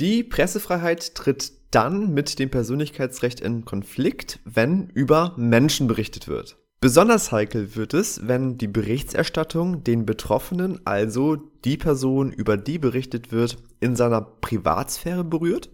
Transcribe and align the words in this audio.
Die 0.00 0.24
Pressefreiheit 0.24 1.14
tritt 1.14 1.52
dann 1.70 2.12
mit 2.12 2.38
dem 2.38 2.50
Persönlichkeitsrecht 2.50 3.40
in 3.40 3.64
Konflikt, 3.64 4.40
wenn 4.44 4.88
über 4.90 5.34
Menschen 5.36 5.86
berichtet 5.86 6.26
wird. 6.26 6.56
Besonders 6.80 7.32
heikel 7.32 7.76
wird 7.76 7.94
es, 7.94 8.26
wenn 8.26 8.58
die 8.58 8.66
Berichterstattung 8.66 9.84
den 9.84 10.04
Betroffenen, 10.04 10.80
also 10.84 11.36
die 11.64 11.76
Person, 11.76 12.32
über 12.32 12.56
die 12.56 12.78
berichtet 12.78 13.32
wird, 13.32 13.56
in 13.80 13.96
seiner 13.96 14.20
Privatsphäre 14.20 15.24
berührt 15.24 15.70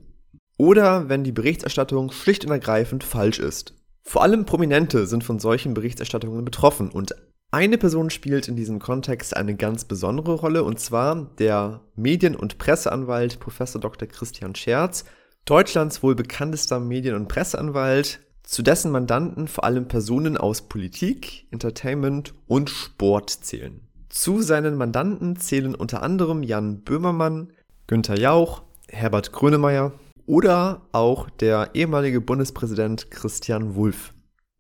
oder 0.59 1.09
wenn 1.09 1.25
die 1.25 1.33
Berichterstattung 1.33 2.13
schlicht 2.13 2.45
und 2.45 2.51
ergreifend 2.51 3.03
falsch 3.03 3.39
ist. 3.39 3.75
Vor 4.03 4.23
allem 4.23 4.45
Prominente 4.45 5.07
sind 5.07 5.25
von 5.25 5.39
solchen 5.39 5.73
Berichterstattungen 5.73 6.45
betroffen 6.45 6.91
und 6.91 7.15
eine 7.53 7.79
Person 7.79 8.11
spielt 8.11 8.47
in 8.47 8.55
diesem 8.55 8.79
Kontext 8.79 9.37
eine 9.37 9.57
ganz 9.57 9.85
besondere 9.85 10.35
Rolle, 10.35 10.63
und 10.63 10.79
zwar 10.79 11.31
der 11.39 11.81
Medien- 11.97 12.37
und 12.37 12.59
Presseanwalt 12.59 13.41
Prof. 13.41 13.59
Dr. 13.59 14.07
Christian 14.07 14.55
Scherz, 14.55 15.05
Deutschlands 15.47 16.03
wohl 16.03 16.15
bekanntester 16.15 16.79
Medien- 16.79 17.17
und 17.17 17.29
Presseanwalt, 17.29 18.21
zu 18.45 18.63
dessen 18.63 18.93
Mandanten 18.93 19.49
vor 19.49 19.65
allem 19.65 19.89
Personen 19.89 20.37
aus 20.37 20.63
Politik, 20.63 21.47
Entertainment 21.51 22.35
und 22.47 22.71
Sport 22.71 23.31
zählen. 23.31 23.81
Zu 24.09 24.43
seinen 24.43 24.77
Mandanten 24.77 25.37
zählen 25.37 25.75
unter 25.75 26.03
anderem 26.03 26.43
Jan 26.43 26.83
Böhmermann, 26.83 27.53
Günther 27.87 28.19
Jauch, 28.19 28.63
Herbert 28.89 29.33
Grönemeyer 29.33 29.93
oder 30.27 30.83
auch 30.93 31.31
der 31.31 31.71
ehemalige 31.75 32.21
Bundespräsident 32.21 33.11
Christian 33.11 33.75
Wulff. 33.75 34.13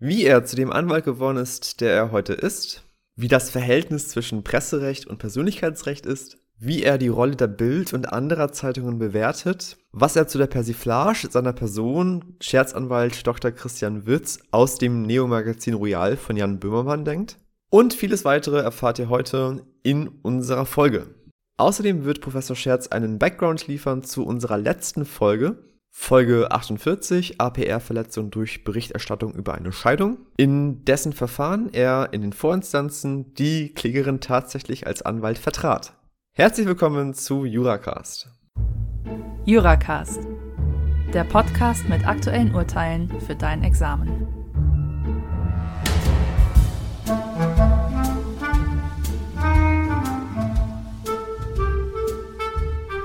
Wie 0.02 0.24
er 0.24 0.46
zu 0.46 0.56
dem 0.56 0.72
Anwalt 0.72 1.04
geworden 1.04 1.36
ist, 1.36 1.82
der 1.82 1.92
er 1.92 2.10
heute 2.10 2.32
ist, 2.32 2.84
wie 3.16 3.28
das 3.28 3.50
Verhältnis 3.50 4.08
zwischen 4.08 4.42
Presserecht 4.42 5.06
und 5.06 5.18
Persönlichkeitsrecht 5.18 6.06
ist, 6.06 6.38
wie 6.58 6.82
er 6.82 6.96
die 6.96 7.08
Rolle 7.08 7.36
der 7.36 7.48
Bild 7.48 7.92
und 7.92 8.10
anderer 8.10 8.50
Zeitungen 8.50 8.98
bewertet, 8.98 9.76
was 9.92 10.16
er 10.16 10.26
zu 10.26 10.38
der 10.38 10.46
Persiflage 10.46 11.28
seiner 11.30 11.52
Person, 11.52 12.36
Scherzanwalt 12.40 13.26
Dr. 13.26 13.50
Christian 13.50 14.06
Witz 14.06 14.38
aus 14.52 14.78
dem 14.78 15.02
Neo-Magazin 15.02 15.74
Royal 15.74 16.16
von 16.16 16.34
Jan 16.34 16.60
Böhmermann 16.60 17.04
denkt 17.04 17.36
und 17.68 17.92
vieles 17.92 18.24
weitere 18.24 18.60
erfahrt 18.60 18.98
ihr 18.98 19.10
heute 19.10 19.66
in 19.82 20.08
unserer 20.22 20.64
Folge. 20.64 21.14
Außerdem 21.58 22.06
wird 22.06 22.22
Professor 22.22 22.56
Scherz 22.56 22.86
einen 22.86 23.18
Background 23.18 23.66
liefern 23.66 24.02
zu 24.02 24.24
unserer 24.24 24.56
letzten 24.56 25.04
Folge, 25.04 25.58
Folge 25.92 26.50
48, 26.52 27.40
APR-Verletzung 27.40 28.30
durch 28.30 28.64
Berichterstattung 28.64 29.34
über 29.34 29.54
eine 29.54 29.72
Scheidung, 29.72 30.18
in 30.36 30.84
dessen 30.84 31.12
Verfahren 31.12 31.68
er 31.72 32.10
in 32.12 32.22
den 32.22 32.32
Vorinstanzen 32.32 33.34
die 33.34 33.74
Klägerin 33.74 34.20
tatsächlich 34.20 34.86
als 34.86 35.02
Anwalt 35.02 35.38
vertrat. 35.38 35.94
Herzlich 36.32 36.66
willkommen 36.66 37.12
zu 37.12 37.44
Juracast. 37.44 38.28
Juracast, 39.44 40.20
der 41.12 41.24
Podcast 41.24 41.88
mit 41.88 42.06
aktuellen 42.06 42.54
Urteilen 42.54 43.10
für 43.20 43.34
dein 43.34 43.64
Examen. 43.64 44.39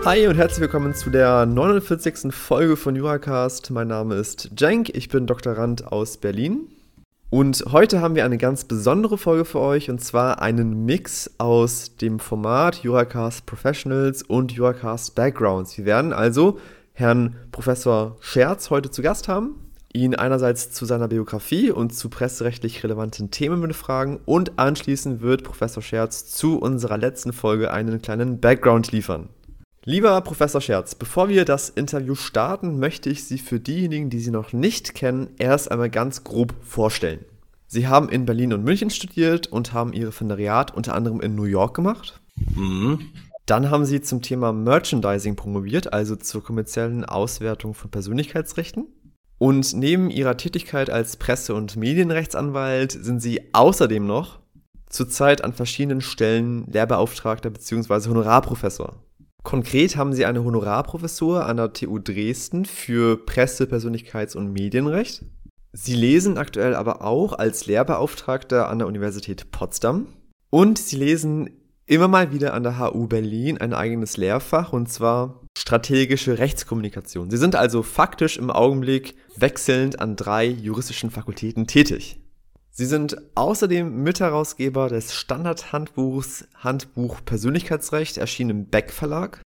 Hi 0.06 0.28
und 0.28 0.38
herzlich 0.38 0.62
willkommen 0.62 0.94
zu 0.94 1.10
der 1.10 1.48
49. 1.48 2.32
Folge 2.32 2.78
von 2.78 2.96
Juracast. 2.96 3.72
Mein 3.72 3.88
Name 3.88 4.14
ist 4.14 4.52
Cenk, 4.56 4.90
ich 4.90 5.10
bin 5.10 5.26
Doktorand 5.26 5.92
aus 5.92 6.18
Berlin. 6.18 6.68
Und 7.32 7.66
heute 7.72 8.02
haben 8.02 8.14
wir 8.14 8.24
eine 8.24 8.38
ganz 8.38 8.66
besondere 8.66 9.18
Folge 9.18 9.46
für 9.46 9.60
euch 9.60 9.90
und 9.90 10.04
zwar 10.04 10.44
einen 10.44 10.86
Mix 10.86 11.32
aus 11.40 11.96
dem 11.96 12.20
Format 12.20 12.84
Juracast 12.84 13.48
Professionals 13.48 14.22
und 14.22 14.52
Juracast 14.52 15.16
Backgrounds. 15.16 15.76
Wir 15.76 15.86
werden 15.86 16.14
also 16.14 16.60
Herrn 16.94 17.36
Professor 17.52 18.18
Scherz 18.20 18.70
heute 18.70 18.92
zu 18.92 19.02
Gast 19.02 19.28
haben, 19.28 19.56
ihn 19.92 20.14
einerseits 20.14 20.70
zu 20.70 20.86
seiner 20.86 21.08
Biografie 21.08 21.72
und 21.72 21.96
zu 21.96 22.10
presserechtlich 22.10 22.84
relevanten 22.84 23.32
Themen 23.32 23.60
befragen 23.68 24.20
und 24.26 24.60
anschließend 24.60 25.24
wird 25.24 25.44
Professor 25.44 25.82
Scherz 25.82 26.28
zu 26.28 26.60
unserer 26.60 27.00
letzten 27.00 27.34
Folge 27.34 27.72
einen 27.72 28.04
kleinen 28.04 28.40
Background 28.40 28.92
liefern. 28.92 29.30
Lieber 29.88 30.20
Professor 30.22 30.62
Scherz, 30.62 30.96
bevor 30.96 31.30
wir 31.30 31.46
das 31.46 31.70
Interview 31.70 32.16
starten, 32.16 32.80
möchte 32.80 33.12
ich 33.12 33.26
Sie 33.26 33.38
für 33.38 33.60
diejenigen, 33.60 34.10
die 34.10 34.20
Sie 34.20 34.32
noch 34.32 34.52
nicht 34.52 34.96
kennen, 34.96 35.30
erst 35.38 35.70
einmal 35.70 35.92
ganz 35.92 36.24
grob 36.24 36.56
vorstellen. 36.64 37.24
Sie 37.68 37.88
haben 37.88 38.10
in 38.10 38.26
Berlin 38.26 38.54
und 38.54 38.64
München 38.64 38.90
studiert 38.90 39.46
und 39.46 39.74
haben 39.74 39.94
Ihr 39.94 40.08
Referendariat 40.08 40.74
unter 40.74 40.96
anderem 40.96 41.22
in 41.22 41.36
New 41.36 41.44
York 41.44 41.76
gemacht. 41.76 42.20
Mhm. 42.56 43.12
Dann 43.46 43.70
haben 43.70 43.86
Sie 43.86 44.02
zum 44.02 44.24
Thema 44.24 44.54
Merchandising 44.54 45.36
promoviert, 45.36 45.94
also 45.94 46.16
zur 46.16 46.44
kommerziellen 46.44 47.06
Auswertung 47.06 47.76
von 47.76 47.92
Persönlichkeitsrechten. 47.92 48.88
Und 49.38 49.76
neben 49.76 50.10
Ihrer 50.10 50.36
Tätigkeit 50.36 50.90
als 50.90 51.18
Presse- 51.18 51.54
und 51.54 51.76
Medienrechtsanwalt 51.76 52.92
sind 52.92 53.20
Sie 53.20 53.54
außerdem 53.54 54.08
noch 54.08 54.40
zurzeit 54.90 55.44
an 55.44 55.54
verschiedenen 55.54 56.02
Stellen 56.02 56.66
Lehrbeauftragter 56.72 57.52
bzw. 57.52 58.10
Honorarprofessor. 58.10 59.05
Konkret 59.46 59.96
haben 59.96 60.12
sie 60.12 60.26
eine 60.26 60.44
Honorarprofessur 60.44 61.46
an 61.46 61.58
der 61.58 61.72
TU 61.72 62.00
Dresden 62.00 62.66
für 62.66 63.16
Presse-, 63.26 63.68
Persönlichkeits- 63.68 64.36
und 64.36 64.52
Medienrecht. 64.52 65.24
Sie 65.72 65.94
lesen 65.94 66.38
aktuell 66.38 66.74
aber 66.74 67.04
auch 67.04 67.32
als 67.32 67.68
Lehrbeauftragter 67.68 68.68
an 68.68 68.80
der 68.80 68.88
Universität 68.88 69.52
Potsdam. 69.52 70.08
Und 70.50 70.80
sie 70.80 70.98
lesen 70.98 71.52
immer 71.86 72.08
mal 72.08 72.34
wieder 72.34 72.56
an 72.56 72.64
der 72.64 72.80
HU 72.80 73.08
Berlin 73.08 73.60
ein 73.60 73.74
eigenes 73.74 74.18
Lehrfach, 74.18 74.74
und 74.74 74.90
zwar 74.92 75.42
strategische 75.56 76.40
Rechtskommunikation. 76.40 77.30
Sie 77.30 77.38
sind 77.38 77.56
also 77.56 77.84
faktisch 77.84 78.38
im 78.38 78.50
Augenblick 78.50 79.16
wechselnd 79.36 80.00
an 80.00 80.16
drei 80.16 80.46
juristischen 80.48 81.12
Fakultäten 81.12 81.68
tätig. 81.68 82.20
Sie 82.78 82.86
sind 82.86 83.16
außerdem 83.36 84.04
Mitherausgeber 84.04 84.90
des 84.90 85.14
Standardhandbuchs 85.14 86.46
Handbuch 86.58 87.22
Persönlichkeitsrecht, 87.24 88.18
erschienen 88.18 88.50
im 88.50 88.66
Beck 88.66 88.92
Verlag. 88.92 89.42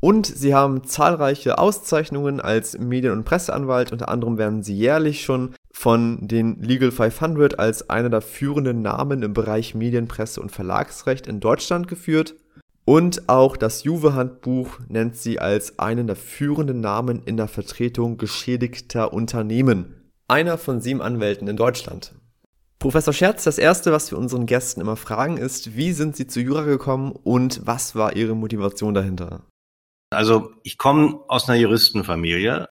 Und 0.00 0.26
sie 0.26 0.54
haben 0.54 0.84
zahlreiche 0.84 1.56
Auszeichnungen 1.56 2.38
als 2.38 2.78
Medien- 2.78 3.12
und 3.12 3.24
Presseanwalt. 3.24 3.92
Unter 3.92 4.10
anderem 4.10 4.36
werden 4.36 4.62
sie 4.62 4.76
jährlich 4.76 5.24
schon 5.24 5.54
von 5.72 6.28
den 6.28 6.60
Legal 6.60 6.90
500 6.90 7.58
als 7.58 7.88
einer 7.88 8.10
der 8.10 8.20
führenden 8.20 8.82
Namen 8.82 9.22
im 9.22 9.32
Bereich 9.32 9.74
Medien-, 9.74 10.06
Presse- 10.06 10.42
und 10.42 10.52
Verlagsrecht 10.52 11.26
in 11.26 11.40
Deutschland 11.40 11.88
geführt. 11.88 12.34
Und 12.84 13.30
auch 13.30 13.56
das 13.56 13.84
Juve-Handbuch 13.84 14.80
nennt 14.86 15.16
sie 15.16 15.38
als 15.38 15.78
einen 15.78 16.06
der 16.06 16.16
führenden 16.16 16.80
Namen 16.80 17.22
in 17.24 17.38
der 17.38 17.48
Vertretung 17.48 18.18
geschädigter 18.18 19.14
Unternehmen. 19.14 20.10
Einer 20.28 20.58
von 20.58 20.82
sieben 20.82 21.00
Anwälten 21.00 21.48
in 21.48 21.56
Deutschland. 21.56 22.12
Professor 22.80 23.12
Scherz, 23.12 23.44
das 23.44 23.58
Erste, 23.58 23.92
was 23.92 24.10
wir 24.10 24.16
unseren 24.16 24.46
Gästen 24.46 24.80
immer 24.80 24.96
fragen, 24.96 25.36
ist, 25.36 25.76
wie 25.76 25.92
sind 25.92 26.16
Sie 26.16 26.26
zu 26.26 26.40
Jura 26.40 26.62
gekommen 26.62 27.12
und 27.12 27.60
was 27.66 27.94
war 27.94 28.16
Ihre 28.16 28.34
Motivation 28.34 28.94
dahinter? 28.94 29.42
Also 30.08 30.52
ich 30.62 30.78
komme 30.78 31.20
aus 31.28 31.46
einer 31.46 31.58
Juristenfamilie. 31.58 32.70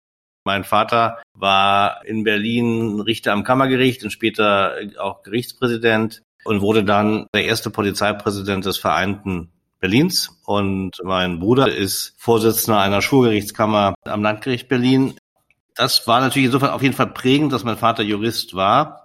Mein 0.44 0.64
Vater 0.64 1.22
war 1.34 2.04
in 2.04 2.24
Berlin 2.24 3.00
Richter 3.00 3.32
am 3.32 3.44
Kammergericht 3.44 4.02
und 4.02 4.10
später 4.10 4.74
auch 4.98 5.22
Gerichtspräsident 5.22 6.22
und 6.44 6.62
wurde 6.62 6.82
dann 6.82 7.28
der 7.32 7.44
erste 7.44 7.70
Polizeipräsident 7.70 8.64
des 8.66 8.78
Vereinten 8.78 9.52
Berlins. 9.78 10.36
Und 10.44 11.00
mein 11.04 11.38
Bruder 11.38 11.72
ist 11.72 12.14
Vorsitzender 12.18 12.80
einer 12.80 13.02
Schulgerichtskammer 13.02 13.94
am 14.04 14.22
Landgericht 14.22 14.68
Berlin. 14.68 15.14
Das 15.76 16.08
war 16.08 16.20
natürlich 16.20 16.46
insofern 16.46 16.70
auf 16.70 16.82
jeden 16.82 16.96
Fall 16.96 17.12
prägend, 17.12 17.52
dass 17.52 17.62
mein 17.62 17.76
Vater 17.76 18.02
Jurist 18.02 18.54
war 18.54 19.01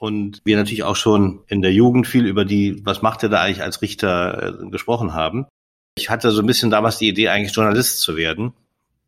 und 0.00 0.40
wir 0.44 0.56
natürlich 0.56 0.82
auch 0.82 0.96
schon 0.96 1.40
in 1.46 1.60
der 1.60 1.74
Jugend 1.74 2.06
viel 2.06 2.24
über 2.24 2.46
die, 2.46 2.80
was 2.86 3.02
macht 3.02 3.22
er 3.22 3.28
da 3.28 3.42
eigentlich 3.42 3.62
als 3.62 3.82
Richter 3.82 4.58
äh, 4.62 4.70
gesprochen 4.70 5.12
haben. 5.12 5.46
Ich 5.94 6.08
hatte 6.08 6.30
so 6.30 6.40
ein 6.40 6.46
bisschen 6.46 6.70
damals 6.70 6.96
die 6.96 7.08
Idee, 7.08 7.28
eigentlich 7.28 7.54
Journalist 7.54 8.00
zu 8.00 8.16
werden. 8.16 8.54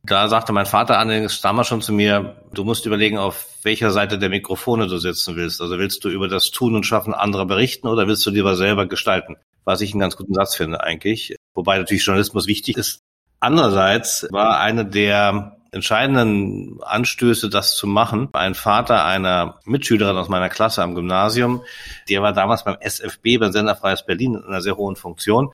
Da 0.04 0.28
sagte 0.28 0.52
mein 0.52 0.66
Vater 0.66 0.98
allerdings 0.98 1.40
damals 1.40 1.68
schon 1.68 1.80
zu 1.80 1.94
mir, 1.94 2.36
du 2.52 2.64
musst 2.64 2.84
überlegen, 2.84 3.16
auf 3.16 3.46
welcher 3.62 3.90
Seite 3.90 4.18
der 4.18 4.28
Mikrofone 4.28 4.86
du 4.86 4.98
sitzen 4.98 5.34
willst. 5.34 5.62
Also 5.62 5.78
willst 5.78 6.04
du 6.04 6.10
über 6.10 6.28
das 6.28 6.50
Tun 6.50 6.74
und 6.74 6.84
Schaffen 6.84 7.14
anderer 7.14 7.46
berichten 7.46 7.88
oder 7.88 8.06
willst 8.06 8.26
du 8.26 8.30
lieber 8.30 8.56
selber 8.56 8.86
gestalten? 8.86 9.36
Was 9.64 9.80
ich 9.80 9.92
einen 9.92 10.00
ganz 10.00 10.16
guten 10.16 10.34
Satz 10.34 10.56
finde 10.56 10.82
eigentlich. 10.82 11.36
Wobei 11.54 11.78
natürlich 11.78 12.04
Journalismus 12.04 12.46
wichtig 12.46 12.76
ist. 12.76 13.00
Andererseits 13.40 14.26
war 14.30 14.60
eine 14.60 14.84
der 14.84 15.56
entscheidenden 15.72 16.78
Anstöße, 16.82 17.48
das 17.48 17.74
zu 17.76 17.86
machen. 17.86 18.28
Ein 18.34 18.54
Vater 18.54 19.04
einer 19.04 19.58
Mitschülerin 19.64 20.16
aus 20.16 20.28
meiner 20.28 20.50
Klasse 20.50 20.82
am 20.82 20.94
Gymnasium, 20.94 21.62
der 22.08 22.22
war 22.22 22.32
damals 22.32 22.64
beim 22.64 22.76
SFB, 22.78 23.38
beim 23.38 23.52
Senderfreies 23.52 24.04
Berlin, 24.06 24.34
in 24.34 24.44
einer 24.44 24.60
sehr 24.60 24.76
hohen 24.76 24.96
Funktion. 24.96 25.50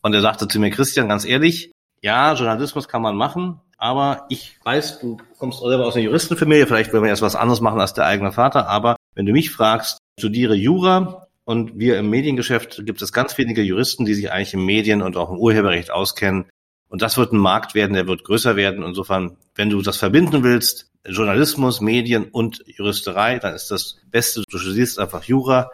Und 0.00 0.14
er 0.14 0.22
sagte 0.22 0.48
zu 0.48 0.58
mir, 0.58 0.70
Christian, 0.70 1.08
ganz 1.08 1.24
ehrlich, 1.24 1.70
ja, 2.00 2.34
Journalismus 2.34 2.88
kann 2.88 3.02
man 3.02 3.14
machen, 3.14 3.60
aber 3.78 4.26
ich 4.28 4.56
weiß, 4.64 5.00
du 5.00 5.18
kommst 5.38 5.60
selber 5.60 5.86
aus 5.86 5.94
einer 5.94 6.04
Juristenfamilie, 6.04 6.66
vielleicht 6.66 6.92
will 6.92 7.00
man 7.00 7.10
erst 7.10 7.22
was 7.22 7.36
anderes 7.36 7.60
machen 7.60 7.80
als 7.80 7.94
der 7.94 8.06
eigene 8.06 8.32
Vater, 8.32 8.66
aber 8.68 8.96
wenn 9.14 9.26
du 9.26 9.32
mich 9.32 9.50
fragst, 9.50 9.98
studiere 10.18 10.54
Jura 10.54 11.28
und 11.44 11.78
wir 11.78 11.98
im 11.98 12.10
Mediengeschäft 12.10 12.84
gibt 12.84 13.02
es 13.02 13.12
ganz 13.12 13.38
wenige 13.38 13.62
Juristen, 13.62 14.04
die 14.04 14.14
sich 14.14 14.32
eigentlich 14.32 14.54
im 14.54 14.64
Medien- 14.64 15.02
und 15.02 15.16
auch 15.16 15.30
im 15.30 15.38
Urheberrecht 15.38 15.90
auskennen 15.90 16.46
Und 16.92 17.00
das 17.00 17.16
wird 17.16 17.32
ein 17.32 17.38
Markt 17.38 17.74
werden, 17.74 17.94
der 17.94 18.06
wird 18.06 18.22
größer 18.22 18.54
werden. 18.54 18.84
Insofern, 18.84 19.38
wenn 19.54 19.70
du 19.70 19.80
das 19.80 19.96
verbinden 19.96 20.44
willst, 20.44 20.90
Journalismus, 21.06 21.80
Medien 21.80 22.24
und 22.24 22.62
Juristerei, 22.66 23.38
dann 23.38 23.54
ist 23.54 23.70
das 23.70 23.96
Beste, 24.10 24.42
du 24.46 24.58
studierst 24.58 24.98
einfach 24.98 25.24
Jura. 25.24 25.70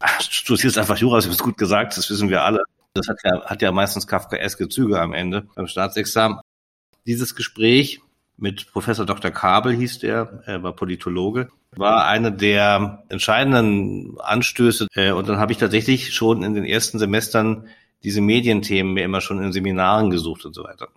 Du 0.18 0.24
studierst 0.28 0.76
einfach 0.76 0.98
Jura, 0.98 1.16
das 1.18 1.26
ist 1.26 1.42
gut 1.42 1.56
gesagt, 1.56 1.96
das 1.96 2.10
wissen 2.10 2.30
wir 2.30 2.42
alle. 2.42 2.64
Das 2.94 3.06
hat 3.06 3.18
ja, 3.22 3.44
hat 3.44 3.62
ja 3.62 3.70
meistens 3.70 4.08
kafkaeske 4.08 4.68
Züge 4.68 5.00
am 5.00 5.14
Ende 5.14 5.46
beim 5.54 5.68
Staatsexamen. 5.68 6.40
Dieses 7.06 7.36
Gespräch 7.36 8.00
mit 8.36 8.72
Professor 8.72 9.06
Dr. 9.06 9.30
Kabel 9.30 9.72
hieß 9.72 10.00
der, 10.00 10.42
er 10.46 10.64
war 10.64 10.74
Politologe, 10.74 11.48
war 11.76 12.08
eine 12.08 12.32
der 12.32 13.04
entscheidenden 13.08 14.18
Anstöße. 14.18 14.88
Äh, 14.94 15.12
und 15.12 15.28
dann 15.28 15.38
habe 15.38 15.52
ich 15.52 15.58
tatsächlich 15.58 16.12
schon 16.12 16.42
in 16.42 16.54
den 16.54 16.64
ersten 16.64 16.98
Semestern 16.98 17.68
diese 18.06 18.20
Medienthemen 18.20 18.94
mir 18.94 19.02
immer 19.02 19.20
schon 19.20 19.42
in 19.42 19.52
Seminaren 19.52 20.10
gesucht 20.10 20.46
und 20.46 20.54
so 20.54 20.62
weiter. 20.62 20.88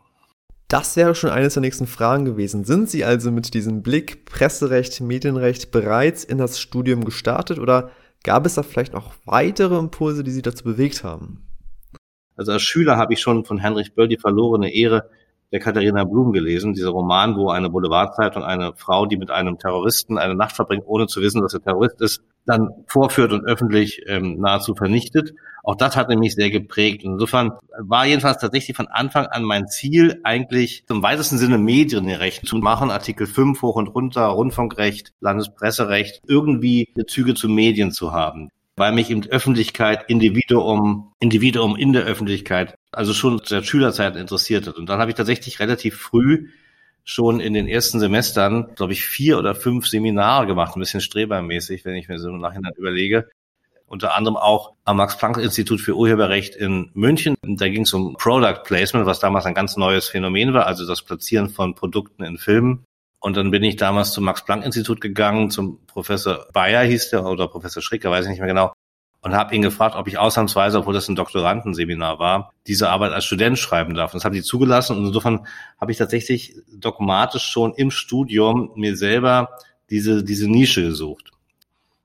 Das 0.68 0.96
wäre 0.96 1.16
schon 1.16 1.32
eines 1.32 1.56
der 1.56 1.62
nächsten 1.62 1.88
Fragen 1.88 2.24
gewesen. 2.24 2.66
Sind 2.66 2.88
Sie 2.88 3.04
also 3.04 3.32
mit 3.32 3.56
diesem 3.56 3.82
Blick 3.82 4.26
Presserecht, 4.26 5.02
Medienrecht 5.02 5.72
bereits 5.72 6.24
in 6.24 6.38
das 6.38 6.60
Studium 6.60 7.04
gestartet 7.04 7.58
oder 7.58 7.90
gab 8.24 8.46
es 8.46 8.54
da 8.54 8.62
vielleicht 8.62 8.94
noch 8.94 9.14
weitere 9.26 9.80
Impulse, 9.80 10.24
die 10.24 10.30
Sie 10.30 10.44
dazu 10.44 10.64
bewegt 10.64 11.04
haben? 11.04 11.48
Also 12.36 12.52
als 12.52 12.62
Schüler 12.62 12.98
habe 12.98 13.14
ich 13.14 13.22
schon 13.22 13.44
von 13.44 13.64
Heinrich 13.64 13.96
Böll 13.96 14.08
die 14.08 14.20
verlorene 14.20 14.72
Ehre 14.72 15.10
der 15.51 15.60
Katharina 15.60 16.04
Blum 16.04 16.31
gelesen, 16.31 16.74
dieser 16.74 16.90
Roman, 16.90 17.36
wo 17.36 17.50
eine 17.50 17.69
Boulevardzeitung 17.69 18.44
eine 18.44 18.74
Frau, 18.75 19.06
die 19.06 19.18
mit 19.18 19.31
einem 19.31 19.57
Terroristen 19.57 20.18
eine 20.18 20.36
Nacht 20.36 20.56
verbringt, 20.56 20.84
ohne 20.86 21.07
zu 21.07 21.22
wissen, 21.22 21.42
dass 21.42 21.54
er 21.54 21.62
Terrorist 21.62 22.01
ist, 22.01 22.22
dann 22.46 22.69
vorführt 22.88 23.31
und 23.31 23.46
öffentlich 23.46 24.04
ähm, 24.07 24.40
nahezu 24.40 24.75
vernichtet. 24.75 25.34
Auch 25.63 25.75
das 25.75 25.96
hat 25.96 26.10
nämlich 26.10 26.36
sehr 26.36 26.51
geprägt. 26.51 27.04
Insofern 27.04 27.54
war 27.78 28.06
jedenfalls 28.06 28.40
tatsächlich 28.40 28.75
von 28.78 28.88
Anfang 28.88 29.25
an 29.25 29.44
mein 29.44 29.68
Ziel, 29.68 30.19
eigentlich 30.24 30.86
zum 30.88 31.04
weitesten 31.04 31.38
Sinne 31.38 31.57
Medienrecht 31.57 32.45
zu 32.48 32.57
machen, 32.57 32.92
Artikel 32.92 33.28
5 33.28 33.62
hoch 33.62 33.75
und 33.75 33.88
runter, 33.88 34.25
Rundfunkrecht, 34.25 35.13
Landespresserecht, 35.19 36.22
irgendwie 36.28 36.94
Züge 37.07 37.34
zu 37.34 37.50
Medien 37.50 37.92
zu 37.92 38.13
haben 38.13 38.52
weil 38.80 38.94
mich 38.94 39.10
eben 39.10 39.26
Öffentlichkeit, 39.28 40.06
Individuum, 40.08 41.14
Individuum 41.20 41.76
in 41.76 41.94
der 41.94 42.04
Öffentlichkeit, 42.04 42.76
also 42.92 43.14
schon 43.14 43.42
seit 43.44 43.66
Schülerzeit 43.66 44.16
interessiert 44.16 44.68
hat. 44.68 44.78
Und 44.78 44.90
dann 44.90 45.00
habe 45.00 45.12
ich 45.12 45.18
tatsächlich 45.18 45.60
relativ 45.60 45.98
früh 45.98 46.48
schon 47.04 47.40
in 47.40 47.54
den 47.54 47.68
ersten 47.68 48.00
Semestern, 48.00 48.74
glaube 48.76 48.94
ich, 48.94 49.04
vier 49.04 49.38
oder 49.38 49.54
fünf 49.54 49.88
Seminare 49.88 50.48
gemacht, 50.48 50.76
ein 50.76 50.80
bisschen 50.80 51.02
strebermäßig, 51.02 51.84
wenn 51.86 51.96
ich 51.96 52.08
mir 52.08 52.20
so 52.20 52.30
im 52.30 52.40
Nachhinein 52.40 52.74
überlege. 52.78 53.30
Unter 53.86 54.16
anderem 54.16 54.38
auch 54.38 54.74
am 54.86 54.98
Max-Planck-Institut 54.98 55.81
für 55.81 55.96
Urheberrecht 55.96 56.56
in 56.56 56.92
München. 56.94 57.36
Da 57.42 57.68
ging 57.68 57.81
es 57.81 57.94
um 57.94 58.16
Product 58.18 58.64
Placement, 58.64 59.08
was 59.08 59.20
damals 59.20 59.46
ein 59.46 59.56
ganz 59.56 59.78
neues 59.78 60.08
Phänomen 60.08 60.54
war, 60.54 60.68
also 60.68 60.88
das 60.88 61.02
Platzieren 61.02 61.50
von 61.50 61.74
Produkten 61.74 62.24
in 62.24 62.38
Filmen. 62.38 62.86
Und 63.19 63.36
dann 63.36 63.51
bin 63.51 63.63
ich 63.63 63.75
damals 63.75 64.13
zum 64.13 64.24
Max-Planck-Institut 64.24 65.01
gegangen, 65.01 65.51
zum 65.51 65.86
Professor 65.88 66.48
Bayer 66.54 66.83
hieß 66.83 67.10
der 67.10 67.25
oder 67.25 67.48
Professor 67.48 67.81
Schricker, 67.81 68.10
weiß 68.12 68.25
ich 68.25 68.31
nicht 68.31 68.39
mehr 68.39 68.48
genau, 68.48 68.71
und 69.21 69.33
habe 69.33 69.54
ihn 69.54 69.62
gefragt, 69.62 69.95
ob 69.95 70.07
ich 70.07 70.18
ausnahmsweise, 70.18 70.80
obwohl 70.80 70.94
das 70.94 71.10
ein 71.10 71.16
Doktorandenseminar 71.16 72.19
war, 72.19 72.54
diese 72.68 72.89
Arbeit 72.89 73.12
als 73.12 73.25
Student 73.25 73.60
schreiben 73.60 73.94
darf. 73.94 74.13
Und 74.13 74.19
das 74.19 74.25
haben 74.25 74.36
die 74.36 74.42
zugelassen 74.42 74.98
und 74.98 75.07
insofern 75.07 75.45
habe 75.80 75.92
ich 75.92 75.98
tatsächlich 75.98 76.56
dogmatisch 76.74 77.44
schon 77.44 77.74
im 77.74 77.92
Studium 77.92 78.71
mir 78.75 78.95
selber 78.95 79.50
diese, 79.89 80.24
diese 80.24 80.50
Nische 80.50 80.83
gesucht. 80.83 81.31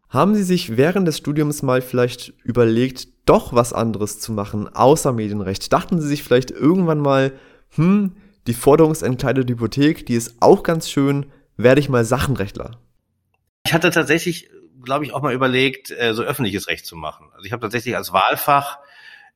Haben 0.09 0.35
Sie 0.35 0.45
sich 0.45 0.77
während 0.77 1.07
des 1.09 1.19
Studiums 1.19 1.63
mal 1.63 1.83
vielleicht 1.83 2.35
überlegt, 2.45 3.09
doch 3.27 3.53
was 3.53 3.73
anderes 3.73 4.21
zu 4.21 4.33
machen, 4.33 4.69
außer 4.73 5.13
Medienrecht? 5.13 5.73
Dachten 5.73 6.01
Sie 6.01 6.09
sich 6.09 6.23
vielleicht 6.23 6.51
irgendwann 6.51 7.01
mal, 7.01 7.33
hm, 7.71 8.13
die 8.47 8.55
forderungsentkleidete 8.55 9.53
Hypothek, 9.53 10.07
die 10.07 10.15
ist 10.15 10.37
auch 10.41 10.63
ganz 10.63 10.91
schön, 10.91 11.33
werde 11.57 11.81
ich 11.81 11.89
mal 11.89 12.05
Sachenrechtler. 12.05 12.79
Ich 13.67 13.73
hatte 13.73 13.91
tatsächlich, 13.91 14.51
glaube 14.83 15.05
ich, 15.05 15.13
auch 15.13 15.23
mal 15.23 15.33
überlegt, 15.33 15.91
äh, 15.91 16.13
so 16.15 16.23
öffentliches 16.23 16.69
Recht 16.69 16.87
zu 16.87 16.97
machen. 16.97 17.29
Also 17.35 17.47
ich 17.47 17.53
habe 17.53 17.63
tatsächlich 17.63 17.97
als 17.97 18.13
Wahlfach 18.13 18.79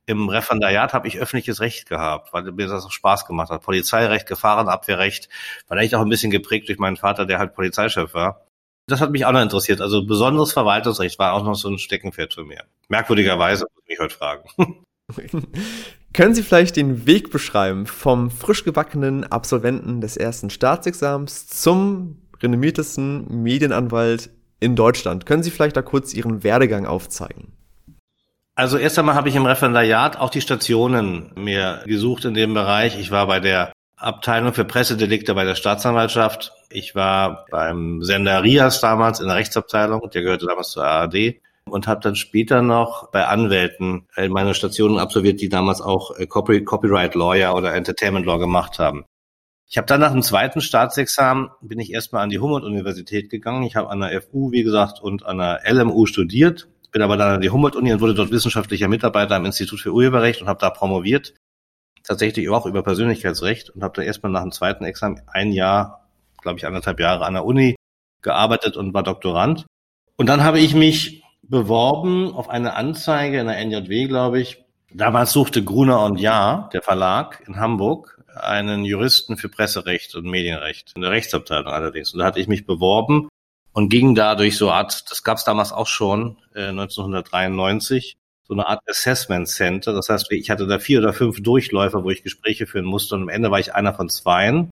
im 0.08 0.30
Referendariat 0.30 0.94
habe 0.94 1.06
ich 1.06 1.18
öffentliches 1.18 1.60
Recht 1.60 1.86
gehabt, 1.86 2.32
weil 2.32 2.42
mir 2.52 2.66
das 2.66 2.86
auch 2.86 2.90
Spaß 2.90 3.26
gemacht 3.26 3.50
hat. 3.50 3.62
Polizeirecht, 3.62 4.26
Gefahrenabwehrrecht, 4.26 5.28
vielleicht 5.66 5.94
auch 5.94 6.00
ein 6.00 6.08
bisschen 6.08 6.30
geprägt 6.30 6.68
durch 6.68 6.78
meinen 6.78 6.96
Vater, 6.96 7.26
der 7.26 7.38
halt 7.38 7.54
Polizeichef 7.54 8.14
war. 8.14 8.46
Das 8.86 9.02
hat 9.02 9.10
mich 9.10 9.26
auch 9.26 9.32
noch 9.32 9.42
interessiert. 9.42 9.82
Also 9.82 10.06
besonderes 10.06 10.52
Verwaltungsrecht 10.52 11.18
war 11.18 11.34
auch 11.34 11.44
noch 11.44 11.54
so 11.54 11.68
ein 11.68 11.78
Steckenpferd 11.78 12.32
für 12.32 12.44
mich. 12.44 12.58
Merkwürdigerweise, 12.88 13.64
muss 13.64 13.82
ich 13.82 13.88
mich 13.90 13.98
heute 13.98 14.14
fragen. 14.14 14.48
Können 16.14 16.34
Sie 16.34 16.42
vielleicht 16.42 16.76
den 16.76 17.06
Weg 17.06 17.30
beschreiben 17.30 17.86
vom 17.86 18.30
frisch 18.30 18.64
gebackenen 18.64 19.24
Absolventen 19.24 20.00
des 20.00 20.16
ersten 20.16 20.50
Staatsexamens 20.50 21.46
zum 21.46 22.22
renommiertesten 22.42 23.42
Medienanwalt 23.42 24.30
in 24.60 24.74
Deutschland? 24.74 25.26
Können 25.26 25.42
Sie 25.42 25.50
vielleicht 25.50 25.76
da 25.76 25.82
kurz 25.82 26.14
Ihren 26.14 26.42
Werdegang 26.42 26.86
aufzeigen? 26.86 27.52
Also 28.54 28.76
erst 28.76 28.98
einmal 28.98 29.14
habe 29.14 29.28
ich 29.28 29.36
im 29.36 29.46
Referendariat 29.46 30.18
auch 30.18 30.30
die 30.30 30.40
Stationen 30.40 31.30
mir 31.36 31.82
gesucht 31.86 32.24
in 32.24 32.34
dem 32.34 32.54
Bereich. 32.54 32.98
Ich 32.98 33.12
war 33.12 33.26
bei 33.28 33.38
der 33.38 33.72
Abteilung 33.96 34.52
für 34.52 34.64
Pressedelikte 34.64 35.34
bei 35.34 35.44
der 35.44 35.54
Staatsanwaltschaft. 35.54 36.52
Ich 36.70 36.94
war 36.94 37.46
beim 37.50 38.02
Sender 38.02 38.42
RIAS 38.42 38.80
damals 38.80 39.20
in 39.20 39.28
der 39.28 39.36
Rechtsabteilung, 39.36 40.10
der 40.10 40.22
gehörte 40.22 40.46
damals 40.46 40.70
zur 40.70 40.84
ARD 40.84 41.40
und 41.70 41.86
habe 41.86 42.00
dann 42.00 42.16
später 42.16 42.62
noch 42.62 43.10
bei 43.10 43.26
Anwälten 43.26 44.06
äh, 44.16 44.28
meine 44.28 44.54
Stationen 44.54 44.98
absolviert, 44.98 45.40
die 45.40 45.48
damals 45.48 45.80
auch 45.80 46.16
äh, 46.16 46.26
Copyright 46.26 47.14
Lawyer 47.14 47.54
oder 47.54 47.74
Entertainment 47.74 48.26
Law 48.26 48.38
gemacht 48.38 48.78
haben. 48.78 49.04
Ich 49.70 49.76
habe 49.76 49.86
dann 49.86 50.00
nach 50.00 50.12
dem 50.12 50.22
zweiten 50.22 50.62
Staatsexamen 50.62 51.50
bin 51.60 51.78
ich 51.78 51.92
erstmal 51.92 52.22
an 52.22 52.30
die 52.30 52.38
Humboldt-Universität 52.38 53.28
gegangen. 53.28 53.64
Ich 53.64 53.76
habe 53.76 53.90
an 53.90 54.00
der 54.00 54.22
FU, 54.22 54.50
wie 54.50 54.62
gesagt, 54.62 55.00
und 55.00 55.26
an 55.26 55.38
der 55.38 55.60
LMU 55.66 56.06
studiert, 56.06 56.68
bin 56.90 57.02
aber 57.02 57.18
dann 57.18 57.34
an 57.34 57.40
die 57.42 57.50
Humboldt-Uni 57.50 57.92
und 57.92 58.00
wurde 58.00 58.14
dort 58.14 58.30
wissenschaftlicher 58.30 58.88
Mitarbeiter 58.88 59.36
am 59.36 59.44
Institut 59.44 59.80
für 59.80 59.92
Urheberrecht 59.92 60.40
und 60.40 60.48
habe 60.48 60.60
da 60.60 60.70
promoviert. 60.70 61.34
Tatsächlich 62.02 62.48
auch 62.48 62.64
über 62.64 62.82
Persönlichkeitsrecht 62.82 63.68
und 63.68 63.82
habe 63.82 63.92
da 63.94 64.02
erstmal 64.02 64.32
nach 64.32 64.40
dem 64.40 64.52
zweiten 64.52 64.84
Examen 64.84 65.20
ein 65.26 65.52
Jahr, 65.52 66.08
glaube 66.40 66.58
ich, 66.58 66.66
anderthalb 66.66 66.98
Jahre 66.98 67.26
an 67.26 67.34
der 67.34 67.44
Uni 67.44 67.76
gearbeitet 68.22 68.78
und 68.78 68.94
war 68.94 69.02
Doktorand. 69.02 69.66
Und 70.16 70.26
dann 70.26 70.42
habe 70.42 70.60
ich 70.60 70.74
mich 70.74 71.17
beworben 71.48 72.32
auf 72.34 72.48
eine 72.48 72.74
Anzeige 72.74 73.40
in 73.40 73.46
der 73.46 73.58
NJW, 73.58 74.06
glaube 74.06 74.40
ich. 74.40 74.64
Damals 74.92 75.32
suchte 75.32 75.62
Gruner 75.62 76.04
und 76.04 76.18
Jahr, 76.18 76.70
der 76.72 76.82
Verlag 76.82 77.42
in 77.46 77.56
Hamburg, 77.56 78.22
einen 78.34 78.84
Juristen 78.84 79.36
für 79.36 79.48
Presserecht 79.48 80.14
und 80.14 80.24
Medienrecht, 80.24 80.92
in 80.94 81.02
der 81.02 81.10
Rechtsabteilung 81.10 81.72
allerdings. 81.72 82.12
Und 82.12 82.20
da 82.20 82.26
hatte 82.26 82.40
ich 82.40 82.48
mich 82.48 82.66
beworben 82.66 83.28
und 83.72 83.88
ging 83.90 84.14
da 84.14 84.34
durch 84.34 84.56
so 84.56 84.70
Art, 84.70 85.10
das 85.10 85.22
gab 85.22 85.38
es 85.38 85.44
damals 85.44 85.72
auch 85.72 85.86
schon, 85.86 86.38
äh, 86.54 86.68
1993, 86.72 88.16
so 88.44 88.54
eine 88.54 88.66
Art 88.66 88.80
Assessment 88.88 89.48
Center. 89.48 89.92
Das 89.92 90.08
heißt, 90.08 90.30
ich 90.32 90.50
hatte 90.50 90.66
da 90.66 90.78
vier 90.78 91.00
oder 91.00 91.12
fünf 91.12 91.42
Durchläufer, 91.42 92.02
wo 92.02 92.10
ich 92.10 92.22
Gespräche 92.22 92.66
führen 92.66 92.86
musste 92.86 93.14
und 93.14 93.22
am 93.22 93.28
Ende 93.28 93.50
war 93.50 93.60
ich 93.60 93.74
einer 93.74 93.92
von 93.94 94.08
zweien. 94.08 94.70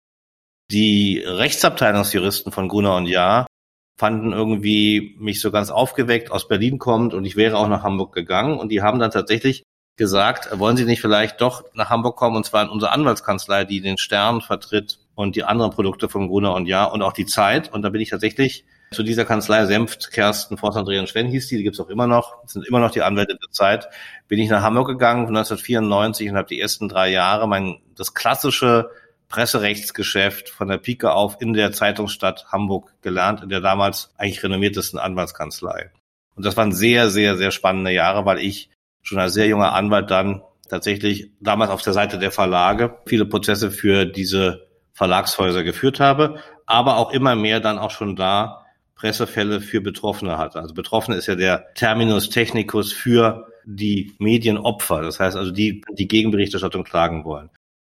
Die 0.70 1.22
Rechtsabteilungsjuristen 1.24 2.52
von 2.52 2.68
Gruner 2.68 2.96
und 2.96 3.06
Jahr 3.06 3.46
fanden 3.96 4.32
irgendwie 4.32 5.16
mich 5.18 5.40
so 5.40 5.50
ganz 5.50 5.70
aufgeweckt, 5.70 6.30
aus 6.30 6.48
Berlin 6.48 6.78
kommt 6.78 7.14
und 7.14 7.24
ich 7.24 7.36
wäre 7.36 7.56
auch 7.56 7.68
nach 7.68 7.82
Hamburg 7.82 8.14
gegangen. 8.14 8.58
Und 8.58 8.70
die 8.70 8.82
haben 8.82 8.98
dann 8.98 9.10
tatsächlich 9.10 9.64
gesagt, 9.96 10.48
wollen 10.58 10.76
Sie 10.76 10.84
nicht 10.84 11.00
vielleicht 11.00 11.40
doch 11.40 11.64
nach 11.74 11.90
Hamburg 11.90 12.16
kommen 12.16 12.36
und 12.36 12.46
zwar 12.46 12.62
in 12.64 12.70
unsere 12.70 12.92
Anwaltskanzlei, 12.92 13.64
die 13.64 13.80
den 13.80 13.98
Stern 13.98 14.40
vertritt 14.40 14.98
und 15.14 15.36
die 15.36 15.44
anderen 15.44 15.70
Produkte 15.70 16.08
von 16.08 16.28
Gruner 16.28 16.54
und 16.54 16.66
Ja 16.66 16.84
und 16.84 17.02
auch 17.02 17.12
die 17.12 17.26
Zeit. 17.26 17.72
Und 17.72 17.82
da 17.82 17.90
bin 17.90 18.00
ich 18.00 18.10
tatsächlich 18.10 18.64
zu 18.92 19.02
dieser 19.02 19.24
Kanzlei 19.24 19.64
Senft, 19.66 20.10
Kersten, 20.10 20.56
Forst, 20.56 20.76
Andrea 20.76 21.00
und 21.00 21.08
Schwenn 21.08 21.26
hieß 21.26 21.48
die, 21.48 21.56
die 21.56 21.62
gibt's 21.62 21.80
auch 21.80 21.88
immer 21.88 22.06
noch, 22.06 22.36
sind 22.46 22.66
immer 22.66 22.80
noch 22.80 22.90
die 22.90 23.02
Anwälte 23.02 23.36
der 23.36 23.50
Zeit, 23.50 23.88
bin 24.28 24.38
ich 24.38 24.50
nach 24.50 24.62
Hamburg 24.62 24.88
gegangen 24.88 25.26
1994 25.28 26.30
und 26.30 26.36
habe 26.36 26.48
die 26.48 26.60
ersten 26.60 26.88
drei 26.88 27.10
Jahre 27.10 27.48
mein 27.48 27.80
das 27.96 28.14
klassische 28.14 28.90
Presserechtsgeschäft 29.32 30.50
von 30.50 30.68
der 30.68 30.76
Pike 30.76 31.10
auf 31.10 31.40
in 31.40 31.54
der 31.54 31.72
Zeitungsstadt 31.72 32.46
Hamburg 32.52 32.94
gelernt, 33.00 33.42
in 33.42 33.48
der 33.48 33.60
damals 33.60 34.12
eigentlich 34.18 34.44
renommiertesten 34.44 35.00
Anwaltskanzlei. 35.00 35.90
Und 36.36 36.44
das 36.44 36.56
waren 36.56 36.72
sehr, 36.72 37.08
sehr, 37.08 37.36
sehr 37.36 37.50
spannende 37.50 37.90
Jahre, 37.90 38.26
weil 38.26 38.38
ich 38.38 38.68
schon 39.00 39.18
als 39.18 39.32
sehr 39.32 39.48
junger 39.48 39.72
Anwalt 39.72 40.10
dann 40.10 40.42
tatsächlich 40.68 41.30
damals 41.40 41.70
auf 41.70 41.82
der 41.82 41.94
Seite 41.94 42.18
der 42.18 42.30
Verlage 42.30 42.98
viele 43.06 43.24
Prozesse 43.24 43.70
für 43.70 44.04
diese 44.04 44.68
Verlagshäuser 44.92 45.64
geführt 45.64 45.98
habe, 45.98 46.38
aber 46.66 46.98
auch 46.98 47.10
immer 47.10 47.34
mehr 47.34 47.60
dann 47.60 47.78
auch 47.78 47.90
schon 47.90 48.16
da 48.16 48.66
Pressefälle 48.94 49.62
für 49.62 49.80
Betroffene 49.80 50.36
hatte. 50.36 50.60
Also 50.60 50.74
Betroffene 50.74 51.16
ist 51.16 51.26
ja 51.26 51.34
der 51.34 51.72
Terminus 51.74 52.28
technicus 52.28 52.92
für 52.92 53.46
die 53.64 54.14
Medienopfer. 54.18 55.00
Das 55.00 55.18
heißt 55.18 55.36
also 55.36 55.50
die, 55.50 55.82
die 55.94 56.06
Gegenberichterstattung 56.06 56.84
klagen 56.84 57.24
wollen. 57.24 57.50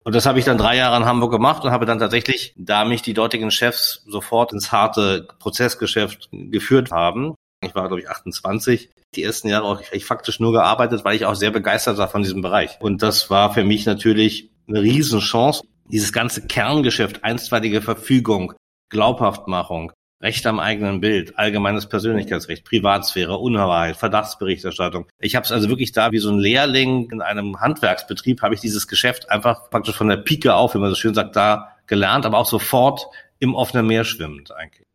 Und 0.04 0.16
das 0.16 0.26
habe 0.26 0.40
ich 0.40 0.46
dann 0.46 0.58
drei 0.58 0.76
Jahre 0.76 0.98
in 0.98 1.06
Hamburg 1.06 1.32
gemacht 1.32 1.64
und 1.64 1.72
habe 1.72 1.86
dann 1.86 2.00
tatsächlich, 2.00 2.54
da 2.58 2.84
mich 2.86 3.02
die 3.02 3.14
dortigen 3.14 3.52
Chefs 3.52 4.04
sofort 4.06 4.52
ins 4.52 4.72
harte 4.72 5.28
Prozessgeschäft 5.40 6.30
geführt 6.32 6.92
haben, 6.92 7.36
ich 7.62 7.74
war, 7.76 7.88
glaube 7.88 8.02
ich, 8.02 8.10
28, 8.10 8.90
die 9.16 9.24
ersten 9.24 9.48
Jahre 9.48 9.66
auch 9.66 9.82
ich 9.92 10.06
faktisch 10.06 10.40
nur 10.40 10.52
gearbeitet, 10.52 11.06
weil 11.06 11.16
ich 11.16 11.26
auch 11.26 11.36
sehr 11.36 11.52
begeistert 11.52 11.98
war 11.98 12.10
von 12.10 12.24
diesem 12.24 12.42
Bereich. 12.42 12.78
Und 12.82 13.02
das 13.02 13.30
war 13.30 13.54
für 13.54 13.64
mich 13.64 13.86
natürlich 13.86 14.50
eine 14.68 14.82
Riesenchance. 14.82 15.64
Dieses 15.86 16.12
ganze 16.14 16.48
Kerngeschäft, 16.48 17.24
einstweilige 17.24 17.82
Verfügung, 17.82 18.54
Glaubhaftmachung, 18.90 19.92
Recht 20.24 20.48
am 20.48 20.60
eigenen 20.60 21.02
Bild, 21.02 21.38
allgemeines 21.38 21.88
Persönlichkeitsrecht, 21.88 22.64
Privatsphäre, 22.64 23.38
Unwahrheit, 23.38 23.98
Verdachtsberichterstattung. 23.98 25.06
Ich 25.20 25.36
habe 25.36 25.46
es 25.46 25.52
also 25.52 25.68
wirklich 25.68 25.92
da 25.92 26.14
wie 26.14 26.20
so 26.20 26.32
ein 26.32 26.40
Lehrling 26.40 27.12
in 27.12 27.22
einem 27.22 27.60
Handwerksbetrieb, 27.60 28.42
habe 28.42 28.56
ich 28.56 28.62
dieses 28.62 28.88
Geschäft 28.88 29.30
einfach 29.30 29.70
praktisch 29.70 29.98
von 29.98 30.08
der 30.08 30.18
Pike 30.18 30.56
auf, 30.56 30.76
wie 30.76 30.80
man 30.80 30.90
so 30.90 30.96
schön 30.96 31.14
sagt, 31.14 31.36
da 31.36 31.74
gelernt, 31.88 32.26
aber 32.26 32.38
auch 32.38 32.48
sofort 32.48 33.08
im 33.40 33.54
offenen 33.54 33.86
Meer 33.86 34.06
schwimmend 34.06 34.52
eigentlich. 34.56 34.88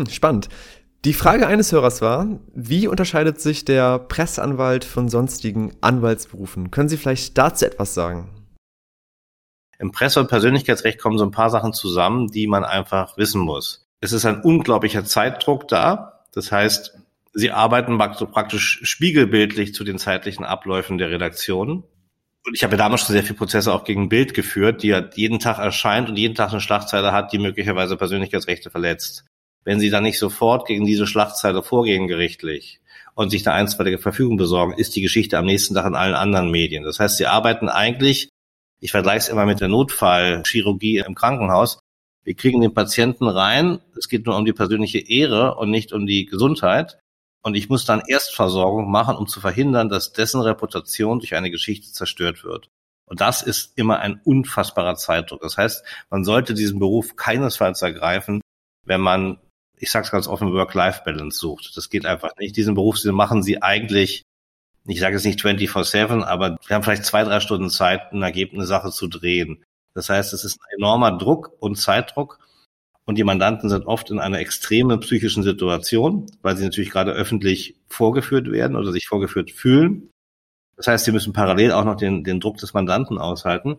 Hm, 0.00 0.08
spannend. 0.08 0.48
Die 1.04 1.12
Frage 1.12 1.46
eines 1.46 1.70
Hörers 1.70 2.00
war, 2.00 2.26
wie 2.54 2.88
unterscheidet 2.88 3.40
sich 3.40 3.66
der 3.66 3.98
Presseanwalt 3.98 4.84
von 4.84 5.10
sonstigen 5.10 5.76
Anwaltsberufen? 5.82 6.70
Können 6.70 6.88
Sie 6.88 6.96
vielleicht 6.96 7.36
dazu 7.36 7.66
etwas 7.66 7.92
sagen? 7.92 8.30
Im 9.78 9.92
Presse- 9.92 10.20
und 10.20 10.28
Persönlichkeitsrecht 10.28 10.98
kommen 10.98 11.18
so 11.18 11.24
ein 11.24 11.30
paar 11.30 11.50
Sachen 11.50 11.72
zusammen, 11.72 12.28
die 12.28 12.46
man 12.46 12.64
einfach 12.64 13.16
wissen 13.16 13.42
muss. 13.42 13.87
Es 14.00 14.12
ist 14.12 14.24
ein 14.24 14.40
unglaublicher 14.42 15.04
Zeitdruck 15.04 15.68
da. 15.68 16.24
Das 16.32 16.52
heißt, 16.52 16.98
sie 17.32 17.50
arbeiten 17.50 17.98
praktisch 17.98 18.80
spiegelbildlich 18.82 19.74
zu 19.74 19.84
den 19.84 19.98
zeitlichen 19.98 20.44
Abläufen 20.44 20.98
der 20.98 21.10
Redaktion. 21.10 21.84
Und 22.46 22.54
ich 22.54 22.62
habe 22.62 22.74
ja 22.74 22.78
damals 22.78 23.02
schon 23.02 23.12
sehr 23.12 23.24
viele 23.24 23.36
Prozesse 23.36 23.72
auch 23.72 23.84
gegen 23.84 24.08
Bild 24.08 24.34
geführt, 24.34 24.82
die 24.82 24.88
ja 24.88 25.04
jeden 25.14 25.38
Tag 25.38 25.58
erscheint 25.58 26.08
und 26.08 26.16
jeden 26.16 26.34
Tag 26.34 26.50
eine 26.50 26.60
Schlagzeile 26.60 27.12
hat, 27.12 27.32
die 27.32 27.38
möglicherweise 27.38 27.96
Persönlichkeitsrechte 27.96 28.70
verletzt. 28.70 29.24
Wenn 29.64 29.80
sie 29.80 29.90
dann 29.90 30.04
nicht 30.04 30.18
sofort 30.18 30.66
gegen 30.66 30.86
diese 30.86 31.06
Schlagzeile 31.06 31.62
vorgehen 31.62 32.06
gerichtlich 32.06 32.80
und 33.14 33.30
sich 33.30 33.46
eine 33.46 33.56
einstweilige 33.56 33.98
Verfügung 33.98 34.36
besorgen, 34.36 34.72
ist 34.72 34.96
die 34.96 35.02
Geschichte 35.02 35.36
am 35.36 35.44
nächsten 35.44 35.74
Tag 35.74 35.84
in 35.86 35.96
allen 35.96 36.14
anderen 36.14 36.50
Medien. 36.50 36.84
Das 36.84 37.00
heißt, 37.00 37.18
sie 37.18 37.26
arbeiten 37.26 37.68
eigentlich, 37.68 38.30
ich 38.80 38.92
vergleiche 38.92 39.18
es 39.18 39.28
immer 39.28 39.44
mit 39.44 39.60
der 39.60 39.68
Notfallchirurgie 39.68 40.98
im 40.98 41.14
Krankenhaus, 41.14 41.80
wir 42.28 42.34
kriegen 42.34 42.60
den 42.60 42.74
Patienten 42.74 43.26
rein. 43.26 43.80
Es 43.96 44.06
geht 44.06 44.26
nur 44.26 44.36
um 44.36 44.44
die 44.44 44.52
persönliche 44.52 44.98
Ehre 44.98 45.54
und 45.54 45.70
nicht 45.70 45.94
um 45.94 46.04
die 46.04 46.26
Gesundheit. 46.26 46.98
Und 47.42 47.54
ich 47.54 47.70
muss 47.70 47.86
dann 47.86 48.02
Erstversorgung 48.06 48.90
machen, 48.90 49.16
um 49.16 49.26
zu 49.26 49.40
verhindern, 49.40 49.88
dass 49.88 50.12
dessen 50.12 50.42
Reputation 50.42 51.20
durch 51.20 51.36
eine 51.36 51.50
Geschichte 51.50 51.90
zerstört 51.90 52.44
wird. 52.44 52.68
Und 53.06 53.22
das 53.22 53.40
ist 53.40 53.78
immer 53.78 54.00
ein 54.00 54.20
unfassbarer 54.26 54.96
Zeitdruck. 54.96 55.40
Das 55.40 55.56
heißt, 55.56 55.82
man 56.10 56.22
sollte 56.22 56.52
diesen 56.52 56.78
Beruf 56.78 57.16
keinesfalls 57.16 57.80
ergreifen, 57.80 58.42
wenn 58.84 59.00
man, 59.00 59.40
ich 59.78 59.90
sage 59.90 60.04
es 60.04 60.10
ganz 60.10 60.28
offen, 60.28 60.52
Work-Life-Balance 60.52 61.38
sucht. 61.38 61.78
Das 61.78 61.88
geht 61.88 62.04
einfach 62.04 62.32
nicht. 62.38 62.58
Diesen 62.58 62.74
Beruf 62.74 63.00
den 63.00 63.14
machen 63.14 63.42
sie 63.42 63.62
eigentlich, 63.62 64.24
ich 64.86 65.00
sage 65.00 65.14
jetzt 65.14 65.24
nicht 65.24 65.40
24-7, 65.40 66.24
aber 66.24 66.58
wir 66.66 66.76
haben 66.76 66.82
vielleicht 66.82 67.06
zwei, 67.06 67.24
drei 67.24 67.40
Stunden 67.40 67.70
Zeit, 67.70 68.12
eine 68.12 68.66
Sache 68.66 68.90
zu 68.90 69.06
drehen. 69.06 69.64
Das 69.94 70.08
heißt, 70.08 70.32
es 70.32 70.44
ist 70.44 70.58
ein 70.60 70.78
enormer 70.78 71.16
Druck 71.18 71.52
und 71.60 71.76
Zeitdruck. 71.76 72.38
Und 73.04 73.16
die 73.16 73.24
Mandanten 73.24 73.70
sind 73.70 73.86
oft 73.86 74.10
in 74.10 74.18
einer 74.18 74.38
extremen 74.38 75.00
psychischen 75.00 75.42
Situation, 75.42 76.26
weil 76.42 76.56
sie 76.56 76.64
natürlich 76.64 76.90
gerade 76.90 77.12
öffentlich 77.12 77.76
vorgeführt 77.88 78.52
werden 78.52 78.76
oder 78.76 78.92
sich 78.92 79.06
vorgeführt 79.08 79.50
fühlen. 79.50 80.10
Das 80.76 80.88
heißt, 80.88 81.06
sie 81.06 81.12
müssen 81.12 81.32
parallel 81.32 81.72
auch 81.72 81.84
noch 81.84 81.96
den, 81.96 82.22
den 82.22 82.38
Druck 82.38 82.58
des 82.58 82.74
Mandanten 82.74 83.18
aushalten. 83.18 83.78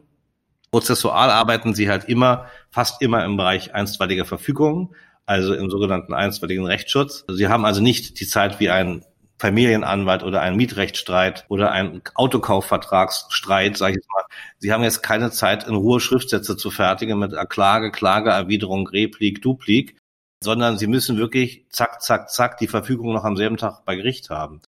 Prozessual 0.72 1.30
arbeiten 1.30 1.74
sie 1.74 1.90
halt 1.90 2.06
immer, 2.06 2.48
fast 2.72 3.02
immer 3.02 3.24
im 3.24 3.38
Bereich 3.38 3.74
einstweiliger 3.74 4.26
Verfügungen, 4.26 4.90
also 5.26 5.54
im 5.54 5.70
sogenannten 5.70 6.14
einstweiligen 6.14 6.66
Rechtsschutz. 6.66 7.26
Sie 7.30 7.48
haben 7.48 7.66
also 7.66 7.82
nicht 7.82 8.20
die 8.20 8.28
Zeit 8.28 8.60
wie 8.60 8.70
ein 8.70 9.06
Familienanwalt 9.40 10.24
oder 10.24 10.42
ein 10.42 10.58
Mietrechtsstreit 10.58 11.46
oder 11.48 11.72
ein 11.72 12.02
Autokaufvertragsstreit, 12.14 13.78
sage 13.78 13.94
ich 13.94 13.96
jetzt 13.98 14.12
mal. 14.12 14.26
Sie 14.60 14.74
haben 14.74 14.84
jetzt 14.84 15.02
keine 15.02 15.32
Zeit, 15.32 15.66
in 15.66 15.76
Ruhe 15.76 16.00
Schriftsätze 16.00 16.58
zu 16.58 16.70
fertigen 16.70 17.18
mit 17.18 17.34
Klage, 17.50 17.92
Klageerwiderung, 17.92 18.88
Replik, 18.88 19.42
Duplik, 19.42 19.98
sondern 20.44 20.78
Sie 20.78 20.88
müssen 20.88 21.18
wirklich 21.18 21.66
zack, 21.70 22.02
zack, 22.02 22.30
zack 22.30 22.58
die 22.58 22.68
Verfügung 22.68 23.14
noch 23.14 23.24
am 23.24 23.38
selben 23.38 23.58
Tag 23.58 23.86
bei 23.86 23.96
Gericht 23.96 24.30
haben. 24.30 24.62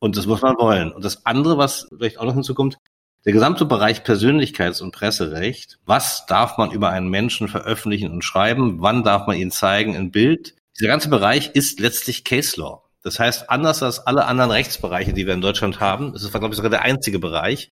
Und 0.00 0.16
das 0.16 0.26
muss 0.26 0.42
man 0.42 0.58
wollen. 0.58 0.92
Und 0.92 1.04
das 1.04 1.24
andere, 1.24 1.58
was 1.58 1.88
vielleicht 1.90 2.18
auch 2.18 2.24
noch 2.24 2.34
hinzukommt, 2.34 2.78
der 3.24 3.32
gesamte 3.32 3.66
Bereich 3.66 4.02
Persönlichkeits- 4.02 4.80
und 4.80 4.92
Presserecht. 4.92 5.78
Was 5.84 6.26
darf 6.26 6.56
man 6.56 6.70
über 6.70 6.90
einen 6.90 7.08
Menschen 7.08 7.48
veröffentlichen 7.48 8.10
und 8.12 8.24
schreiben? 8.24 8.80
Wann 8.80 9.02
darf 9.02 9.26
man 9.26 9.36
ihn 9.36 9.50
zeigen 9.50 9.94
in 9.94 10.10
Bild? 10.10 10.54
Dieser 10.78 10.88
ganze 10.88 11.08
Bereich 11.08 11.50
ist 11.54 11.80
letztlich 11.80 12.24
Case 12.24 12.60
Law. 12.60 12.87
Das 13.02 13.18
heißt, 13.18 13.48
anders 13.48 13.82
als 13.82 14.00
alle 14.00 14.26
anderen 14.26 14.50
Rechtsbereiche, 14.50 15.12
die 15.12 15.26
wir 15.26 15.34
in 15.34 15.40
Deutschland 15.40 15.80
haben, 15.80 16.12
das 16.12 16.22
ist, 16.22 16.32
glaube 16.32 16.48
ich, 16.48 16.56
sogar 16.56 16.70
der 16.70 16.82
einzige 16.82 17.18
Bereich, 17.18 17.70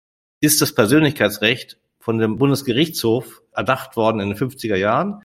ist 0.42 0.62
das 0.62 0.74
Persönlichkeitsrecht 0.74 1.78
von 2.00 2.18
dem 2.18 2.38
Bundesgerichtshof 2.38 3.42
erdacht 3.52 3.98
worden 3.98 4.22
in 4.22 4.30
den 4.30 4.38
50er 4.38 4.76
Jahren. 4.76 5.22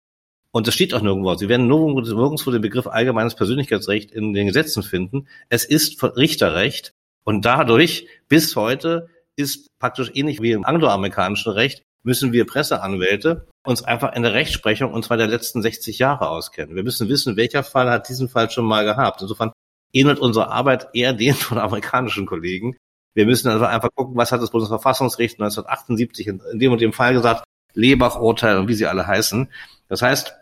Und 0.52 0.68
das 0.68 0.74
steht 0.74 0.94
auch 0.94 1.02
nirgendwo. 1.02 1.34
Sie 1.36 1.50
werden 1.50 1.68
nirgendwo 1.68 2.52
den 2.52 2.62
Begriff 2.62 2.88
allgemeines 2.88 3.36
Persönlichkeitsrecht 3.36 4.12
in 4.12 4.34
den 4.34 4.48
Gesetzen 4.48 4.84
finden. 4.84 5.28
Es 5.50 5.66
ist 5.66 6.02
Richterrecht. 6.04 6.94
Und 7.24 7.46
dadurch 7.46 8.08
bis 8.28 8.56
heute 8.56 9.10
ist 9.36 9.68
praktisch 9.80 10.12
ähnlich 10.14 10.42
wie 10.42 10.52
im 10.52 10.66
angloamerikanischen 10.66 11.52
Recht, 11.54 11.84
müssen 12.04 12.34
wir 12.34 12.46
Presseanwälte 12.46 13.48
uns 13.64 13.84
einfach 13.84 14.14
in 14.16 14.24
der 14.24 14.34
Rechtsprechung 14.34 14.92
und 14.92 15.06
zwar 15.06 15.18
der 15.18 15.28
letzten 15.28 15.62
60 15.62 16.00
Jahre 16.00 16.30
auskennen. 16.30 16.76
Wir 16.76 16.84
müssen 16.84 17.10
wissen, 17.10 17.38
welcher 17.38 17.64
Fall 17.64 17.90
hat 17.90 18.10
diesen 18.10 18.28
Fall 18.28 18.50
schon 18.50 18.66
mal 18.66 18.84
gehabt. 18.84 19.22
Insofern 19.22 19.52
ähnelt 19.94 20.20
unsere 20.20 20.52
Arbeit 20.52 20.90
eher 20.94 21.14
den 21.14 21.34
von 21.36 21.58
amerikanischen 21.58 22.26
Kollegen. 22.26 22.76
Wir 23.14 23.26
müssen 23.26 23.50
also 23.50 23.66
einfach 23.66 23.90
gucken, 23.94 24.16
was 24.16 24.32
hat 24.32 24.42
das 24.42 24.52
Bundesverfassungsgericht 24.52 25.40
1978 25.40 26.28
in, 26.28 26.42
dem 26.54 26.72
und 26.72 26.82
dem 26.82 26.94
Fall 26.94 27.14
gesagt, 27.14 27.44
Lebach-Urteil 27.74 28.58
und 28.58 28.68
wie 28.68 28.74
sie 28.74 28.86
alle 28.86 29.08
heißen. 29.08 29.50
Das 29.88 30.02
heißt, 30.02 30.34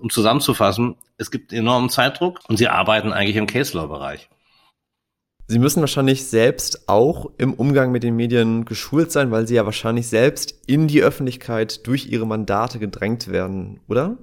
um 0.00 0.10
zusammenzufassen, 0.10 0.96
es 1.16 1.30
gibt 1.30 1.52
enormen 1.52 1.90
Zeitdruck 1.90 2.40
und 2.48 2.56
sie 2.56 2.68
arbeiten 2.68 3.12
eigentlich 3.12 3.36
im 3.36 3.46
Case-Law-Bereich. 3.46 4.28
Sie 5.46 5.58
müssen 5.58 5.80
wahrscheinlich 5.80 6.26
selbst 6.26 6.88
auch 6.88 7.30
im 7.36 7.52
Umgang 7.52 7.92
mit 7.92 8.02
den 8.02 8.16
Medien 8.16 8.64
geschult 8.64 9.12
sein, 9.12 9.30
weil 9.30 9.46
Sie 9.46 9.56
ja 9.56 9.66
wahrscheinlich 9.66 10.08
selbst 10.08 10.54
in 10.66 10.88
die 10.88 11.02
Öffentlichkeit 11.02 11.86
durch 11.86 12.06
Ihre 12.06 12.26
Mandate 12.26 12.78
gedrängt 12.78 13.28
werden, 13.28 13.80
oder? 13.86 14.16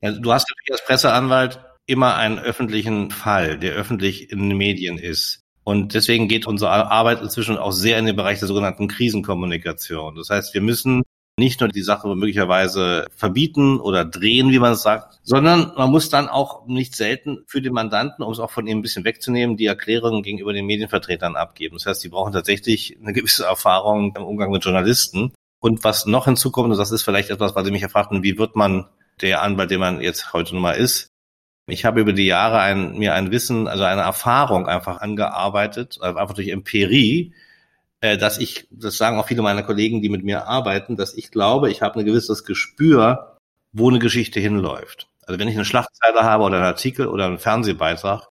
Ja, 0.00 0.10
du 0.10 0.32
hast 0.32 0.48
natürlich 0.50 0.72
als 0.72 0.84
Presseanwalt 0.84 1.64
immer 1.86 2.16
einen 2.16 2.38
öffentlichen 2.38 3.10
Fall, 3.10 3.58
der 3.58 3.74
öffentlich 3.74 4.30
in 4.30 4.48
den 4.48 4.58
Medien 4.58 4.98
ist. 4.98 5.40
Und 5.64 5.94
deswegen 5.94 6.28
geht 6.28 6.46
unsere 6.46 6.90
Arbeit 6.90 7.22
inzwischen 7.22 7.56
auch 7.56 7.72
sehr 7.72 7.98
in 7.98 8.06
den 8.06 8.16
Bereich 8.16 8.38
der 8.38 8.48
sogenannten 8.48 8.86
Krisenkommunikation. 8.86 10.14
Das 10.14 10.28
heißt, 10.28 10.52
wir 10.54 10.60
müssen 10.60 11.02
nicht 11.36 11.60
nur 11.60 11.68
die 11.68 11.82
Sache 11.82 12.14
möglicherweise 12.14 13.06
verbieten 13.16 13.80
oder 13.80 14.04
drehen, 14.04 14.50
wie 14.50 14.58
man 14.58 14.74
es 14.74 14.82
sagt, 14.82 15.18
sondern 15.24 15.72
man 15.76 15.90
muss 15.90 16.08
dann 16.08 16.28
auch 16.28 16.66
nicht 16.66 16.94
selten 16.94 17.38
für 17.46 17.60
den 17.60 17.72
Mandanten, 17.72 18.22
um 18.22 18.30
es 18.32 18.38
auch 18.38 18.50
von 18.50 18.66
ihm 18.66 18.78
ein 18.78 18.82
bisschen 18.82 19.04
wegzunehmen, 19.04 19.56
die 19.56 19.66
Erklärungen 19.66 20.22
gegenüber 20.22 20.52
den 20.52 20.66
Medienvertretern 20.66 21.34
abgeben. 21.34 21.76
Das 21.76 21.86
heißt, 21.86 22.02
sie 22.02 22.08
brauchen 22.08 22.32
tatsächlich 22.32 22.96
eine 23.02 23.12
gewisse 23.12 23.46
Erfahrung 23.46 24.14
im 24.16 24.22
Umgang 24.22 24.52
mit 24.52 24.64
Journalisten. 24.64 25.32
Und 25.60 25.82
was 25.82 26.06
noch 26.06 26.26
hinzukommt, 26.26 26.70
und 26.70 26.78
das 26.78 26.92
ist 26.92 27.02
vielleicht 27.02 27.30
etwas, 27.30 27.56
weil 27.56 27.64
Sie 27.64 27.70
mich 27.70 27.82
erfragten, 27.82 28.22
wie 28.22 28.38
wird 28.38 28.54
man 28.54 28.86
der 29.22 29.42
Anwalt, 29.42 29.70
den 29.70 29.80
man 29.80 30.00
jetzt 30.02 30.32
heute 30.34 30.52
nun 30.52 30.62
mal 30.62 30.72
ist, 30.72 31.08
ich 31.66 31.84
habe 31.84 32.00
über 32.00 32.12
die 32.12 32.26
Jahre 32.26 32.60
ein, 32.60 32.98
mir 32.98 33.14
ein 33.14 33.30
Wissen, 33.30 33.68
also 33.68 33.84
eine 33.84 34.02
Erfahrung 34.02 34.66
einfach 34.68 35.00
angearbeitet, 35.00 35.98
also 36.00 36.18
einfach 36.18 36.34
durch 36.34 36.48
Empirie, 36.48 37.34
äh, 38.00 38.18
dass 38.18 38.38
ich, 38.38 38.68
das 38.70 38.98
sagen 38.98 39.18
auch 39.18 39.26
viele 39.28 39.42
meiner 39.42 39.62
Kollegen, 39.62 40.02
die 40.02 40.10
mit 40.10 40.24
mir 40.24 40.46
arbeiten, 40.46 40.96
dass 40.96 41.14
ich 41.14 41.30
glaube, 41.30 41.70
ich 41.70 41.80
habe 41.80 41.98
ein 41.98 42.04
gewisses 42.04 42.44
Gespür, 42.44 43.38
wo 43.72 43.88
eine 43.88 43.98
Geschichte 43.98 44.40
hinläuft. 44.40 45.08
Also 45.26 45.40
wenn 45.40 45.48
ich 45.48 45.54
eine 45.54 45.64
Schlagzeile 45.64 46.22
habe 46.22 46.44
oder 46.44 46.56
einen 46.56 46.66
Artikel 46.66 47.06
oder 47.06 47.26
einen 47.26 47.38
Fernsehbeitrag, 47.38 48.28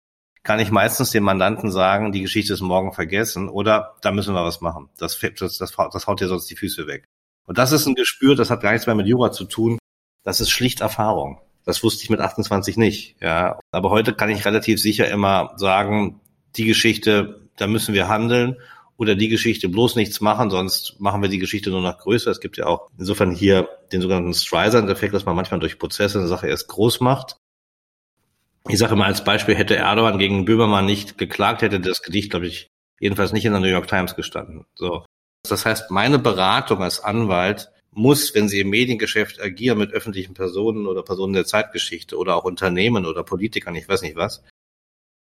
kann 0.43 0.61
ich 0.61 0.71
meistens 0.71 1.11
dem 1.11 1.23
Mandanten 1.23 1.71
sagen, 1.71 2.13
die 2.13 2.21
Geschichte 2.21 2.53
ist 2.53 2.61
morgen 2.61 2.93
vergessen 2.93 3.49
oder 3.49 3.97
da 4.01 4.13
müssen 4.13 4.33
wir 4.33 4.45
was 4.45 4.61
machen. 4.61 4.89
Das, 4.97 5.19
das, 5.19 5.57
das, 5.57 5.75
das 5.75 6.07
haut 6.07 6.21
dir 6.21 6.29
sonst 6.29 6.49
die 6.49 6.55
Füße 6.55 6.87
weg. 6.87 7.03
Und 7.45 7.57
das 7.57 7.73
ist 7.73 7.85
ein 7.85 7.95
Gespür, 7.95 8.35
das 8.35 8.49
hat 8.49 8.61
gar 8.61 8.71
nichts 8.71 8.87
mehr 8.87 8.95
mit 8.95 9.07
Jura 9.07 9.33
zu 9.33 9.43
tun. 9.43 9.77
Das 10.23 10.39
ist 10.39 10.49
schlicht 10.49 10.79
Erfahrung. 10.79 11.41
Das 11.67 11.83
wusste 11.83 12.01
ich 12.01 12.09
mit 12.09 12.21
28 12.21 12.77
nicht. 12.77 13.17
Ja, 13.19 13.59
aber 13.71 13.89
heute 13.89 14.13
kann 14.13 14.29
ich 14.29 14.45
relativ 14.45 14.79
sicher 14.81 15.09
immer 15.09 15.51
sagen, 15.57 16.21
die 16.55 16.63
Geschichte, 16.63 17.41
da 17.57 17.67
müssen 17.67 17.93
wir 17.93 18.07
handeln 18.07 18.55
oder 18.95 19.15
die 19.15 19.27
Geschichte 19.27 19.67
bloß 19.67 19.97
nichts 19.97 20.21
machen, 20.21 20.49
sonst 20.49 20.97
machen 21.01 21.21
wir 21.21 21.27
die 21.27 21.39
Geschichte 21.39 21.69
nur 21.69 21.81
noch 21.81 21.97
größer. 21.97 22.31
Es 22.31 22.39
gibt 22.39 22.55
ja 22.55 22.67
auch 22.67 22.89
insofern 22.97 23.31
hier 23.31 23.67
den 23.91 23.99
sogenannten 23.99 24.33
Streisand-Effekt, 24.33 25.13
dass 25.13 25.25
man 25.25 25.35
manchmal 25.35 25.59
durch 25.59 25.77
Prozesse 25.77 26.19
eine 26.19 26.29
Sache 26.29 26.47
erst 26.47 26.69
groß 26.69 27.01
macht. 27.01 27.35
Ich 28.69 28.77
sage 28.77 28.95
mal 28.95 29.07
als 29.07 29.25
Beispiel, 29.25 29.55
hätte 29.55 29.75
Erdogan 29.75 30.19
gegen 30.19 30.45
Böhmermann 30.45 30.85
nicht 30.85 31.17
geklagt, 31.17 31.63
hätte 31.63 31.81
das 31.81 32.01
Gedicht, 32.01 32.29
glaube 32.29 32.47
ich, 32.47 32.69
jedenfalls 33.01 33.33
nicht 33.33 33.43
in 33.43 33.51
der 33.51 33.59
New 33.59 33.67
York 33.67 33.89
Times 33.89 34.15
gestanden. 34.15 34.65
So. 34.75 35.05
Das 35.43 35.65
heißt, 35.65 35.91
meine 35.91 36.17
Beratung 36.17 36.81
als 36.81 37.01
Anwalt 37.01 37.69
muss, 37.97 38.33
wenn 38.35 38.47
sie 38.47 38.59
im 38.59 38.69
Mediengeschäft 38.69 39.41
agieren 39.41 39.79
mit 39.79 39.91
öffentlichen 39.91 40.33
Personen 40.33 40.85
oder 40.85 41.03
Personen 41.03 41.33
der 41.33 41.45
Zeitgeschichte 41.45 42.17
oder 42.17 42.35
auch 42.35 42.43
Unternehmen 42.43 43.05
oder 43.05 43.23
Politikern, 43.23 43.75
ich 43.75 43.89
weiß 43.89 44.03
nicht 44.03 44.15
was, 44.15 44.43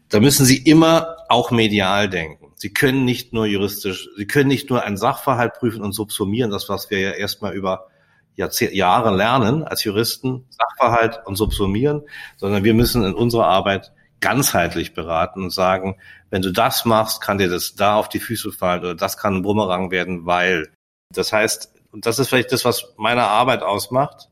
da 0.09 0.21
müssen 0.21 0.47
Sie 0.47 0.59
immer 0.59 1.17
auch 1.29 1.51
medial 1.51 2.09
denken. 2.09 2.53
Sie 2.55 2.73
können 2.73 3.05
nicht 3.05 3.33
nur 3.33 3.47
juristisch, 3.47 4.09
Sie 4.17 4.27
können 4.27 4.49
nicht 4.49 4.71
nur 4.71 4.85
einen 4.85 4.97
Sachverhalt 4.97 5.55
prüfen 5.55 5.83
und 5.83 5.93
subsumieren, 5.93 6.51
das, 6.51 6.69
was 6.69 6.91
wir 6.91 7.01
ja 7.01 7.11
erstmal 7.11 7.55
über 7.55 7.89
Jahre 8.37 9.17
lernen 9.17 9.65
als 9.65 9.83
Juristen, 9.83 10.47
Sachverhalt 10.51 11.21
und 11.25 11.37
subsumieren, 11.37 12.03
sondern 12.37 12.63
wir 12.63 12.75
müssen 12.75 13.03
in 13.03 13.15
unserer 13.15 13.47
Arbeit 13.47 13.93
ganzheitlich 14.21 14.95
beraten 14.95 15.43
und 15.43 15.51
sagen, 15.51 15.97
wenn 16.31 16.43
du 16.43 16.53
das 16.53 16.85
machst, 16.85 17.21
kann 17.21 17.39
dir 17.39 17.49
das 17.49 17.75
da 17.75 17.97
auf 17.97 18.09
die 18.09 18.21
Füße 18.21 18.53
fallen 18.53 18.81
oder 18.81 18.95
das 18.95 19.17
kann 19.17 19.37
ein 19.37 19.43
Bumerang 19.43 19.91
werden, 19.91 20.27
weil. 20.27 20.69
Das 21.15 21.33
heißt, 21.33 21.76
und 21.97 22.05
das 22.05 22.19
ist 22.19 22.29
vielleicht 22.29 22.53
das, 22.53 22.67
was 22.67 22.93
meine 22.99 23.23
Arbeit 23.23 23.63
ausmacht 23.63 24.29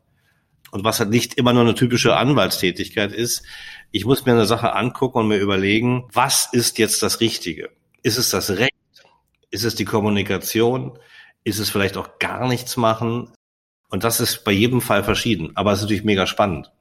und 0.69 0.83
was 0.83 0.99
halt 0.99 1.09
nicht 1.09 1.33
immer 1.33 1.51
nur 1.51 1.63
eine 1.63 1.73
typische 1.73 2.15
Anwaltstätigkeit 2.15 3.11
ist. 3.11 3.41
Ich 3.89 4.05
muss 4.05 4.23
mir 4.23 4.33
eine 4.33 4.45
Sache 4.45 4.75
angucken 4.75 5.17
und 5.17 5.29
mir 5.29 5.39
überlegen, 5.39 6.07
was 6.13 6.47
ist 6.51 6.77
jetzt 6.77 7.01
das 7.01 7.21
Richtige? 7.21 7.71
Ist 8.03 8.19
es 8.19 8.29
das 8.29 8.51
Recht? 8.51 8.71
Ist 9.49 9.63
es 9.63 9.73
die 9.73 9.83
Kommunikation? 9.83 10.99
Ist 11.43 11.57
es 11.57 11.71
vielleicht 11.71 11.97
auch 11.97 12.19
gar 12.19 12.47
nichts 12.47 12.77
machen? 12.77 13.31
Und 13.89 14.03
das 14.03 14.19
ist 14.19 14.43
bei 14.43 14.51
jedem 14.51 14.79
Fall 14.79 15.03
verschieden. 15.03 15.49
Aber 15.55 15.71
es 15.71 15.79
ist 15.79 15.85
natürlich 15.85 16.03
mega 16.03 16.27
spannend. 16.27 16.71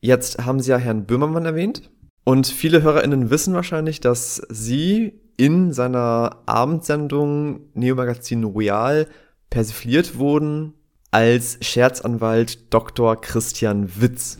Jetzt 0.00 0.38
haben 0.46 0.60
Sie 0.60 0.70
ja 0.70 0.78
Herrn 0.78 1.06
Böhmermann 1.06 1.44
erwähnt. 1.44 1.90
Und 2.22 2.46
viele 2.46 2.82
HörerInnen 2.82 3.30
wissen 3.30 3.54
wahrscheinlich, 3.54 3.98
dass 3.98 4.36
Sie 4.48 5.20
in 5.36 5.72
seiner 5.72 6.42
Abendsendung 6.46 7.62
Neo 7.74 7.96
Magazin 7.96 8.44
Royal 8.44 9.08
persifliert 9.50 10.16
wurden 10.16 10.74
als 11.10 11.58
Scherzanwalt 11.60 12.72
Dr. 12.72 13.20
Christian 13.20 14.00
Witz. 14.00 14.38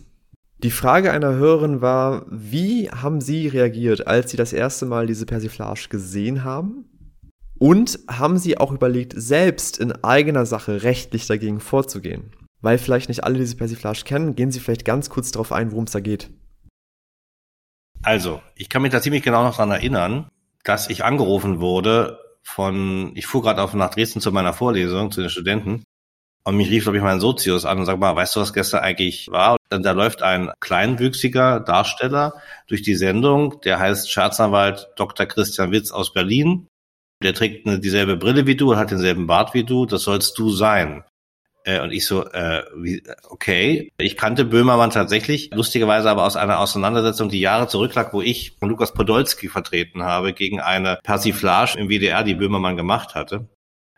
Die 0.62 0.70
Frage 0.70 1.10
einer 1.10 1.34
Hörerin 1.34 1.80
war, 1.80 2.26
wie 2.30 2.90
haben 2.90 3.20
Sie 3.20 3.48
reagiert, 3.48 4.06
als 4.06 4.30
Sie 4.30 4.36
das 4.36 4.52
erste 4.52 4.86
Mal 4.86 5.06
diese 5.06 5.26
Persiflage 5.26 5.88
gesehen 5.88 6.44
haben? 6.44 6.84
Und 7.58 7.98
haben 8.08 8.38
Sie 8.38 8.56
auch 8.56 8.72
überlegt, 8.72 9.14
selbst 9.16 9.78
in 9.78 9.92
eigener 10.04 10.46
Sache 10.46 10.82
rechtlich 10.82 11.26
dagegen 11.26 11.60
vorzugehen? 11.60 12.32
Weil 12.62 12.78
vielleicht 12.78 13.08
nicht 13.08 13.24
alle 13.24 13.38
diese 13.38 13.56
Persiflage 13.56 14.02
kennen, 14.04 14.34
gehen 14.34 14.50
Sie 14.50 14.60
vielleicht 14.60 14.84
ganz 14.84 15.10
kurz 15.10 15.30
darauf 15.30 15.50
ein, 15.50 15.72
worum 15.72 15.84
es 15.84 15.92
da 15.92 16.00
geht. 16.00 16.30
Also, 18.02 18.40
ich 18.54 18.68
kann 18.68 18.82
mich 18.82 18.92
da 18.92 19.02
ziemlich 19.02 19.22
genau 19.22 19.42
noch 19.42 19.56
dran 19.56 19.70
erinnern, 19.70 20.28
dass 20.62 20.88
ich 20.88 21.04
angerufen 21.04 21.60
wurde 21.60 22.18
von, 22.42 23.12
ich 23.14 23.26
fuhr 23.26 23.42
gerade 23.42 23.62
auf 23.62 23.74
nach 23.74 23.90
Dresden 23.90 24.20
zu 24.20 24.32
meiner 24.32 24.52
Vorlesung 24.52 25.10
zu 25.10 25.20
den 25.20 25.30
Studenten 25.30 25.84
und 26.44 26.56
mich 26.56 26.70
rief, 26.70 26.84
glaube 26.84 26.98
ich, 26.98 27.04
mein 27.04 27.20
Sozius 27.20 27.64
an 27.64 27.78
und 27.78 27.86
sagte 27.86 28.00
mal, 28.00 28.16
weißt 28.16 28.36
du, 28.36 28.40
was 28.40 28.52
gestern 28.52 28.80
eigentlich 28.80 29.28
war? 29.30 29.56
Und 29.72 29.84
da 29.84 29.92
läuft 29.92 30.22
ein 30.22 30.50
kleinwüchsiger 30.60 31.60
Darsteller 31.60 32.34
durch 32.66 32.82
die 32.82 32.94
Sendung, 32.94 33.60
der 33.60 33.78
heißt 33.78 34.10
Staatsanwalt 34.10 34.88
Dr. 34.96 35.26
Christian 35.26 35.70
Witz 35.70 35.90
aus 35.90 36.12
Berlin. 36.12 36.66
Der 37.22 37.34
trägt 37.34 37.66
eine, 37.66 37.78
dieselbe 37.78 38.16
Brille 38.16 38.46
wie 38.46 38.56
du 38.56 38.72
und 38.72 38.78
hat 38.78 38.90
denselben 38.90 39.26
Bart 39.26 39.52
wie 39.52 39.64
du. 39.64 39.84
Das 39.84 40.02
sollst 40.02 40.38
du 40.38 40.50
sein. 40.50 41.04
Äh, 41.64 41.80
und 41.80 41.92
ich 41.92 42.06
so, 42.06 42.26
äh, 42.26 42.62
wie, 42.76 43.02
okay. 43.28 43.92
Ich 43.98 44.16
kannte 44.16 44.44
Böhmermann 44.44 44.90
tatsächlich, 44.90 45.50
lustigerweise 45.52 46.10
aber 46.10 46.24
aus 46.24 46.36
einer 46.36 46.58
Auseinandersetzung, 46.58 47.28
die 47.28 47.40
Jahre 47.40 47.68
zurücklag, 47.68 48.12
wo 48.12 48.22
ich 48.22 48.56
Lukas 48.60 48.92
Podolski 48.92 49.48
vertreten 49.48 50.02
habe 50.02 50.32
gegen 50.32 50.60
eine 50.60 50.98
Persiflage 51.02 51.78
im 51.78 51.88
WDR, 51.88 52.22
die 52.24 52.34
Böhmermann 52.34 52.76
gemacht 52.76 53.14
hatte. 53.14 53.48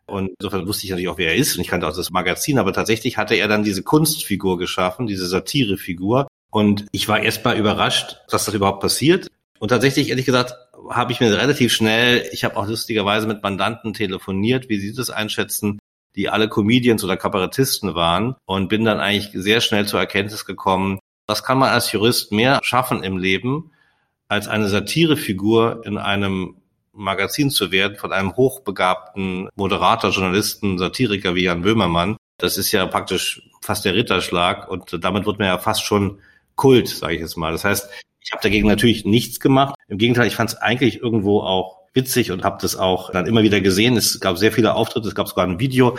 Und 0.06 0.32
insofern 0.38 0.66
wusste 0.66 0.84
ich 0.84 0.90
natürlich 0.90 1.08
auch, 1.08 1.18
wer 1.18 1.28
er 1.28 1.36
ist 1.36 1.56
und 1.56 1.62
ich 1.62 1.68
kannte 1.68 1.86
auch 1.86 1.96
das 1.96 2.10
Magazin, 2.10 2.58
aber 2.58 2.72
tatsächlich 2.72 3.16
hatte 3.16 3.34
er 3.34 3.48
dann 3.48 3.62
diese 3.62 3.82
Kunstfigur 3.82 4.58
geschaffen, 4.58 5.06
diese 5.06 5.26
Satirefigur. 5.26 6.26
Und 6.50 6.86
ich 6.92 7.08
war 7.08 7.20
erstmal 7.20 7.56
überrascht, 7.56 8.18
dass 8.28 8.44
das 8.44 8.54
überhaupt 8.54 8.80
passiert. 8.80 9.28
Und 9.58 9.68
tatsächlich, 9.68 10.10
ehrlich 10.10 10.26
gesagt, 10.26 10.54
habe 10.90 11.12
ich 11.12 11.20
mir 11.20 11.32
relativ 11.32 11.72
schnell, 11.72 12.28
ich 12.32 12.44
habe 12.44 12.56
auch 12.56 12.66
lustigerweise 12.66 13.26
mit 13.26 13.42
Mandanten 13.42 13.94
telefoniert, 13.94 14.68
wie 14.68 14.78
sie 14.78 14.92
das 14.92 15.08
einschätzen, 15.08 15.78
die 16.16 16.28
alle 16.28 16.48
Comedians 16.48 17.04
oder 17.04 17.16
Kabarettisten 17.16 17.94
waren 17.94 18.36
und 18.44 18.68
bin 18.68 18.84
dann 18.84 19.00
eigentlich 19.00 19.30
sehr 19.32 19.60
schnell 19.60 19.86
zur 19.86 20.00
Erkenntnis 20.00 20.44
gekommen, 20.44 20.98
was 21.26 21.44
kann 21.44 21.58
man 21.58 21.70
als 21.70 21.92
Jurist 21.92 22.32
mehr 22.32 22.60
schaffen 22.62 23.02
im 23.02 23.16
Leben, 23.16 23.70
als 24.28 24.48
eine 24.48 24.68
Satirefigur 24.68 25.82
in 25.84 25.98
einem 25.98 26.56
Magazin 26.92 27.50
zu 27.50 27.72
werden 27.72 27.96
von 27.96 28.12
einem 28.12 28.36
hochbegabten 28.36 29.48
Moderator, 29.54 30.10
Journalisten, 30.10 30.78
Satiriker 30.78 31.34
wie 31.34 31.44
Jan 31.44 31.62
Böhmermann. 31.62 32.16
Das 32.38 32.58
ist 32.58 32.72
ja 32.72 32.84
praktisch 32.86 33.48
fast 33.62 33.84
der 33.84 33.94
Ritterschlag 33.94 34.68
und 34.68 35.02
damit 35.02 35.24
wird 35.24 35.38
man 35.38 35.48
ja 35.48 35.58
fast 35.58 35.84
schon 35.84 36.18
Kult, 36.54 36.88
sage 36.88 37.14
ich 37.14 37.20
jetzt 37.20 37.36
mal. 37.36 37.52
Das 37.52 37.64
heißt, 37.64 37.88
ich 38.20 38.32
habe 38.32 38.42
dagegen 38.42 38.68
natürlich 38.68 39.04
nichts 39.04 39.40
gemacht. 39.40 39.74
Im 39.88 39.98
Gegenteil, 39.98 40.26
ich 40.26 40.36
fand 40.36 40.50
es 40.50 40.56
eigentlich 40.56 41.00
irgendwo 41.00 41.40
auch 41.40 41.81
witzig 41.94 42.30
und 42.30 42.44
habe 42.44 42.58
das 42.60 42.76
auch 42.76 43.10
dann 43.10 43.26
immer 43.26 43.42
wieder 43.42 43.60
gesehen. 43.60 43.96
Es 43.96 44.20
gab 44.20 44.38
sehr 44.38 44.52
viele 44.52 44.74
Auftritte, 44.74 45.08
es 45.08 45.14
gab 45.14 45.28
sogar 45.28 45.46
ein 45.46 45.60
Video. 45.60 45.98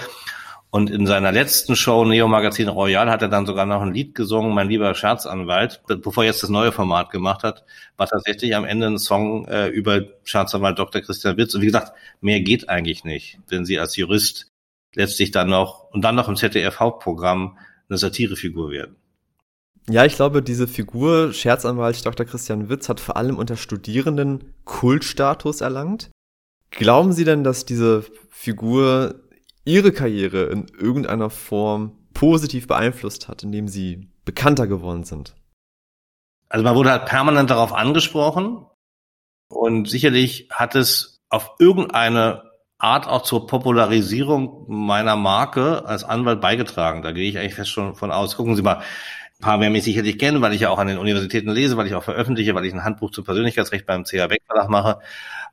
Und 0.69 0.89
in 0.89 1.05
seiner 1.05 1.31
letzten 1.31 1.75
Show, 1.75 2.03
Neo 2.03 2.27
Magazin 2.27 2.67
Royal, 2.67 3.07
hat 3.11 3.21
er 3.21 3.27
dann 3.27 3.45
sogar 3.45 3.67
noch 3.67 3.83
ein 3.83 3.93
Lied 3.93 4.15
gesungen, 4.15 4.55
Mein 4.55 4.69
lieber 4.69 4.95
Scherzanwalt. 4.95 5.83
Bevor 5.85 6.23
er 6.23 6.31
jetzt 6.31 6.41
das 6.41 6.49
neue 6.49 6.71
Format 6.71 7.11
gemacht 7.11 7.43
hat, 7.43 7.63
war 7.95 8.07
tatsächlich 8.07 8.55
am 8.55 8.65
Ende 8.65 8.87
ein 8.87 8.97
Song 8.97 9.45
äh, 9.47 9.67
über 9.67 10.01
Scherzanwalt 10.23 10.79
Dr. 10.79 11.01
Christian 11.01 11.37
Witz. 11.37 11.53
Und 11.53 11.61
wie 11.61 11.67
gesagt, 11.67 11.93
mehr 12.21 12.41
geht 12.41 12.69
eigentlich 12.69 13.03
nicht, 13.03 13.37
wenn 13.49 13.65
Sie 13.65 13.77
als 13.77 13.95
Jurist 13.97 14.47
letztlich 14.95 15.29
dann 15.29 15.49
noch 15.49 15.91
und 15.91 16.01
dann 16.01 16.15
noch 16.15 16.27
im 16.27 16.35
ZDF-Hauptprogramm 16.35 17.59
eine 17.87 17.97
Satirefigur 17.99 18.71
werden. 18.71 18.95
Ja, 19.89 20.05
ich 20.05 20.15
glaube, 20.15 20.41
diese 20.41 20.67
Figur 20.67 21.33
Scherzanwalt 21.33 22.05
Dr. 22.05 22.25
Christian 22.25 22.69
Witz 22.69 22.87
hat 22.87 22.99
vor 22.99 23.17
allem 23.17 23.37
unter 23.37 23.57
Studierenden 23.57 24.53
Kultstatus 24.63 25.61
erlangt. 25.61 26.09
Glauben 26.71 27.11
Sie 27.11 27.25
denn, 27.25 27.43
dass 27.43 27.65
diese 27.65 28.05
Figur 28.29 29.15
Ihre 29.65 29.91
Karriere 29.91 30.43
in 30.45 30.67
irgendeiner 30.67 31.29
Form 31.29 31.97
positiv 32.13 32.67
beeinflusst 32.67 33.27
hat, 33.27 33.43
indem 33.43 33.67
Sie 33.67 34.09
bekannter 34.25 34.67
geworden 34.67 35.03
sind? 35.03 35.35
Also 36.49 36.63
man 36.63 36.75
wurde 36.75 36.91
halt 36.91 37.05
permanent 37.05 37.49
darauf 37.49 37.73
angesprochen 37.73 38.65
und 39.49 39.89
sicherlich 39.89 40.47
hat 40.51 40.75
es 40.75 41.21
auf 41.29 41.55
irgendeine 41.59 42.43
Art 42.77 43.07
auch 43.07 43.23
zur 43.23 43.47
Popularisierung 43.47 44.65
meiner 44.67 45.15
Marke 45.15 45.85
als 45.85 46.03
Anwalt 46.03 46.41
beigetragen. 46.41 47.01
Da 47.01 47.11
gehe 47.11 47.29
ich 47.29 47.37
eigentlich 47.37 47.55
fest 47.55 47.71
schon 47.71 47.95
von 47.95 48.11
aus. 48.11 48.35
Gucken 48.35 48.55
Sie 48.55 48.61
mal, 48.61 48.81
paar 49.43 49.59
werden 49.59 49.73
mich 49.73 49.83
sicherlich 49.83 50.17
kennen, 50.17 50.41
weil 50.41 50.53
ich 50.53 50.61
ja 50.61 50.69
auch 50.69 50.79
an 50.79 50.87
den 50.87 50.97
Universitäten 50.97 51.51
lese, 51.51 51.77
weil 51.77 51.85
ich 51.85 51.93
auch 51.93 52.03
veröffentliche, 52.03 52.55
weil 52.55 52.65
ich 52.65 52.73
ein 52.73 52.83
Handbuch 52.83 53.11
zum 53.11 53.25
Persönlichkeitsrecht 53.25 53.85
beim 53.85 54.05
CH 54.05 54.27
Beck 54.27 54.41
mache. 54.69 54.99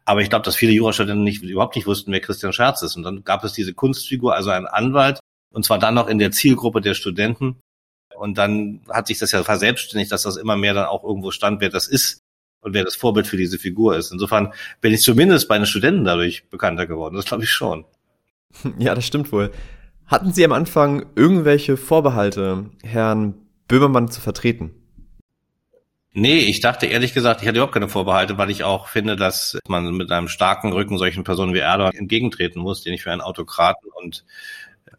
Aber 0.04 0.22
ich 0.22 0.30
glaube, 0.30 0.44
dass 0.44 0.56
viele 0.56 0.72
Jurastudenten 0.72 1.24
nicht, 1.24 1.42
überhaupt 1.42 1.76
nicht 1.76 1.86
wussten, 1.86 2.12
wer 2.12 2.20
Christian 2.20 2.52
Scherz 2.52 2.82
ist. 2.82 2.96
Und 2.96 3.02
dann 3.02 3.24
gab 3.24 3.44
es 3.44 3.52
diese 3.52 3.74
Kunstfigur, 3.74 4.34
also 4.34 4.50
ein 4.50 4.66
Anwalt, 4.66 5.18
und 5.52 5.64
zwar 5.64 5.78
dann 5.78 5.94
noch 5.94 6.08
in 6.08 6.18
der 6.18 6.30
Zielgruppe 6.30 6.80
der 6.80 6.94
Studenten. 6.94 7.56
Und 8.16 8.38
dann 8.38 8.80
hat 8.88 9.08
sich 9.08 9.18
das 9.18 9.32
ja 9.32 9.42
verselbstständigt, 9.42 10.12
dass 10.12 10.22
das 10.22 10.36
immer 10.36 10.56
mehr 10.56 10.74
dann 10.74 10.86
auch 10.86 11.04
irgendwo 11.04 11.30
stand, 11.30 11.60
wer 11.60 11.70
das 11.70 11.86
ist 11.86 12.20
und 12.60 12.74
wer 12.74 12.84
das 12.84 12.96
Vorbild 12.96 13.26
für 13.26 13.36
diese 13.36 13.58
Figur 13.58 13.96
ist. 13.96 14.12
Insofern 14.12 14.52
bin 14.80 14.92
ich 14.92 15.02
zumindest 15.02 15.48
bei 15.48 15.56
den 15.58 15.66
Studenten 15.66 16.04
dadurch 16.04 16.48
bekannter 16.48 16.86
geworden. 16.86 17.16
Das 17.16 17.24
glaube 17.24 17.44
ich 17.44 17.50
schon. 17.50 17.84
Ja, 18.78 18.96
das 18.96 19.06
stimmt 19.06 19.30
wohl. 19.30 19.52
Hatten 20.06 20.32
Sie 20.32 20.44
am 20.44 20.50
Anfang 20.50 21.06
irgendwelche 21.14 21.76
Vorbehalte, 21.76 22.70
Herrn 22.82 23.34
Böhmermann 23.70 24.10
zu 24.10 24.20
vertreten? 24.20 24.74
Nee, 26.12 26.38
ich 26.38 26.60
dachte 26.60 26.86
ehrlich 26.86 27.14
gesagt, 27.14 27.40
ich 27.40 27.46
hatte 27.46 27.58
überhaupt 27.58 27.72
keine 27.72 27.88
Vorbehalte, 27.88 28.36
weil 28.36 28.50
ich 28.50 28.64
auch 28.64 28.88
finde, 28.88 29.14
dass 29.14 29.60
man 29.68 29.94
mit 29.94 30.10
einem 30.10 30.26
starken 30.26 30.72
Rücken 30.72 30.98
solchen 30.98 31.22
Personen 31.22 31.54
wie 31.54 31.60
Erdogan 31.60 31.94
entgegentreten 31.94 32.60
muss, 32.60 32.82
den 32.82 32.94
ich 32.94 33.04
für 33.04 33.12
einen 33.12 33.20
Autokraten 33.20 33.88
und 33.92 34.24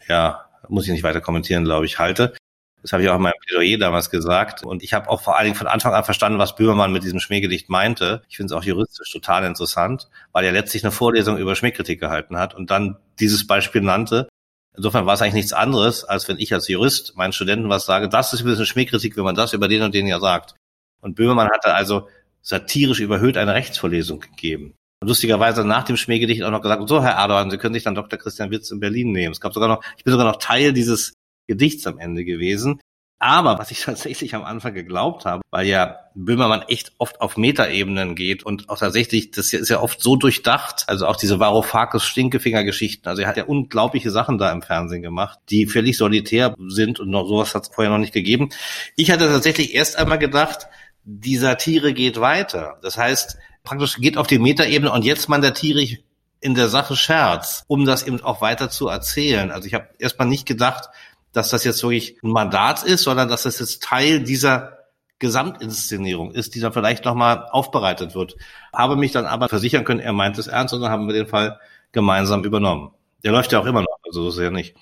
ja, 0.07 0.45
muss 0.69 0.85
ich 0.85 0.91
nicht 0.93 1.03
weiter 1.03 1.19
kommentieren, 1.19 1.65
glaube 1.65 1.85
ich, 1.85 1.99
halte. 1.99 2.33
Das 2.81 2.93
habe 2.93 3.03
ich 3.03 3.09
auch 3.09 3.17
in 3.17 3.23
meinem 3.23 3.33
Plädoyer 3.45 3.77
damals 3.77 4.09
gesagt. 4.09 4.63
Und 4.63 4.83
ich 4.83 4.93
habe 4.93 5.09
auch 5.09 5.21
vor 5.21 5.35
allen 5.35 5.47
Dingen 5.47 5.57
von 5.57 5.67
Anfang 5.67 5.93
an 5.93 6.05
verstanden, 6.05 6.39
was 6.39 6.55
Böhmermann 6.55 6.93
mit 6.93 7.03
diesem 7.03 7.19
Schmähgedicht 7.19 7.69
meinte. 7.69 8.23
Ich 8.29 8.37
finde 8.37 8.53
es 8.53 8.57
auch 8.57 8.63
juristisch 8.63 9.11
total 9.11 9.43
interessant, 9.43 10.09
weil 10.31 10.45
er 10.45 10.53
letztlich 10.53 10.83
eine 10.83 10.91
Vorlesung 10.91 11.37
über 11.37 11.55
Schmähkritik 11.55 11.99
gehalten 11.99 12.37
hat 12.37 12.55
und 12.55 12.71
dann 12.71 12.97
dieses 13.19 13.45
Beispiel 13.45 13.81
nannte. 13.81 14.29
Insofern 14.75 15.05
war 15.05 15.15
es 15.15 15.21
eigentlich 15.21 15.33
nichts 15.33 15.53
anderes, 15.53 16.03
als 16.03 16.27
wenn 16.27 16.39
ich 16.39 16.53
als 16.53 16.67
Jurist 16.67 17.15
meinen 17.17 17.33
Studenten 17.33 17.69
was 17.69 17.85
sage, 17.85 18.07
das 18.07 18.33
ist 18.33 18.41
ein 18.41 18.45
bisschen 18.45 18.65
Schmähkritik, 18.65 19.17
wenn 19.17 19.23
man 19.23 19.35
das 19.35 19.53
über 19.53 19.67
den 19.67 19.81
und 19.81 19.93
den 19.93 20.07
ja 20.07 20.19
sagt. 20.19 20.55
Und 21.01 21.15
Böhmermann 21.15 21.49
hatte 21.49 21.73
also 21.73 22.07
satirisch 22.41 22.99
überhöht 22.99 23.37
eine 23.37 23.53
Rechtsvorlesung 23.53 24.21
gegeben. 24.21 24.75
Und 25.01 25.07
lustigerweise 25.07 25.65
nach 25.65 25.83
dem 25.83 25.97
Schmähgedicht 25.97 26.43
auch 26.43 26.51
noch 26.51 26.61
gesagt, 26.61 26.87
so 26.87 27.03
Herr 27.03 27.15
Erdogan, 27.15 27.49
Sie 27.49 27.57
können 27.57 27.73
sich 27.73 27.83
dann 27.83 27.95
Dr. 27.95 28.19
Christian 28.19 28.51
Witz 28.51 28.71
in 28.71 28.79
Berlin 28.79 29.11
nehmen. 29.11 29.31
Es 29.31 29.41
gab 29.41 29.53
sogar 29.53 29.67
noch, 29.67 29.83
ich 29.97 30.03
bin 30.03 30.11
sogar 30.11 30.27
noch 30.27 30.37
Teil 30.37 30.73
dieses 30.73 31.13
Gedichts 31.47 31.87
am 31.87 31.97
Ende 31.97 32.23
gewesen. 32.23 32.79
Aber 33.23 33.59
was 33.59 33.69
ich 33.69 33.81
tatsächlich 33.81 34.33
am 34.33 34.43
Anfang 34.43 34.73
geglaubt 34.73 35.25
habe, 35.25 35.43
weil 35.51 35.67
ja 35.67 35.99
Böhmermann 36.15 36.63
echt 36.63 36.93
oft 36.97 37.21
auf 37.21 37.37
Metaebenen 37.37 38.15
geht 38.15 38.41
und 38.41 38.67
auch 38.67 38.79
tatsächlich, 38.79 39.29
das 39.29 39.53
ist 39.53 39.69
ja 39.69 39.79
oft 39.79 40.01
so 40.01 40.15
durchdacht, 40.15 40.85
also 40.87 41.05
auch 41.05 41.15
diese 41.15 41.39
Varoufakis 41.39 42.03
Stinkefinger-Geschichten, 42.03 43.07
also 43.07 43.21
er 43.21 43.27
hat 43.27 43.37
ja 43.37 43.43
unglaubliche 43.43 44.09
Sachen 44.09 44.39
da 44.39 44.51
im 44.51 44.63
Fernsehen 44.63 45.03
gemacht, 45.03 45.37
die 45.51 45.67
völlig 45.67 45.97
solitär 45.97 46.55
sind 46.67 46.99
und 46.99 47.11
noch 47.11 47.27
sowas 47.27 47.53
hat 47.53 47.61
es 47.61 47.69
vorher 47.69 47.91
noch 47.91 47.99
nicht 47.99 48.13
gegeben. 48.13 48.49
Ich 48.95 49.11
hatte 49.11 49.27
tatsächlich 49.27 49.75
erst 49.75 49.99
einmal 49.99 50.17
gedacht, 50.17 50.65
die 51.03 51.37
Satire 51.37 51.93
geht 51.93 52.19
weiter. 52.19 52.79
Das 52.81 52.97
heißt, 52.97 53.37
praktisch 53.63 53.97
geht 53.97 54.17
auf 54.17 54.25
die 54.25 54.39
Metaebene 54.39 54.91
und 54.91 55.05
jetzt 55.05 55.29
mandatiere 55.29 55.79
ich 55.79 56.03
in 56.39 56.55
der 56.55 56.69
Sache 56.69 56.95
Scherz, 56.95 57.65
um 57.67 57.85
das 57.85 58.01
eben 58.01 58.19
auch 58.21 58.41
weiter 58.41 58.71
zu 58.71 58.87
erzählen. 58.87 59.51
Also 59.51 59.67
ich 59.67 59.75
habe 59.75 59.89
erstmal 59.99 60.27
nicht 60.27 60.47
gedacht, 60.47 60.89
dass 61.33 61.49
das 61.49 61.63
jetzt 61.63 61.81
wirklich 61.83 62.17
ein 62.23 62.31
Mandat 62.31 62.83
ist, 62.83 63.03
sondern 63.03 63.29
dass 63.29 63.43
das 63.43 63.59
jetzt 63.59 63.83
Teil 63.83 64.23
dieser 64.23 64.77
Gesamtinszenierung 65.19 66.31
ist, 66.31 66.55
die 66.55 66.59
dann 66.59 66.73
vielleicht 66.73 67.05
nochmal 67.05 67.47
aufbereitet 67.51 68.15
wird. 68.15 68.35
Habe 68.73 68.95
mich 68.95 69.11
dann 69.11 69.25
aber 69.25 69.49
versichern 69.49 69.85
können, 69.85 69.99
er 69.99 70.13
meint 70.13 70.37
es 70.37 70.47
ernst 70.47 70.73
und 70.73 70.81
dann 70.81 70.91
haben 70.91 71.07
wir 71.07 71.13
den 71.13 71.27
Fall 71.27 71.59
gemeinsam 71.91 72.43
übernommen. 72.43 72.91
Der 73.23 73.31
läuft 73.31 73.51
ja 73.51 73.59
auch 73.59 73.65
immer 73.65 73.81
noch, 73.81 73.99
also 74.03 74.29
so 74.29 74.41
ist 74.41 74.51
nicht. 74.51 74.75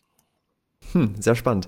Hm, 0.93 1.15
sehr 1.19 1.35
spannend. 1.35 1.67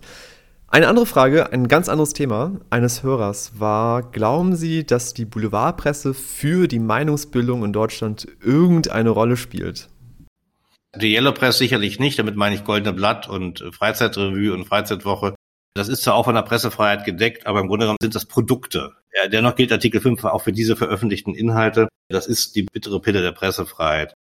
Eine 0.67 0.88
andere 0.88 1.06
Frage, 1.06 1.52
ein 1.52 1.67
ganz 1.67 1.89
anderes 1.89 2.13
Thema 2.13 2.54
eines 2.70 3.04
Hörers 3.04 3.60
war, 3.60 4.04
glauben 4.04 4.56
Sie, 4.56 4.86
dass 4.86 5.13
die 5.13 5.26
Boulevardpresse 5.26 6.13
für 6.13 6.70
die 6.70 6.80
Meinungsbildung 6.80 7.65
in 7.65 7.74
Deutschland 7.74 8.26
irgendeine 8.41 9.10
Rolle 9.10 9.36
spielt? 9.36 9.89
Die 10.96 11.14
Yellow 11.14 11.32
Press 11.32 11.58
sicherlich 11.58 12.00
nicht, 12.00 12.20
damit 12.20 12.36
meine 12.36 12.56
ich 12.56 12.64
Goldene 12.64 12.94
Blatt 12.94 13.28
und 13.28 13.64
Freizeitrevue 13.72 14.54
und 14.54 14.66
Freizeitwoche. 14.66 15.36
Das 15.74 15.88
ist 15.88 16.04
zwar 16.04 16.16
auch 16.16 16.26
von 16.26 16.36
der 16.36 16.42
Pressefreiheit 16.42 17.06
gedeckt, 17.06 17.48
aber 17.48 17.62
im 17.62 17.68
Grunde 17.68 17.86
genommen 17.86 17.98
sind 18.02 18.14
das 18.14 18.26
Produkte. 18.26 18.94
Dennoch 19.32 19.56
gilt 19.56 19.72
Artikel 19.72 20.02
5 20.02 20.26
auch 20.26 20.42
für 20.42 20.52
diese 20.52 20.76
veröffentlichten 20.76 21.34
Inhalte. 21.34 21.88
Das 22.10 22.28
ist 22.28 22.56
die 22.56 22.64
bittere 22.64 23.00
Pille 23.00 23.22
der 23.22 23.32
Pressefreiheit. 23.32 24.14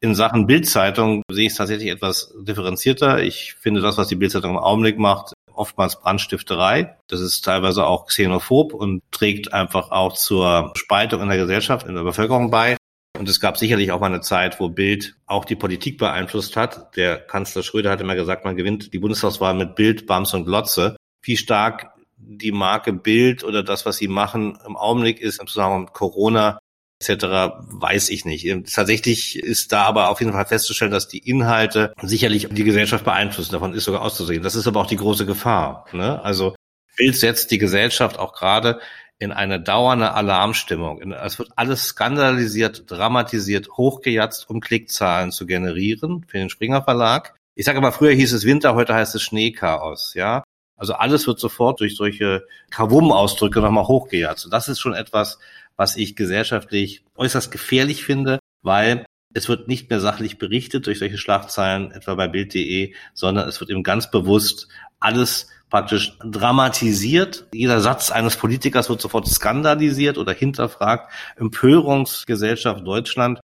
In 0.00 0.14
Sachen 0.14 0.46
Bildzeitung 0.46 1.22
sehe 1.30 1.46
ich 1.46 1.52
es 1.52 1.58
tatsächlich 1.58 1.90
etwas 1.90 2.32
differenzierter. 2.38 3.22
Ich 3.22 3.54
finde 3.54 3.80
das, 3.80 3.98
was 3.98 4.08
die 4.08 4.16
Bildzeitung 4.16 4.52
im 4.52 4.58
Augenblick 4.58 4.98
macht, 4.98 5.32
oftmals 5.52 6.00
Brandstifterei. 6.00 6.96
Das 7.08 7.20
ist 7.20 7.44
teilweise 7.44 7.86
auch 7.86 8.06
xenophob 8.06 8.74
und 8.74 9.02
trägt 9.10 9.52
einfach 9.52 9.90
auch 9.90 10.14
zur 10.14 10.72
Spaltung 10.76 11.22
in 11.22 11.28
der 11.28 11.38
Gesellschaft, 11.38 11.86
in 11.86 11.94
der 11.94 12.02
Bevölkerung 12.02 12.50
bei. 12.50 12.76
Und 13.22 13.28
es 13.28 13.38
gab 13.38 13.56
sicherlich 13.56 13.92
auch 13.92 14.00
mal 14.00 14.08
eine 14.08 14.20
Zeit, 14.20 14.58
wo 14.58 14.68
Bild 14.68 15.14
auch 15.26 15.44
die 15.44 15.54
Politik 15.54 15.96
beeinflusst 15.96 16.56
hat. 16.56 16.96
Der 16.96 17.18
Kanzler 17.18 17.62
Schröder 17.62 17.92
hat 17.92 18.00
immer 18.00 18.16
gesagt, 18.16 18.44
man 18.44 18.56
gewinnt 18.56 18.92
die 18.92 18.98
Bundestagswahl 18.98 19.54
mit 19.54 19.76
Bild, 19.76 20.08
Bams 20.08 20.34
und 20.34 20.44
Glotze. 20.44 20.96
Wie 21.22 21.36
stark 21.36 21.92
die 22.16 22.50
Marke 22.50 22.92
Bild 22.92 23.44
oder 23.44 23.62
das, 23.62 23.86
was 23.86 23.98
sie 23.98 24.08
machen, 24.08 24.58
im 24.66 24.76
Augenblick 24.76 25.20
ist 25.20 25.40
im 25.40 25.46
Zusammenhang 25.46 25.82
mit 25.82 25.92
Corona 25.92 26.58
etc., 26.98 27.24
weiß 27.68 28.10
ich 28.10 28.24
nicht. 28.24 28.44
Tatsächlich 28.74 29.38
ist 29.38 29.70
da 29.70 29.84
aber 29.84 30.10
auf 30.10 30.18
jeden 30.18 30.32
Fall 30.32 30.46
festzustellen, 30.46 30.90
dass 30.90 31.06
die 31.06 31.18
Inhalte 31.18 31.92
sicherlich 32.02 32.48
die 32.50 32.64
Gesellschaft 32.64 33.04
beeinflussen. 33.04 33.52
Davon 33.52 33.72
ist 33.72 33.84
sogar 33.84 34.02
auszusehen. 34.02 34.42
Das 34.42 34.56
ist 34.56 34.66
aber 34.66 34.80
auch 34.80 34.88
die 34.88 34.96
große 34.96 35.26
Gefahr. 35.26 35.86
Ne? 35.92 36.20
Also 36.24 36.56
Bild 36.96 37.14
setzt 37.14 37.52
die 37.52 37.58
Gesellschaft 37.58 38.18
auch 38.18 38.34
gerade 38.34 38.80
in 39.18 39.32
eine 39.32 39.60
dauernde 39.60 40.12
Alarmstimmung. 40.12 41.12
Es 41.12 41.38
wird 41.38 41.50
alles 41.56 41.84
skandalisiert, 41.84 42.90
dramatisiert, 42.90 43.68
hochgejatzt, 43.76 44.50
um 44.50 44.60
Klickzahlen 44.60 45.30
zu 45.30 45.46
generieren 45.46 46.24
für 46.26 46.38
den 46.38 46.50
Springer 46.50 46.82
Verlag. 46.82 47.36
Ich 47.54 47.66
sage 47.66 47.80
mal, 47.80 47.92
früher 47.92 48.12
hieß 48.12 48.32
es 48.32 48.44
Winter, 48.44 48.74
heute 48.74 48.94
heißt 48.94 49.14
es 49.14 49.22
Schneechaos, 49.22 50.14
ja. 50.14 50.42
Also 50.76 50.94
alles 50.94 51.26
wird 51.26 51.38
sofort 51.38 51.78
durch 51.80 51.94
solche 51.94 52.44
Kavum-Ausdrücke 52.70 53.60
nochmal 53.60 53.86
hochgejatzt. 53.86 54.46
Und 54.46 54.50
das 54.52 54.68
ist 54.68 54.80
schon 54.80 54.94
etwas, 54.94 55.38
was 55.76 55.96
ich 55.96 56.16
gesellschaftlich 56.16 57.04
äußerst 57.14 57.52
gefährlich 57.52 58.04
finde, 58.04 58.40
weil 58.62 59.04
es 59.34 59.48
wird 59.48 59.68
nicht 59.68 59.90
mehr 59.90 60.00
sachlich 60.00 60.38
berichtet 60.38 60.86
durch 60.86 60.98
solche 60.98 61.18
Schlagzeilen, 61.18 61.92
etwa 61.92 62.14
bei 62.14 62.28
Bild.de, 62.28 62.94
sondern 63.14 63.48
es 63.48 63.60
wird 63.60 63.70
eben 63.70 63.82
ganz 63.82 64.10
bewusst 64.10 64.68
alles 65.00 65.48
praktisch 65.72 66.18
dramatisiert. 66.22 67.46
Jeder 67.54 67.80
Satz 67.80 68.10
eines 68.10 68.36
Politikers 68.36 68.90
wird 68.90 69.00
sofort 69.00 69.26
skandalisiert 69.26 70.18
oder 70.18 70.34
hinterfragt. 70.34 71.10
Empörungsgesellschaft 71.36 72.86
Deutschland. 72.86 73.40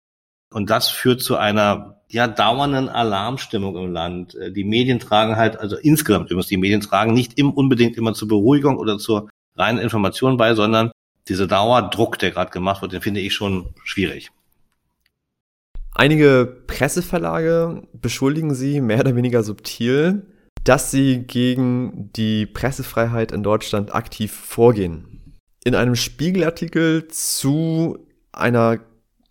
Und 0.52 0.68
das 0.68 0.88
führt 0.88 1.20
zu 1.22 1.36
einer 1.36 2.00
ja 2.08 2.26
dauernden 2.26 2.88
Alarmstimmung 2.88 3.76
im 3.76 3.92
Land. 3.92 4.36
Die 4.50 4.64
Medien 4.64 4.98
tragen 4.98 5.36
halt, 5.36 5.60
also 5.60 5.76
insgesamt 5.76 6.32
übrigens, 6.32 6.48
die 6.48 6.56
Medien 6.56 6.80
tragen 6.80 7.14
nicht 7.14 7.38
im, 7.38 7.52
unbedingt 7.52 7.96
immer 7.96 8.12
zur 8.12 8.26
Beruhigung 8.26 8.76
oder 8.76 8.98
zur 8.98 9.28
reinen 9.54 9.78
Information 9.78 10.36
bei, 10.36 10.54
sondern 10.54 10.90
dieser 11.28 11.46
Dauerdruck, 11.46 12.18
der 12.18 12.32
gerade 12.32 12.50
gemacht 12.50 12.82
wird, 12.82 12.92
den 12.92 13.02
finde 13.02 13.20
ich 13.20 13.34
schon 13.34 13.68
schwierig. 13.84 14.32
Einige 15.94 16.60
Presseverlage 16.66 17.84
beschuldigen 17.92 18.52
sie 18.52 18.80
mehr 18.80 18.98
oder 18.98 19.14
weniger 19.14 19.44
subtil, 19.44 20.26
dass 20.66 20.90
sie 20.90 21.20
gegen 21.20 22.10
die 22.16 22.44
Pressefreiheit 22.44 23.30
in 23.30 23.44
Deutschland 23.44 23.94
aktiv 23.94 24.32
vorgehen. 24.32 25.36
In 25.64 25.76
einem 25.76 25.94
Spiegelartikel 25.94 27.06
zu 27.08 27.98
einer 28.32 28.80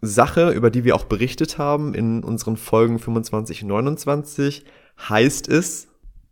Sache, 0.02 0.52
über 0.52 0.70
die 0.70 0.86
wir 0.86 0.96
auch 0.96 1.06
berichtet 1.06 1.58
haben 1.58 1.94
in 1.94 2.24
unseren 2.24 2.56
Folgen 2.56 3.00
25 3.00 3.64
und 3.64 3.70
29, 3.70 4.64
heißt 5.10 5.50
es, 5.50 5.90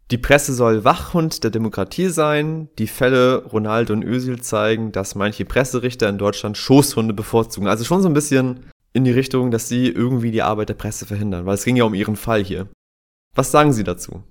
die 0.09 0.17
Presse 0.17 0.53
soll 0.53 0.85
Wachhund 0.85 1.43
der 1.43 1.51
Demokratie 1.51 2.07
sein. 2.07 2.69
Die 2.77 2.87
Fälle 2.87 3.43
Ronaldo 3.45 3.93
und 3.93 4.03
Özil 4.03 4.41
zeigen, 4.41 4.91
dass 4.91 5.15
manche 5.15 5.43
Presserichter 5.43 6.07
in 6.07 6.17
Deutschland 6.17 6.57
Schoßhunde 6.57 7.13
bevorzugen. 7.13 7.67
Also 7.67 7.83
schon 7.83 8.01
so 8.01 8.09
ein 8.09 8.13
bisschen 8.13 8.67
in 8.93 9.03
die 9.03 9.11
Richtung, 9.11 9.51
dass 9.51 9.67
sie 9.67 9.87
irgendwie 9.87 10.31
die 10.31 10.43
Arbeit 10.43 10.69
der 10.69 10.75
Presse 10.75 11.05
verhindern, 11.05 11.45
weil 11.45 11.55
es 11.55 11.65
ging 11.65 11.75
ja 11.75 11.83
um 11.83 11.93
ihren 11.93 12.15
Fall 12.15 12.43
hier. 12.43 12.67
Was 13.35 13.51
sagen 13.51 13.73
Sie 13.73 13.83
dazu? 13.83 14.23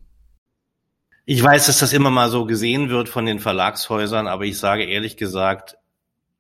Ich 1.25 1.43
weiß, 1.43 1.67
dass 1.67 1.79
das 1.79 1.93
immer 1.93 2.11
mal 2.11 2.31
so 2.31 2.47
gesehen 2.47 2.91
wird 2.91 3.09
von 3.09 3.27
den 3.27 3.39
Verlagshäusern, 3.39 4.27
aber 4.27 4.45
ich 4.45 4.59
sage 4.59 4.85
ehrlich 4.85 5.17
gesagt, 5.17 5.77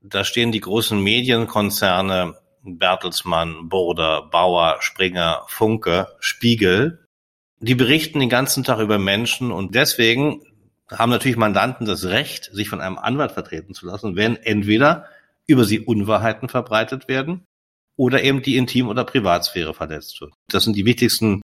da 0.00 0.24
stehen 0.24 0.50
die 0.50 0.60
großen 0.60 1.00
Medienkonzerne 1.00 2.34
Bertelsmann, 2.64 3.68
Burda, 3.68 4.20
Bauer, 4.20 4.78
Springer, 4.80 5.42
Funke, 5.46 6.08
Spiegel 6.18 7.02
die 7.62 7.76
berichten 7.76 8.18
den 8.18 8.28
ganzen 8.28 8.64
Tag 8.64 8.80
über 8.80 8.98
Menschen 8.98 9.52
und 9.52 9.76
deswegen 9.76 10.42
haben 10.90 11.10
natürlich 11.10 11.36
Mandanten 11.36 11.86
das 11.86 12.04
Recht, 12.04 12.50
sich 12.52 12.68
von 12.68 12.80
einem 12.80 12.98
Anwalt 12.98 13.32
vertreten 13.32 13.72
zu 13.72 13.86
lassen, 13.86 14.16
wenn 14.16 14.36
entweder 14.36 15.06
über 15.46 15.64
sie 15.64 15.78
Unwahrheiten 15.78 16.48
verbreitet 16.48 17.06
werden 17.06 17.44
oder 17.96 18.22
eben 18.24 18.42
die 18.42 18.56
Intim- 18.56 18.88
oder 18.88 19.04
Privatsphäre 19.04 19.74
verletzt 19.74 20.20
wird. 20.20 20.34
Das 20.48 20.64
sind 20.64 20.76
die 20.76 20.84
wichtigsten 20.84 21.40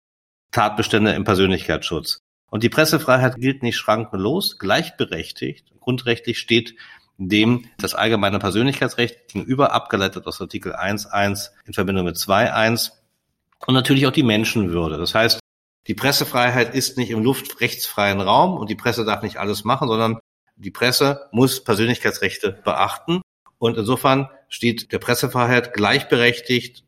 Tatbestände 0.52 1.12
im 1.12 1.24
Persönlichkeitsschutz. 1.24 2.20
Und 2.54 2.62
die 2.62 2.68
Pressefreiheit 2.68 3.34
gilt 3.34 3.64
nicht 3.64 3.76
schrankenlos, 3.76 4.60
gleichberechtigt. 4.60 5.72
Grundrechtlich 5.80 6.38
steht 6.38 6.76
dem 7.18 7.64
das 7.78 7.96
allgemeine 7.96 8.38
Persönlichkeitsrecht 8.38 9.26
gegenüber, 9.26 9.72
abgeleitet 9.72 10.24
aus 10.28 10.40
Artikel 10.40 10.72
1.1 10.72 11.50
in 11.66 11.72
Verbindung 11.72 12.04
mit 12.04 12.14
2.1 12.14 12.92
und 13.66 13.74
natürlich 13.74 14.06
auch 14.06 14.12
die 14.12 14.22
Menschenwürde. 14.22 14.98
Das 14.98 15.16
heißt, 15.16 15.40
die 15.88 15.94
Pressefreiheit 15.94 16.76
ist 16.76 16.96
nicht 16.96 17.10
im 17.10 17.24
luftrechtsfreien 17.24 18.20
Raum 18.20 18.56
und 18.56 18.70
die 18.70 18.76
Presse 18.76 19.04
darf 19.04 19.24
nicht 19.24 19.38
alles 19.38 19.64
machen, 19.64 19.88
sondern 19.88 20.20
die 20.54 20.70
Presse 20.70 21.28
muss 21.32 21.64
Persönlichkeitsrechte 21.64 22.52
beachten. 22.64 23.20
Und 23.58 23.78
insofern 23.78 24.28
steht 24.48 24.92
der 24.92 25.00
Pressefreiheit 25.00 25.74
gleichberechtigt 25.74 26.84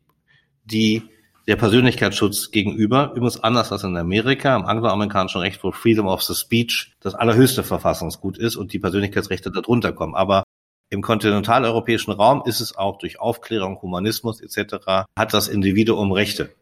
die 0.63 1.11
der 1.47 1.57
Persönlichkeitsschutz 1.57 2.51
gegenüber, 2.51 3.13
übrigens 3.15 3.43
anders 3.43 3.71
als 3.71 3.85
in 3.85 3.97
Amerika, 3.97 4.57
im 4.57 4.67
angloamerikanischen 4.67 5.41
Recht, 5.41 5.63
wo 5.63 5.71
Freedom 5.71 6.07
of 6.07 6.23
the 6.23 6.35
Speech 6.35 6.97
das 7.01 7.15
allerhöchste 7.15 7.63
Verfassungsgut 7.63 8.37
ist 8.37 8.57
und 8.57 8.73
die 8.73 8.81
Persönlichkeitsrechte 8.81 9.53
darunter 9.53 9.93
kommen. 9.93 10.15
Aber 10.15 10.43
im 10.91 11.03
kontinentaleuropäischen 11.03 12.13
Raum 12.13 12.43
ist 12.47 12.61
es 12.61 12.77
auch 12.77 12.99
durch 12.99 13.21
Aufklärung, 13.21 13.81
Humanismus 13.81 14.41
etc. 14.41 15.07
hat 15.17 15.35
das 15.35 15.49
Individuum 15.49 16.13
Rechte. 16.13 16.55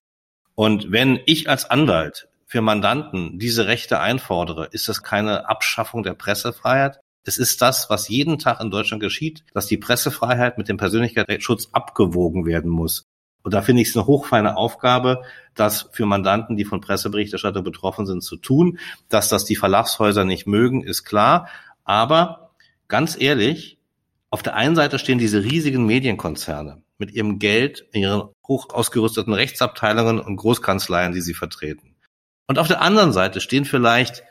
Und 0.55 0.93
wenn 0.93 1.21
ich 1.27 1.49
als 1.49 1.69
Anwalt 1.69 2.29
für 2.47 2.61
Mandanten 2.61 3.39
diese 3.39 3.67
Rechte 3.67 4.01
einfordere, 4.01 4.69
ist 4.71 4.89
das 4.89 5.03
keine 5.03 5.49
Abschaffung 5.49 6.03
der 6.03 6.15
Pressefreiheit. 6.15 7.01
Es 7.27 7.39
ist 7.39 7.63
das, 7.63 7.89
was 7.89 8.09
jeden 8.09 8.39
Tag 8.39 8.61
in 8.61 8.71
Deutschland 8.71 9.03
geschieht, 9.03 9.45
dass 9.55 9.67
die 9.67 9.79
Pressefreiheit 9.79 10.59
mit 10.59 10.69
dem 10.69 10.77
Persönlichkeitsschutz 10.77 11.71
abgewogen 11.73 12.45
werden 12.45 12.71
muss. 12.71 13.05
Und 13.45 13.53
da 13.53 13.61
finde 13.61 13.83
ich 13.83 13.89
es 13.89 13.97
eine 13.97 14.07
hochfeine 14.07 14.57
Aufgabe, 14.57 15.23
das 15.55 15.91
für 15.93 16.07
Mandanten, 16.07 16.57
die 16.57 16.65
von 16.65 16.81
Presseberichterstattung 16.81 17.63
betroffen 17.63 18.07
sind, 18.07 18.23
zu 18.23 18.37
tun. 18.37 18.79
Dass 19.11 19.29
das 19.29 19.45
die 19.45 19.55
Verlagshäuser 19.55 20.25
nicht 20.25 20.47
mögen, 20.47 20.83
ist 20.83 21.05
klar. 21.05 21.49
Aber 21.85 22.51
ganz 22.89 23.21
ehrlich, 23.21 23.79
auf 24.31 24.43
der 24.43 24.57
einen 24.57 24.75
Seite 24.75 24.99
stehen 24.99 25.19
diese 25.19 25.45
riesigen 25.45 25.85
Medienkonzerne 25.85 26.83
mit 26.97 27.13
ihrem 27.13 27.39
Geld 27.39 27.87
in 27.93 28.03
ihren 28.03 28.31
hoch 28.49 28.71
ausgerüsteten 28.71 29.35
Rechtsabteilungen 29.35 30.21
und 30.21 30.37
Großkanzleien, 30.37 31.13
die 31.13 31.21
sie 31.21 31.35
vertreten. 31.35 31.95
Und 32.47 32.59
auf 32.59 32.69
der 32.69 32.81
anderen 32.81 33.13
Seite 33.13 33.41
stehen 33.41 33.67
vielleicht 33.67 34.23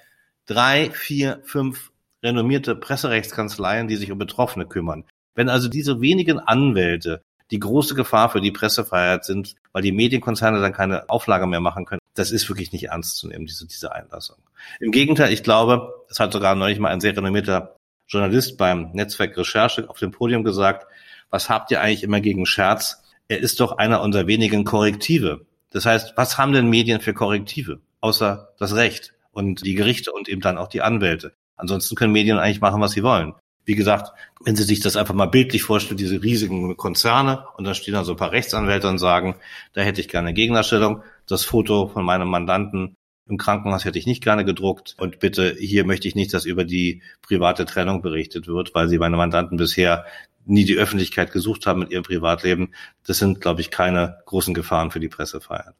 drei, 0.47 0.89
vier, 0.91 1.41
fünf 1.45 1.91
renommierte 2.23 2.75
Presserechtskanzleien, 2.75 3.87
die 3.87 3.95
sich 3.95 4.11
um 4.11 4.17
Betroffene 4.17 4.65
kümmern. 4.65 5.05
Wenn 5.35 5.49
also 5.49 5.69
diese 5.69 6.01
wenigen 6.01 6.39
Anwälte 6.39 7.21
die 7.53 7.59
große 7.59 7.93
Gefahr 7.93 8.31
für 8.31 8.41
die 8.41 8.51
Pressefreiheit 8.51 9.25
sind, 9.25 9.53
weil 9.73 9.83
die 9.83 9.91
Medienkonzerne 9.91 10.59
dann 10.59 10.73
keine 10.73 11.07
Auflage 11.07 11.45
mehr 11.45 11.59
machen 11.59 11.85
können, 11.85 12.01
das 12.15 12.31
ist 12.31 12.49
wirklich 12.49 12.71
nicht 12.71 12.85
ernst 12.85 13.17
zu 13.17 13.27
nehmen, 13.27 13.45
diese, 13.45 13.67
diese 13.67 13.93
Einlassung. 13.93 14.37
Im 14.79 14.91
Gegenteil, 14.91 15.31
ich 15.31 15.43
glaube, 15.43 15.93
es 16.09 16.19
hat 16.19 16.33
sogar 16.33 16.55
neulich 16.55 16.79
mal 16.79 16.89
ein 16.89 16.99
sehr 16.99 17.15
renommierter 17.15 17.75
Journalist 18.07 18.57
beim 18.57 18.89
Netzwerk 18.93 19.37
Recherche 19.37 19.87
auf 19.87 19.99
dem 19.99 20.09
Podium 20.09 20.43
gesagt, 20.43 20.87
was 21.29 21.47
habt 21.47 21.69
ihr 21.69 21.79
eigentlich 21.79 22.01
immer 22.01 22.21
gegen 22.21 22.47
Scherz? 22.47 23.03
Er 23.27 23.37
ist 23.39 23.59
doch 23.59 23.77
einer 23.77 24.01
unserer 24.01 24.25
wenigen 24.25 24.63
Korrektive. 24.63 25.45
Das 25.69 25.85
heißt, 25.85 26.13
was 26.15 26.39
haben 26.39 26.53
denn 26.53 26.71
Medien 26.71 27.01
für 27.01 27.13
Korrektive? 27.13 27.81
Außer 28.01 28.53
das 28.57 28.75
Recht 28.75 29.13
und 29.31 29.63
die 29.63 29.75
Gerichte 29.75 30.11
und 30.11 30.27
eben 30.27 30.41
dann 30.41 30.57
auch 30.57 30.69
die 30.69 30.81
Anwälte. 30.81 31.33
Ansonsten 31.55 31.95
können 31.95 32.13
Medien 32.13 32.39
eigentlich 32.39 32.61
machen, 32.61 32.81
was 32.81 32.93
sie 32.93 33.03
wollen. 33.03 33.35
Wie 33.65 33.75
gesagt, 33.75 34.11
wenn 34.43 34.55
Sie 34.55 34.63
sich 34.63 34.81
das 34.81 34.97
einfach 34.97 35.13
mal 35.13 35.27
bildlich 35.27 35.63
vorstellen, 35.63 35.97
diese 35.97 36.21
riesigen 36.21 36.75
Konzerne 36.75 37.45
und 37.57 37.65
dann 37.65 37.75
stehen 37.75 37.93
da 37.93 38.03
so 38.03 38.13
ein 38.13 38.17
paar 38.17 38.31
Rechtsanwälte 38.31 38.87
und 38.89 38.97
sagen, 38.97 39.35
da 39.73 39.81
hätte 39.81 40.01
ich 40.01 40.09
gerne 40.09 40.33
Gegnerstellung. 40.33 41.01
Das 41.27 41.45
Foto 41.45 41.87
von 41.87 42.03
meinem 42.03 42.27
Mandanten 42.27 42.95
im 43.27 43.37
Krankenhaus 43.37 43.85
hätte 43.85 43.97
ich 43.97 44.05
nicht 44.05 44.21
gerne 44.21 44.43
gedruckt 44.43 44.95
und 44.97 45.19
bitte 45.19 45.55
hier 45.57 45.85
möchte 45.85 46.07
ich 46.09 46.15
nicht, 46.15 46.33
dass 46.33 46.45
über 46.45 46.65
die 46.65 47.01
private 47.21 47.65
Trennung 47.65 48.01
berichtet 48.01 48.47
wird, 48.47 48.75
weil 48.75 48.89
Sie 48.89 48.97
meine 48.97 49.15
Mandanten 49.15 49.57
bisher 49.57 50.05
nie 50.45 50.65
die 50.65 50.75
Öffentlichkeit 50.75 51.31
gesucht 51.31 51.65
haben 51.65 51.79
mit 51.79 51.91
ihrem 51.91 52.03
Privatleben. 52.03 52.73
Das 53.05 53.17
sind, 53.17 53.39
glaube 53.39 53.61
ich, 53.61 53.71
keine 53.71 54.17
großen 54.25 54.53
Gefahren 54.53 54.91
für 54.91 54.99
die 54.99 55.07
Pressefreiheit. 55.07 55.73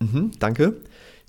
Mhm, 0.00 0.32
danke. 0.38 0.76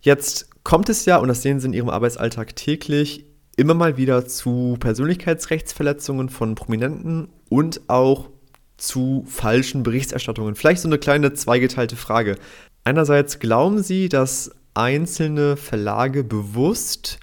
Jetzt 0.01 0.49
kommt 0.63 0.89
es 0.89 1.05
ja, 1.05 1.17
und 1.17 1.27
das 1.27 1.41
sehen 1.41 1.59
Sie 1.59 1.67
in 1.67 1.73
Ihrem 1.73 1.89
Arbeitsalltag 1.89 2.55
täglich, 2.55 3.25
immer 3.61 3.73
mal 3.73 3.95
wieder 3.95 4.25
zu 4.25 4.75
Persönlichkeitsrechtsverletzungen 4.79 6.29
von 6.29 6.55
Prominenten 6.55 7.29
und 7.49 7.81
auch 7.87 8.29
zu 8.77 9.23
falschen 9.27 9.83
Berichterstattungen. 9.83 10.55
Vielleicht 10.55 10.81
so 10.81 10.87
eine 10.87 10.97
kleine 10.97 11.33
zweigeteilte 11.33 11.95
Frage. 11.95 12.37
Einerseits 12.83 13.39
glauben 13.39 13.83
Sie, 13.83 14.09
dass 14.09 14.51
einzelne 14.73 15.57
Verlage 15.57 16.23
bewusst 16.23 17.19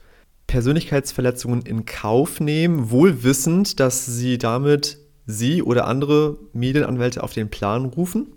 Persönlichkeitsverletzungen 0.46 1.62
in 1.62 1.84
Kauf 1.84 2.40
nehmen, 2.40 2.90
wohl 2.90 3.24
wissend, 3.24 3.80
dass 3.80 4.06
sie 4.06 4.38
damit 4.38 4.98
Sie 5.26 5.62
oder 5.62 5.86
andere 5.86 6.38
Medienanwälte 6.52 7.22
auf 7.22 7.34
den 7.34 7.50
Plan 7.50 7.84
rufen? 7.84 8.28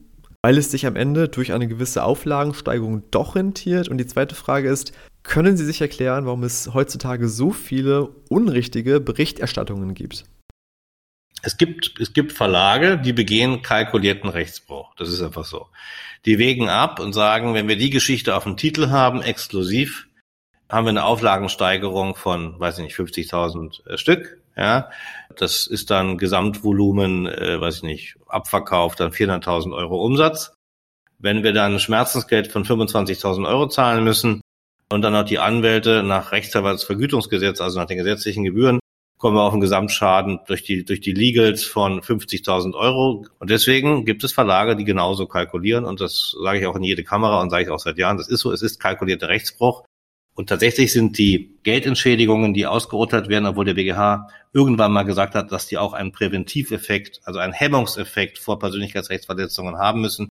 weil 0.42 0.58
es 0.58 0.72
sich 0.72 0.86
am 0.88 0.96
Ende 0.96 1.30
durch 1.30 1.54
eine 1.54 1.68
gewisse 1.68 2.04
Auflagensteigerung 2.04 3.04
doch 3.12 3.36
rentiert. 3.36 3.90
Und 3.90 4.00
die 4.00 4.08
zweite 4.08 4.36
Frage 4.36 4.70
ist, 4.70 4.92
können 5.24 5.58
Sie 5.58 5.66
sich 5.66 5.82
erklären, 5.82 6.26
warum 6.26 6.44
es 6.44 6.74
heutzutage 6.74 7.28
so 7.28 7.52
viele 7.52 8.10
unrichtige 8.30 9.00
Berichterstattungen 9.00 9.94
gibt? 9.94 10.26
Es 11.44 11.58
gibt, 11.58 12.00
es 12.00 12.14
gibt 12.14 12.32
Verlage, 12.32 12.98
die 12.98 13.14
begehen 13.14 13.62
kalkulierten 13.62 14.30
Rechtsbruch. 14.30 14.94
Das 14.96 15.10
ist 15.10 15.22
einfach 15.22 15.46
so. 15.46 15.68
Die 16.26 16.38
wägen 16.38 16.70
ab 16.70 17.00
und 17.00 17.14
sagen, 17.14 17.54
wenn 17.54 17.68
wir 17.68 17.78
die 17.78 17.90
Geschichte 17.90 18.36
auf 18.36 18.44
dem 18.44 18.58
Titel 18.58 18.90
haben, 18.90 19.22
exklusiv, 19.22 20.08
haben 20.70 20.86
wir 20.86 20.92
eine 20.92 21.04
Auflagensteigerung 21.04 22.16
von, 22.16 22.60
weiß 22.60 22.78
ich 22.78 22.84
nicht, 22.84 22.96
50.000 22.96 23.88
äh, 23.88 23.98
Stück. 23.98 24.38
Ja, 24.56 24.90
das 25.38 25.66
ist 25.66 25.90
dann 25.90 26.18
Gesamtvolumen, 26.18 27.26
äh, 27.26 27.60
weiß 27.60 27.78
ich 27.78 27.84
nicht, 27.84 28.18
Abverkauf, 28.28 28.96
dann 28.96 29.12
400.000 29.12 29.74
Euro 29.74 30.04
Umsatz. 30.06 30.54
Wenn 31.18 31.44
wir 31.44 31.54
dann 31.54 31.80
Schmerzensgeld 31.80 32.52
von 32.52 32.66
25.000 32.66 33.48
Euro 33.48 33.68
zahlen 33.68 34.04
müssen 34.04 34.42
und 34.92 35.02
dann 35.02 35.14
noch 35.14 35.26
die 35.26 35.40
Anwälte 35.40 36.04
nach 36.04 36.32
Rechtsverwaltungsvergütungsgesetz, 36.32 37.62
also 37.62 37.80
nach 37.80 37.88
den 37.88 37.98
gesetzlichen 37.98 38.44
Gebühren, 38.44 38.80
kommen 39.18 39.38
wir 39.38 39.44
auf 39.44 39.54
einen 39.54 39.62
Gesamtschaden 39.62 40.40
durch 40.48 40.64
die, 40.64 40.84
durch 40.84 41.00
die 41.00 41.14
Legals 41.14 41.64
von 41.64 42.02
50.000 42.02 42.74
Euro. 42.74 43.28
Und 43.38 43.52
deswegen 43.52 44.04
gibt 44.04 44.24
es 44.24 44.34
Verlage, 44.34 44.76
die 44.76 44.84
genauso 44.84 45.28
kalkulieren. 45.28 45.86
Und 45.86 46.02
das 46.02 46.36
sage 46.42 46.60
ich 46.60 46.66
auch 46.66 46.76
in 46.76 46.84
jede 46.84 47.04
Kamera 47.04 47.40
und 47.40 47.52
sage 47.52 47.66
ich 47.66 47.70
auch 47.70 47.80
seit 47.80 48.00
Jahren. 48.00 48.18
Das 48.18 48.28
ist 48.28 48.40
so. 48.40 48.52
Es 48.52 48.64
ist 48.64 48.80
kalkulierter 48.80 49.30
Rechtsbruch. 49.30 49.84
Und 50.34 50.50
tatsächlich 50.50 50.92
sind 50.92 51.20
die 51.20 51.56
Geldentschädigungen, 51.62 52.56
die 52.56 52.66
ausgeurteilt 52.66 53.30
werden, 53.30 53.46
obwohl 53.46 53.66
der 53.66 53.76
BGH 53.76 54.28
irgendwann 54.54 54.92
mal 54.92 55.04
gesagt 55.04 55.36
hat, 55.36 55.52
dass 55.52 55.68
die 55.68 55.78
auch 55.78 55.94
einen 55.94 56.12
Präventiveffekt, 56.12 57.22
also 57.24 57.40
einen 57.40 57.54
Hemmungseffekt 57.54 58.40
vor 58.40 58.58
Persönlichkeitsrechtsverletzungen 58.58 59.78
haben 59.78 60.02
müssen. 60.02 60.30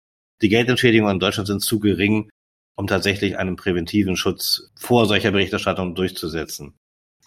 Die 0.41 0.49
Geldentschädigungen 0.49 1.15
in 1.15 1.21
Deutschland 1.21 1.47
sind 1.47 1.61
zu 1.61 1.79
gering, 1.79 2.31
um 2.75 2.87
tatsächlich 2.87 3.39
einen 3.39 3.57
präventiven 3.57 4.17
Schutz 4.17 4.71
vor 4.75 5.07
solcher 5.07 5.31
Berichterstattung 5.31 5.95
durchzusetzen. 5.95 6.75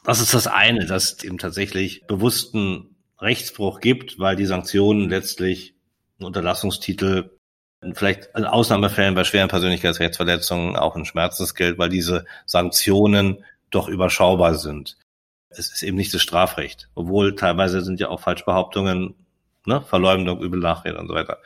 Das 0.04 0.20
ist 0.20 0.34
das 0.34 0.48
eine, 0.48 0.86
dass 0.86 1.14
es 1.14 1.24
eben 1.24 1.38
tatsächlich 1.38 2.06
bewussten 2.08 2.96
Rechtsbruch 3.20 3.80
gibt, 3.80 4.20
weil 4.20 4.36
die 4.36 4.46
Sanktionen 4.46 5.10
letztlich 5.10 5.76
einen 6.20 6.28
Unterlassungstitel 6.28 7.32
vielleicht 7.94 8.30
in 8.36 8.46
Ausnahmefällen 8.46 9.16
bei 9.16 9.24
schweren 9.24 9.50
Persönlichkeitsrechtsverletzungen 9.50 10.76
auch 10.76 10.96
ein 10.96 11.06
Schmerzensgeld, 11.06 11.78
weil 11.78 11.90
diese 11.90 12.26
Sanktionen 12.46 13.44
doch 13.70 13.88
überschaubar 13.88 14.56
sind. 14.56 14.98
Es 15.50 15.72
ist 15.72 15.84
eben 15.84 15.98
nicht 15.98 16.14
das 16.14 16.22
Strafrecht, 16.22 16.90
obwohl 16.96 17.36
teilweise 17.36 17.82
sind 17.82 18.00
ja 18.00 18.10
auch 18.10 18.20
Falschbehauptungen, 18.20 19.14
ne, 19.66 19.82
Verleumdung, 19.82 20.42
übel 20.42 20.60
Nachrede 20.60 20.98
und 20.98 21.08
so 21.08 21.14
weiter. 21.14 21.40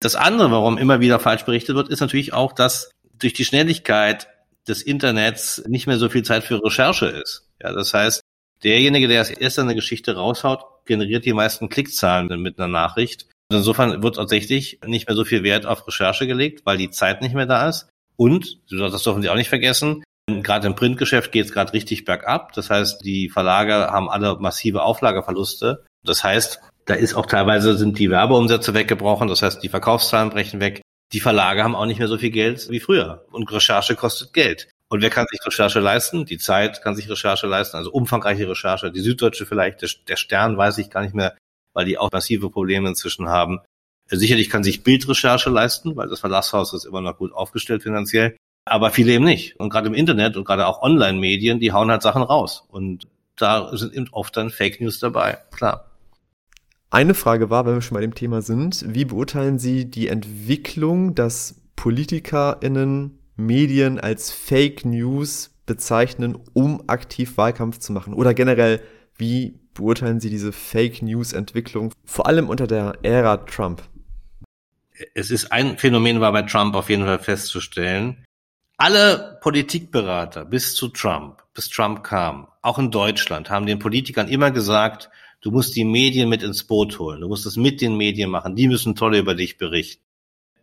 Das 0.00 0.14
andere, 0.14 0.50
warum 0.50 0.78
immer 0.78 1.00
wieder 1.00 1.18
falsch 1.18 1.44
berichtet 1.44 1.74
wird, 1.74 1.88
ist 1.88 2.00
natürlich 2.00 2.32
auch, 2.32 2.52
dass 2.52 2.90
durch 3.18 3.32
die 3.32 3.44
Schnelligkeit 3.44 4.28
des 4.66 4.82
Internets 4.82 5.62
nicht 5.66 5.86
mehr 5.86 5.98
so 5.98 6.08
viel 6.08 6.22
Zeit 6.22 6.44
für 6.44 6.62
Recherche 6.62 7.06
ist. 7.06 7.48
Ja, 7.62 7.72
das 7.72 7.94
heißt, 7.94 8.20
derjenige, 8.62 9.08
der 9.08 9.20
als 9.20 9.30
erster 9.30 9.62
eine 9.62 9.74
Geschichte 9.74 10.16
raushaut, 10.16 10.64
generiert 10.84 11.24
die 11.24 11.32
meisten 11.32 11.68
Klickzahlen 11.68 12.40
mit 12.40 12.58
einer 12.58 12.68
Nachricht 12.68 13.26
Insofern 13.50 14.02
wird 14.02 14.16
tatsächlich 14.16 14.78
nicht 14.84 15.08
mehr 15.08 15.16
so 15.16 15.24
viel 15.24 15.42
Wert 15.42 15.64
auf 15.64 15.86
Recherche 15.86 16.26
gelegt, 16.26 16.66
weil 16.66 16.76
die 16.76 16.90
Zeit 16.90 17.22
nicht 17.22 17.34
mehr 17.34 17.46
da 17.46 17.68
ist. 17.68 17.88
Und, 18.16 18.58
das 18.70 19.02
dürfen 19.02 19.22
Sie 19.22 19.30
auch 19.30 19.36
nicht 19.36 19.48
vergessen, 19.48 20.04
gerade 20.26 20.66
im 20.66 20.74
Printgeschäft 20.74 21.32
geht 21.32 21.46
es 21.46 21.52
gerade 21.52 21.72
richtig 21.72 22.04
bergab. 22.04 22.52
Das 22.52 22.68
heißt, 22.68 23.04
die 23.04 23.30
Verlage 23.30 23.72
haben 23.90 24.10
alle 24.10 24.36
massive 24.38 24.82
Auflageverluste. 24.82 25.84
Das 26.04 26.22
heißt, 26.22 26.60
da 26.84 26.94
ist 26.94 27.14
auch 27.14 27.26
teilweise 27.26 27.76
sind 27.76 27.98
die 27.98 28.10
Werbeumsätze 28.10 28.74
weggebrochen. 28.74 29.28
Das 29.28 29.40
heißt, 29.40 29.62
die 29.62 29.68
Verkaufszahlen 29.68 30.30
brechen 30.30 30.60
weg. 30.60 30.82
Die 31.12 31.20
Verlage 31.20 31.64
haben 31.64 31.74
auch 31.74 31.86
nicht 31.86 31.98
mehr 31.98 32.08
so 32.08 32.18
viel 32.18 32.30
Geld 32.30 32.68
wie 32.70 32.80
früher. 32.80 33.24
Und 33.30 33.50
Recherche 33.50 33.94
kostet 33.94 34.32
Geld. 34.32 34.68
Und 34.88 35.02
wer 35.02 35.10
kann 35.10 35.26
sich 35.30 35.44
Recherche 35.44 35.80
leisten? 35.80 36.24
Die 36.24 36.38
Zeit 36.38 36.82
kann 36.82 36.96
sich 36.96 37.08
Recherche 37.08 37.46
leisten, 37.46 37.76
also 37.76 37.90
umfangreiche 37.90 38.48
Recherche. 38.48 38.90
Die 38.90 39.00
Süddeutsche 39.00 39.46
vielleicht, 39.46 39.82
der 40.08 40.16
Stern 40.16 40.56
weiß 40.56 40.78
ich 40.78 40.90
gar 40.90 41.02
nicht 41.02 41.14
mehr, 41.14 41.36
weil 41.74 41.84
die 41.84 41.98
auch 41.98 42.10
massive 42.10 42.50
Probleme 42.50 42.88
inzwischen 42.88 43.28
haben. 43.28 43.60
Sicherlich 44.10 44.48
kann 44.48 44.64
sich 44.64 44.82
Bildrecherche 44.84 45.50
leisten, 45.50 45.96
weil 45.96 46.08
das 46.08 46.20
Verlasshaus 46.20 46.72
ist 46.72 46.86
immer 46.86 47.02
noch 47.02 47.18
gut 47.18 47.34
aufgestellt 47.34 47.82
finanziell, 47.82 48.36
aber 48.64 48.90
viele 48.90 49.12
eben 49.12 49.24
nicht. 49.24 49.60
Und 49.60 49.68
gerade 49.68 49.88
im 49.88 49.94
Internet 49.94 50.36
und 50.36 50.44
gerade 50.44 50.66
auch 50.66 50.80
Online-Medien, 50.80 51.60
die 51.60 51.72
hauen 51.72 51.90
halt 51.90 52.00
Sachen 52.00 52.22
raus. 52.22 52.64
Und 52.68 53.06
da 53.36 53.76
sind 53.76 53.94
eben 53.94 54.08
oft 54.12 54.34
dann 54.36 54.48
Fake 54.48 54.80
News 54.80 54.98
dabei, 54.98 55.38
klar. 55.54 55.84
Eine 56.90 57.12
Frage 57.12 57.50
war, 57.50 57.66
wenn 57.66 57.74
wir 57.74 57.82
schon 57.82 57.96
bei 57.96 58.00
dem 58.00 58.14
Thema 58.14 58.40
sind, 58.40 58.82
wie 58.88 59.04
beurteilen 59.04 59.58
Sie 59.58 59.90
die 59.90 60.08
Entwicklung, 60.08 61.14
dass 61.14 61.60
PolitikerInnen 61.76 63.18
Medien 63.36 64.00
als 64.00 64.30
Fake 64.30 64.86
News 64.86 65.50
bezeichnen, 65.66 66.38
um 66.54 66.82
aktiv 66.88 67.36
Wahlkampf 67.36 67.78
zu 67.78 67.92
machen? 67.92 68.14
Oder 68.14 68.32
generell, 68.32 68.80
wie 69.16 69.60
beurteilen 69.74 70.18
Sie 70.18 70.30
diese 70.30 70.50
Fake 70.50 71.02
News-Entwicklung, 71.02 71.92
vor 72.06 72.26
allem 72.26 72.48
unter 72.48 72.66
der 72.66 72.94
Ära 73.02 73.36
Trump? 73.36 73.82
Es 75.14 75.30
ist 75.30 75.52
ein 75.52 75.76
Phänomen, 75.76 76.20
war 76.20 76.32
bei 76.32 76.42
Trump 76.42 76.74
auf 76.74 76.88
jeden 76.88 77.04
Fall 77.04 77.18
festzustellen. 77.18 78.24
Alle 78.78 79.38
Politikberater 79.42 80.46
bis 80.46 80.74
zu 80.74 80.88
Trump, 80.88 81.42
bis 81.52 81.68
Trump 81.68 82.02
kam, 82.02 82.48
auch 82.62 82.78
in 82.78 82.90
Deutschland, 82.90 83.50
haben 83.50 83.66
den 83.66 83.78
Politikern 83.78 84.28
immer 84.28 84.50
gesagt, 84.50 85.10
du 85.40 85.50
musst 85.50 85.76
die 85.76 85.84
Medien 85.84 86.28
mit 86.28 86.42
ins 86.42 86.64
Boot 86.64 86.98
holen, 86.98 87.20
du 87.20 87.28
musst 87.28 87.46
es 87.46 87.56
mit 87.56 87.80
den 87.80 87.96
Medien 87.96 88.30
machen, 88.30 88.56
die 88.56 88.68
müssen 88.68 88.94
toll 88.94 89.16
über 89.16 89.34
dich 89.34 89.58
berichten. 89.58 90.02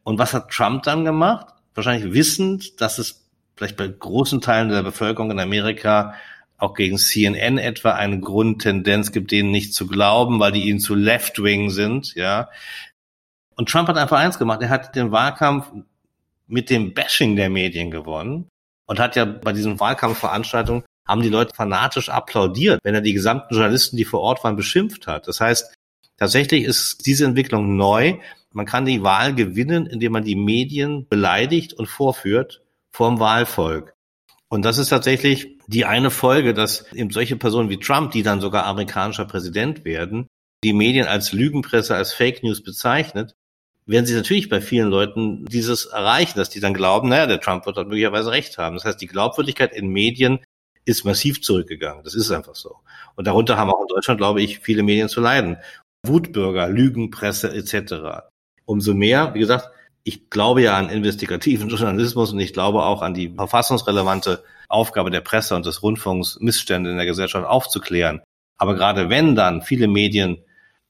Und 0.04 0.20
was 0.20 0.34
hat 0.34 0.52
Trump 0.52 0.84
dann 0.84 1.06
gemacht? 1.06 1.48
Wahrscheinlich 1.74 2.14
wissend, 2.14 2.80
dass 2.82 3.00
es 3.00 3.28
vielleicht 3.56 3.78
bei 3.78 3.88
großen 3.88 4.42
Teilen 4.42 4.70
der 4.70 4.84
Bevölkerung 4.84 5.32
in 5.32 5.40
Amerika 5.40 6.14
auch 6.58 6.74
gegen 6.74 6.98
CNN 6.98 7.58
etwa 7.58 7.92
eine 7.92 8.20
Grundtendenz 8.20 9.12
gibt, 9.12 9.32
denen 9.32 9.52
nicht 9.52 9.74
zu 9.74 9.88
glauben, 9.88 10.40
weil 10.40 10.52
die 10.52 10.70
ihnen 10.70 10.80
zu 10.80 10.96
left-wing 10.96 11.70
sind, 11.70 12.16
ja. 12.16 12.50
Und 13.56 13.70
Trump 13.70 13.88
hat 13.88 13.98
einfach 13.98 14.18
eins 14.18 14.38
gemacht. 14.38 14.62
Er 14.62 14.70
hat 14.70 14.96
den 14.96 15.12
Wahlkampf 15.12 15.72
mit 16.48 16.70
dem 16.70 16.94
Bashing 16.94 17.36
der 17.36 17.50
Medien 17.50 17.90
gewonnen 17.90 18.48
und 18.86 19.00
hat 19.00 19.16
ja 19.16 19.26
bei 19.26 19.54
diesen 19.54 19.80
Wahlkampfveranstaltungen 19.80 20.84
haben 21.08 21.22
die 21.22 21.30
Leute 21.30 21.54
fanatisch 21.54 22.10
applaudiert, 22.10 22.80
wenn 22.84 22.96
er 22.96 23.02
die 23.02 23.14
gesamten 23.14 23.54
Journalisten, 23.54 23.98
die 23.98 24.06
vor 24.06 24.22
Ort 24.22 24.44
waren, 24.44 24.56
beschimpft 24.56 25.08
hat. 25.08 25.28
Das 25.28 25.40
heißt, 25.40 25.74
tatsächlich 26.18 26.64
ist 26.64 27.06
diese 27.06 27.26
Entwicklung 27.26 27.76
neu. 27.76 28.16
Man 28.52 28.66
kann 28.66 28.86
die 28.86 29.04
Wahl 29.04 29.36
gewinnen, 29.36 29.86
indem 29.86 30.14
man 30.14 30.24
die 30.24 30.36
Medien 30.36 31.08
beleidigt 31.08 31.74
und 31.74 31.88
vorführt 31.88 32.62
vorm 32.92 33.20
Wahlvolk. 33.20 33.94
Und 34.48 34.64
das 34.64 34.78
ist 34.78 34.90
tatsächlich 34.90 35.58
die 35.68 35.86
eine 35.86 36.12
Folge, 36.12 36.54
dass 36.54 36.92
eben 36.94 37.10
solche 37.10 37.36
Personen 37.36 37.70
wie 37.70 37.80
Trump, 37.80 38.12
die 38.12 38.24
dann 38.24 38.42
sogar 38.42 38.66
amerikanischer 38.66 39.26
Präsident 39.26 39.84
werden, 39.84 40.28
die 40.64 40.74
Medien 40.74 41.08
als 41.08 41.34
Lügenpresse, 41.34 41.96
als 41.96 42.14
Fake 42.14 42.44
News 42.44 42.64
bezeichnet, 42.64 43.36
werden 43.86 44.06
sie 44.06 44.16
natürlich 44.16 44.50
bei 44.50 44.62
vielen 44.62 44.90
Leuten 44.90 45.46
dieses 45.46 45.86
erreichen, 45.86 46.38
dass 46.38 46.50
die 46.50 46.60
dann 46.60 46.74
glauben, 46.74 47.10
naja, 47.10 47.28
der 47.28 47.40
Trump 47.40 47.66
wird 47.66 47.78
dort 47.78 47.88
möglicherweise 47.88 48.32
recht 48.32 48.58
haben. 48.58 48.76
Das 48.76 48.86
heißt, 48.86 49.00
die 49.00 49.08
Glaubwürdigkeit 49.08 49.74
in 49.74 49.90
Medien 49.90 50.40
ist 50.86 51.04
massiv 51.04 51.42
zurückgegangen. 51.42 52.04
Das 52.04 52.16
ist 52.16 52.32
einfach 52.32 52.56
so. 52.56 52.78
Und 53.16 53.28
darunter 53.28 53.58
haben 53.58 53.72
auch 53.72 53.82
in 53.82 53.88
Deutschland, 53.88 54.20
glaube 54.20 54.42
ich, 54.42 54.60
viele 54.60 54.84
Medien 54.84 55.10
zu 55.10 55.20
leiden. 55.20 55.58
Wutbürger, 56.06 56.68
Lügenpresse 56.70 57.54
etc. 57.54 58.28
Umso 58.66 58.94
mehr, 58.94 59.34
wie 59.34 59.40
gesagt, 59.40 59.70
ich 60.04 60.30
glaube 60.30 60.62
ja 60.62 60.78
an 60.78 60.90
investigativen 60.90 61.70
Journalismus 61.70 62.32
und 62.32 62.40
ich 62.40 62.54
glaube 62.54 62.84
auch 62.84 63.02
an 63.02 63.14
die 63.14 63.30
verfassungsrelevante 63.30 64.44
Aufgabe 64.70 65.12
der 65.12 65.22
Presse 65.22 65.56
und 65.56 65.66
des 65.66 65.84
Rundfunks, 65.84 66.38
Missstände 66.40 66.92
in 66.92 66.98
der 66.98 67.06
Gesellschaft 67.06 67.46
aufzuklären. 67.46 68.22
Aber 68.58 68.76
gerade 68.76 69.10
wenn 69.10 69.36
dann 69.36 69.62
viele 69.62 69.88
Medien 69.88 70.38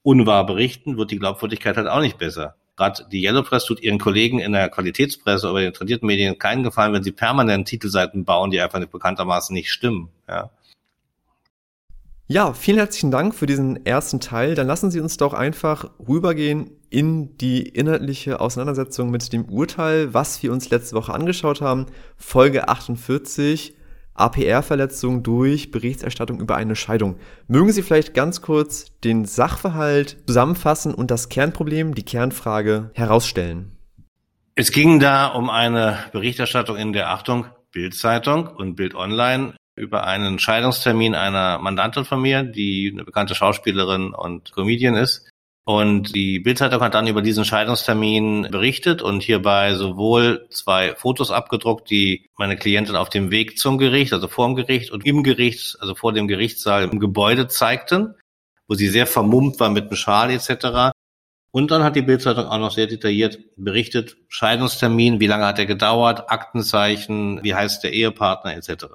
unwahr 0.04 0.46
berichten, 0.46 0.98
wird 0.98 1.12
die 1.12 1.20
Glaubwürdigkeit 1.20 1.78
halt 1.78 1.88
auch 1.88 2.02
nicht 2.02 2.18
besser. 2.18 2.56
Gerade 2.76 3.06
die 3.10 3.24
Yellow 3.24 3.44
Press 3.44 3.66
tut 3.66 3.82
ihren 3.82 4.00
Kollegen 4.00 4.40
in 4.40 4.52
der 4.52 4.70
Qualitätspresse 4.70 5.50
oder 5.50 5.62
den 5.62 5.74
tradierten 5.74 6.08
Medien 6.08 6.38
keinen 6.38 6.64
Gefallen, 6.64 6.94
wenn 6.94 7.04
sie 7.04 7.12
permanent 7.12 7.68
Titelseiten 7.68 8.26
bauen, 8.26 8.52
die 8.52 8.60
einfach 8.60 8.80
nicht 8.80 8.92
bekanntermaßen 8.92 9.54
nicht 9.54 9.72
stimmen. 9.72 10.10
Ja. 10.28 10.50
Ja, 12.28 12.54
vielen 12.54 12.80
herzlichen 12.80 13.12
Dank 13.12 13.36
für 13.36 13.46
diesen 13.46 13.86
ersten 13.86 14.20
Teil. 14.20 14.56
Dann 14.56 14.66
lassen 14.66 14.90
Sie 14.90 15.00
uns 15.00 15.16
doch 15.18 15.34
einfach 15.34 15.92
rübergehen 16.00 16.72
in 16.90 17.38
die 17.38 17.62
inhaltliche 17.62 18.42
Auseinandersetzung 18.42 19.12
mit 19.12 19.32
dem 19.32 19.46
Urteil, 19.46 20.14
was 20.16 20.42
wir 20.42 20.52
uns 20.52 20.72
letzte 20.72 20.96
Woche 20.96 21.14
angeschaut 21.14 21.62
haben. 21.62 21.86
Folge 22.18 22.68
48, 22.68 23.76
APR-Verletzung 24.16 25.24
durch 25.24 25.72
Berichterstattung 25.72 26.40
über 26.40 26.56
eine 26.56 26.76
Scheidung. 26.76 27.18
Mögen 27.48 27.72
Sie 27.72 27.84
vielleicht 27.84 28.14
ganz 28.14 28.42
kurz 28.42 28.98
den 29.02 29.26
Sachverhalt 29.26 30.18
zusammenfassen 30.26 30.94
und 30.94 31.12
das 31.12 31.30
Kernproblem, 31.30 31.94
die 31.94 32.04
Kernfrage 32.04 32.92
herausstellen? 32.94 33.78
Es 34.56 34.72
ging 34.72 35.00
da 35.00 35.28
um 35.28 35.50
eine 35.50 36.00
Berichterstattung 36.14 36.78
in 36.78 36.94
der 36.94 37.10
Achtung 37.10 37.46
Bildzeitung 37.72 38.48
und 38.48 38.76
Bild 38.76 38.96
Online 38.96 39.54
über 39.76 40.08
einen 40.08 40.40
Scheidungstermin 40.40 41.14
einer 41.14 41.60
Mandantin 41.60 42.06
von 42.06 42.22
mir, 42.22 42.44
die 42.44 42.90
eine 42.94 43.04
bekannte 43.04 43.36
Schauspielerin 43.36 44.14
und 44.14 44.54
Comedian 44.54 44.96
ist. 44.96 45.30
Und 45.68 46.14
die 46.14 46.40
Bildzeitung 46.40 46.80
hat 46.82 46.94
dann 46.94 47.08
über 47.08 47.24
diesen 47.24 47.44
Scheidungstermin 47.44 48.50
berichtet 48.52 49.02
und 49.02 49.24
hierbei 49.24 49.74
sowohl 49.74 50.48
zwei 50.52 50.94
Fotos 50.96 51.32
abgedruckt, 51.32 51.90
die 51.90 52.30
meine 52.38 52.56
Klientin 52.56 52.96
auf 52.96 53.10
dem 53.10 53.32
Weg 53.32 53.58
zum 53.58 53.80
Gericht, 53.80 54.14
also 54.14 54.28
vor 54.28 54.48
dem 54.48 54.56
Gericht 54.56 54.92
und 54.92 55.08
im 55.08 55.24
Gericht, 55.24 55.76
also 55.80 55.96
vor 55.96 56.14
dem 56.14 56.28
Gerichtssaal 56.28 56.84
im 56.84 57.00
Gebäude 57.00 57.48
zeigten, 57.48 58.14
wo 58.68 58.76
sie 58.76 58.88
sehr 58.88 59.08
vermummt 59.08 59.60
war 59.60 59.72
mit 59.72 59.86
einem 59.86 59.96
Schal 59.96 60.30
etc. 60.30 60.92
Und 61.50 61.72
dann 61.72 61.84
hat 61.84 61.96
die 61.96 62.04
Bildzeitung 62.04 62.46
auch 62.46 62.60
noch 62.60 62.72
sehr 62.72 62.86
detailliert 62.86 63.40
berichtet, 63.58 64.18
Scheidungstermin, 64.28 65.20
wie 65.20 65.28
lange 65.28 65.48
hat 65.48 65.58
er 65.58 65.66
gedauert, 65.66 66.30
Aktenzeichen, 66.30 67.44
wie 67.44 67.56
heißt 67.56 67.84
der 67.84 67.92
Ehepartner 67.92 68.56
etc. 68.56 68.86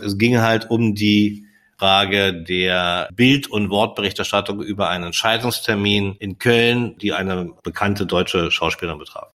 Es 0.00 0.18
ging 0.18 0.38
halt 0.38 0.70
um 0.70 0.94
die 0.94 1.46
Frage 1.80 2.34
der 2.34 3.08
Bild- 3.14 3.46
und 3.50 3.70
Wortberichterstattung 3.70 4.60
über 4.60 4.90
einen 4.90 5.14
Scheidungstermin 5.14 6.14
in 6.18 6.36
Köln, 6.36 6.98
die 6.98 7.14
eine 7.14 7.52
bekannte 7.62 8.04
deutsche 8.04 8.50
Schauspielerin 8.50 8.98
betraf. 8.98 9.30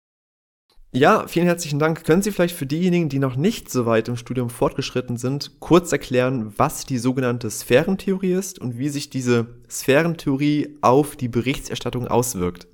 Ja, 0.91 1.29
vielen 1.29 1.47
herzlichen 1.47 1.79
Dank. 1.79 2.05
Können 2.05 2.21
Sie 2.21 2.33
vielleicht 2.33 2.57
für 2.57 2.67
diejenigen, 2.67 3.09
die 3.09 3.21
noch 3.21 3.37
nicht 3.37 3.71
so 3.71 3.87
weit 3.87 4.09
im 4.09 4.17
Studium 4.17 4.51
fortgeschritten 4.51 5.19
sind, 5.19 5.61
kurz 5.61 5.93
erklären, 5.93 6.53
was 6.57 6.85
die 6.85 6.99
sogenannte 6.99 7.49
Sphärentheorie 7.49 8.33
ist 8.33 8.59
und 8.59 8.77
wie 8.77 8.89
sich 8.89 9.09
diese 9.09 9.47
Sphärentheorie 9.71 10.79
auf 10.81 11.15
die 11.15 11.29
Berichterstattung 11.29 12.09
auswirkt? 12.09 12.67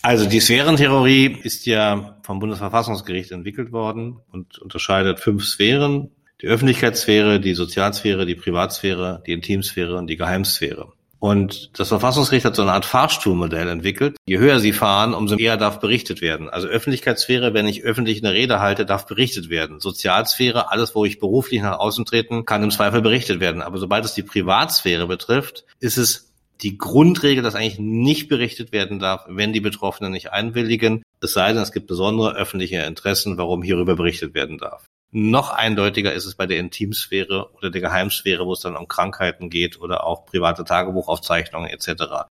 Also 0.00 0.26
die 0.26 0.40
Sphärentheorie 0.40 1.40
ist 1.42 1.66
ja 1.66 2.20
vom 2.22 2.38
Bundesverfassungsgericht 2.38 3.32
entwickelt 3.32 3.72
worden 3.72 4.20
und 4.30 4.60
unterscheidet 4.60 5.18
fünf 5.18 5.44
Sphären 5.44 6.12
die 6.40 6.46
Öffentlichkeitssphäre, 6.46 7.40
die 7.40 7.54
Sozialsphäre, 7.54 8.26
die 8.26 8.34
Privatsphäre, 8.34 9.22
die 9.26 9.32
Intimsphäre 9.32 9.96
und 9.96 10.06
die 10.06 10.16
Geheimsphäre. 10.16 10.92
Und 11.20 11.76
das 11.76 11.88
Verfassungsgericht 11.88 12.46
hat 12.46 12.54
so 12.54 12.62
eine 12.62 12.72
Art 12.72 12.84
Fahrstuhlmodell 12.84 13.68
entwickelt. 13.68 14.16
Je 14.26 14.38
höher 14.38 14.60
sie 14.60 14.72
fahren, 14.72 15.14
umso 15.14 15.34
eher 15.34 15.56
darf 15.56 15.80
berichtet 15.80 16.20
werden. 16.20 16.48
Also 16.48 16.68
Öffentlichkeitssphäre, 16.68 17.54
wenn 17.54 17.66
ich 17.66 17.82
öffentlich 17.82 18.22
eine 18.22 18.34
Rede 18.34 18.60
halte, 18.60 18.86
darf 18.86 19.06
berichtet 19.06 19.50
werden. 19.50 19.80
Sozialsphäre, 19.80 20.70
alles, 20.70 20.94
wo 20.94 21.04
ich 21.04 21.18
beruflich 21.18 21.60
nach 21.60 21.80
außen 21.80 22.04
treten, 22.04 22.44
kann 22.44 22.62
im 22.62 22.70
Zweifel 22.70 23.02
berichtet 23.02 23.40
werden. 23.40 23.62
Aber 23.62 23.78
sobald 23.78 24.04
es 24.04 24.14
die 24.14 24.22
Privatsphäre 24.22 25.08
betrifft, 25.08 25.64
ist 25.80 25.96
es 25.96 26.32
die 26.62 26.78
Grundregel, 26.78 27.42
dass 27.42 27.56
eigentlich 27.56 27.80
nicht 27.80 28.28
berichtet 28.28 28.70
werden 28.70 29.00
darf, 29.00 29.24
wenn 29.28 29.52
die 29.52 29.60
Betroffenen 29.60 30.12
nicht 30.12 30.32
einwilligen. 30.32 31.02
Es 31.20 31.32
sei 31.32 31.52
denn, 31.52 31.62
es 31.62 31.72
gibt 31.72 31.88
besondere 31.88 32.36
öffentliche 32.36 32.82
Interessen, 32.82 33.38
warum 33.38 33.62
hierüber 33.62 33.96
berichtet 33.96 34.34
werden 34.34 34.58
darf. 34.58 34.84
Noch 35.10 35.50
eindeutiger 35.50 36.12
ist 36.12 36.26
es 36.26 36.34
bei 36.34 36.46
der 36.46 36.58
Intimsphäre 36.58 37.50
oder 37.54 37.70
der 37.70 37.80
Geheimsphäre, 37.80 38.46
wo 38.46 38.52
es 38.52 38.60
dann 38.60 38.76
um 38.76 38.88
Krankheiten 38.88 39.48
geht 39.48 39.80
oder 39.80 40.04
auch 40.04 40.26
private 40.26 40.64
Tagebuchaufzeichnungen 40.64 41.70
etc. 41.70 42.26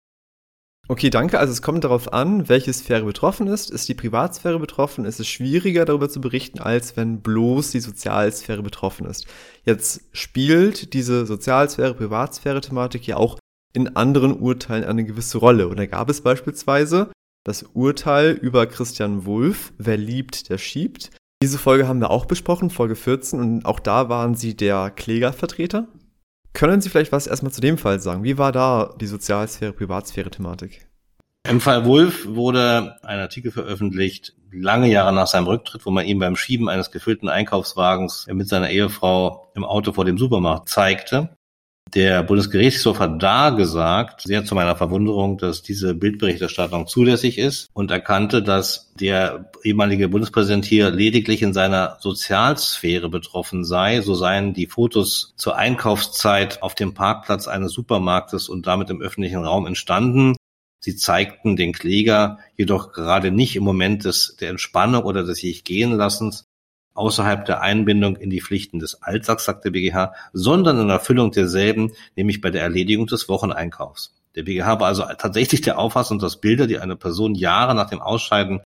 Okay, 0.88 1.10
danke. 1.10 1.40
Also 1.40 1.52
es 1.52 1.62
kommt 1.62 1.82
darauf 1.82 2.12
an, 2.12 2.48
welche 2.48 2.72
Sphäre 2.72 3.04
betroffen 3.04 3.48
ist. 3.48 3.70
Ist 3.70 3.88
die 3.88 3.94
Privatsphäre 3.94 4.60
betroffen, 4.60 5.04
ist 5.04 5.18
es 5.18 5.26
schwieriger 5.26 5.84
darüber 5.84 6.08
zu 6.08 6.20
berichten, 6.20 6.60
als 6.60 6.96
wenn 6.96 7.22
bloß 7.22 7.72
die 7.72 7.80
Sozialsphäre 7.80 8.62
betroffen 8.62 9.06
ist. 9.06 9.26
Jetzt 9.64 10.02
spielt 10.12 10.92
diese 10.92 11.26
Sozialsphäre, 11.26 11.94
Privatsphäre-Thematik 11.94 13.06
ja 13.06 13.16
auch 13.16 13.38
in 13.72 13.96
anderen 13.96 14.38
Urteilen 14.38 14.84
eine 14.84 15.04
gewisse 15.04 15.38
Rolle. 15.38 15.66
Und 15.66 15.78
da 15.78 15.86
gab 15.86 16.08
es 16.08 16.20
beispielsweise 16.20 17.10
das 17.44 17.64
Urteil 17.74 18.30
über 18.30 18.66
Christian 18.66 19.26
Wulff, 19.26 19.72
wer 19.78 19.96
liebt, 19.96 20.50
der 20.50 20.58
schiebt. 20.58 21.10
Diese 21.46 21.58
Folge 21.58 21.86
haben 21.86 22.00
wir 22.00 22.10
auch 22.10 22.24
besprochen, 22.24 22.70
Folge 22.70 22.96
14, 22.96 23.38
und 23.38 23.66
auch 23.66 23.78
da 23.78 24.08
waren 24.08 24.34
Sie 24.34 24.56
der 24.56 24.90
Klägervertreter. 24.90 25.86
Können 26.52 26.80
Sie 26.80 26.88
vielleicht 26.88 27.12
was 27.12 27.28
erstmal 27.28 27.52
zu 27.52 27.60
dem 27.60 27.78
Fall 27.78 28.00
sagen? 28.00 28.24
Wie 28.24 28.36
war 28.36 28.50
da 28.50 28.96
die 29.00 29.06
Sozialsphäre, 29.06 29.72
Privatsphäre-Thematik? 29.72 30.88
Im 31.48 31.60
Fall 31.60 31.84
Wolf 31.84 32.26
wurde 32.26 32.96
ein 33.04 33.20
Artikel 33.20 33.52
veröffentlicht, 33.52 34.34
lange 34.50 34.88
Jahre 34.90 35.14
nach 35.14 35.28
seinem 35.28 35.46
Rücktritt, 35.46 35.86
wo 35.86 35.92
man 35.92 36.04
ihn 36.04 36.18
beim 36.18 36.34
Schieben 36.34 36.68
eines 36.68 36.90
gefüllten 36.90 37.28
Einkaufswagens 37.28 38.26
mit 38.32 38.48
seiner 38.48 38.70
Ehefrau 38.70 39.52
im 39.54 39.62
Auto 39.62 39.92
vor 39.92 40.04
dem 40.04 40.18
Supermarkt 40.18 40.68
zeigte. 40.68 41.36
Der 41.94 42.24
Bundesgerichtshof 42.24 42.98
hat 42.98 43.22
da 43.22 43.50
gesagt, 43.50 44.22
sehr 44.22 44.44
zu 44.44 44.56
meiner 44.56 44.74
Verwunderung, 44.74 45.38
dass 45.38 45.62
diese 45.62 45.94
Bildberichterstattung 45.94 46.88
zulässig 46.88 47.38
ist 47.38 47.68
und 47.74 47.92
erkannte, 47.92 48.42
dass 48.42 48.92
der 48.94 49.50
ehemalige 49.62 50.08
Bundespräsident 50.08 50.64
hier 50.64 50.90
lediglich 50.90 51.42
in 51.42 51.52
seiner 51.52 51.96
Sozialsphäre 52.00 53.08
betroffen 53.08 53.64
sei. 53.64 54.00
So 54.00 54.14
seien 54.14 54.52
die 54.52 54.66
Fotos 54.66 55.34
zur 55.36 55.56
Einkaufszeit 55.56 56.60
auf 56.60 56.74
dem 56.74 56.92
Parkplatz 56.92 57.46
eines 57.46 57.72
Supermarktes 57.72 58.48
und 58.48 58.66
damit 58.66 58.90
im 58.90 59.00
öffentlichen 59.00 59.44
Raum 59.44 59.66
entstanden. 59.66 60.34
Sie 60.80 60.96
zeigten 60.96 61.56
den 61.56 61.72
Kläger 61.72 62.38
jedoch 62.56 62.92
gerade 62.92 63.30
nicht 63.30 63.54
im 63.54 63.64
Moment 63.64 64.04
des, 64.04 64.36
der 64.40 64.50
Entspannung 64.50 65.04
oder 65.04 65.22
des 65.22 65.38
sich 65.38 65.62
gehen 65.62 65.92
lassens, 65.92 66.46
außerhalb 66.96 67.44
der 67.44 67.60
Einbindung 67.60 68.16
in 68.16 68.30
die 68.30 68.40
Pflichten 68.40 68.78
des 68.78 69.02
Alltags, 69.02 69.44
sagt 69.44 69.64
der 69.64 69.70
BGH, 69.70 70.14
sondern 70.32 70.80
in 70.80 70.90
Erfüllung 70.90 71.30
derselben, 71.30 71.92
nämlich 72.16 72.40
bei 72.40 72.50
der 72.50 72.62
Erledigung 72.62 73.06
des 73.06 73.28
Wocheneinkaufs. 73.28 74.14
Der 74.34 74.42
BGH 74.42 74.80
war 74.80 74.88
also 74.88 75.04
tatsächlich 75.18 75.62
der 75.62 75.78
Auffassung, 75.78 76.18
dass 76.18 76.40
Bilder, 76.40 76.66
die 76.66 76.78
eine 76.78 76.96
Person 76.96 77.34
Jahre 77.34 77.74
nach 77.74 77.88
dem 77.88 78.02
Ausscheiden 78.02 78.62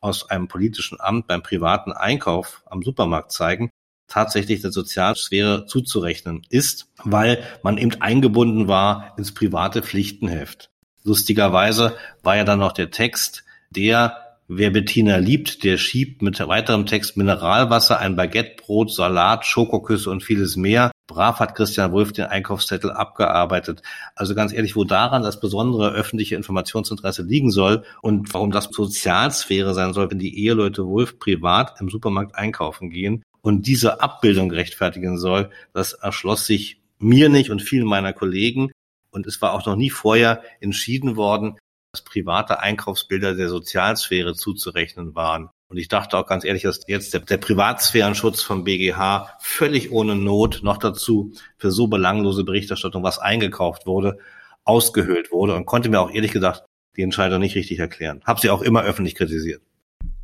aus 0.00 0.28
einem 0.28 0.48
politischen 0.48 1.00
Amt 1.00 1.26
beim 1.26 1.42
privaten 1.42 1.92
Einkauf 1.92 2.62
am 2.66 2.82
Supermarkt 2.82 3.32
zeigen, 3.32 3.70
tatsächlich 4.06 4.60
der 4.60 4.72
Sozialsphäre 4.72 5.66
zuzurechnen 5.66 6.42
ist, 6.50 6.88
weil 7.04 7.42
man 7.62 7.78
eben 7.78 8.00
eingebunden 8.02 8.68
war 8.68 9.14
ins 9.16 9.32
private 9.32 9.82
Pflichtenheft. 9.82 10.68
Lustigerweise 11.04 11.96
war 12.22 12.36
ja 12.36 12.44
dann 12.44 12.58
noch 12.58 12.72
der 12.72 12.90
Text, 12.90 13.44
der 13.70 14.23
Wer 14.46 14.68
Bettina 14.70 15.16
liebt, 15.16 15.64
der 15.64 15.78
schiebt 15.78 16.20
mit 16.20 16.38
weiterem 16.38 16.84
Text 16.84 17.16
Mineralwasser, 17.16 17.98
ein 17.98 18.14
Baguettebrot, 18.14 18.92
Salat, 18.92 19.46
Schokoküsse 19.46 20.10
und 20.10 20.22
vieles 20.22 20.56
mehr. 20.56 20.90
Brav 21.06 21.40
hat 21.40 21.54
Christian 21.54 21.92
Wolf 21.92 22.12
den 22.12 22.26
Einkaufszettel 22.26 22.90
abgearbeitet. 22.90 23.80
Also 24.14 24.34
ganz 24.34 24.52
ehrlich, 24.52 24.76
wo 24.76 24.84
daran 24.84 25.22
das 25.22 25.40
besondere 25.40 25.92
öffentliche 25.92 26.34
Informationsinteresse 26.36 27.22
liegen 27.22 27.50
soll 27.50 27.84
und 28.02 28.34
warum 28.34 28.50
das 28.50 28.68
Sozialsphäre 28.70 29.72
sein 29.72 29.94
soll, 29.94 30.10
wenn 30.10 30.18
die 30.18 30.38
Eheleute 30.38 30.86
Wolf 30.86 31.18
privat 31.18 31.80
im 31.80 31.88
Supermarkt 31.88 32.34
einkaufen 32.34 32.90
gehen 32.90 33.22
und 33.40 33.66
diese 33.66 34.02
Abbildung 34.02 34.50
rechtfertigen 34.50 35.16
soll, 35.16 35.48
das 35.72 35.94
erschloss 35.94 36.44
sich 36.44 36.82
mir 36.98 37.30
nicht 37.30 37.48
und 37.48 37.62
vielen 37.62 37.86
meiner 37.86 38.12
Kollegen. 38.12 38.72
Und 39.10 39.26
es 39.26 39.40
war 39.40 39.54
auch 39.54 39.64
noch 39.64 39.76
nie 39.76 39.90
vorher 39.90 40.42
entschieden 40.60 41.16
worden, 41.16 41.56
dass 41.94 42.02
private 42.02 42.58
Einkaufsbilder 42.58 43.36
der 43.36 43.48
Sozialsphäre 43.48 44.34
zuzurechnen 44.34 45.14
waren. 45.14 45.48
Und 45.68 45.76
ich 45.76 45.86
dachte 45.86 46.18
auch 46.18 46.26
ganz 46.26 46.44
ehrlich, 46.44 46.62
dass 46.62 46.80
jetzt 46.88 47.14
der, 47.14 47.20
der 47.20 47.36
Privatsphärenschutz 47.36 48.42
vom 48.42 48.64
BGH 48.64 49.36
völlig 49.38 49.92
ohne 49.92 50.16
Not 50.16 50.60
noch 50.64 50.78
dazu 50.78 51.32
für 51.56 51.70
so 51.70 51.86
belanglose 51.86 52.42
Berichterstattung, 52.42 53.04
was 53.04 53.20
eingekauft 53.20 53.86
wurde, 53.86 54.18
ausgehöhlt 54.64 55.30
wurde 55.30 55.54
und 55.54 55.66
konnte 55.66 55.88
mir 55.88 56.00
auch 56.00 56.10
ehrlich 56.10 56.32
gesagt 56.32 56.64
die 56.96 57.02
Entscheidung 57.02 57.38
nicht 57.38 57.54
richtig 57.54 57.78
erklären. 57.78 58.22
Hab 58.24 58.40
sie 58.40 58.50
auch 58.50 58.62
immer 58.62 58.82
öffentlich 58.82 59.14
kritisiert. 59.14 59.62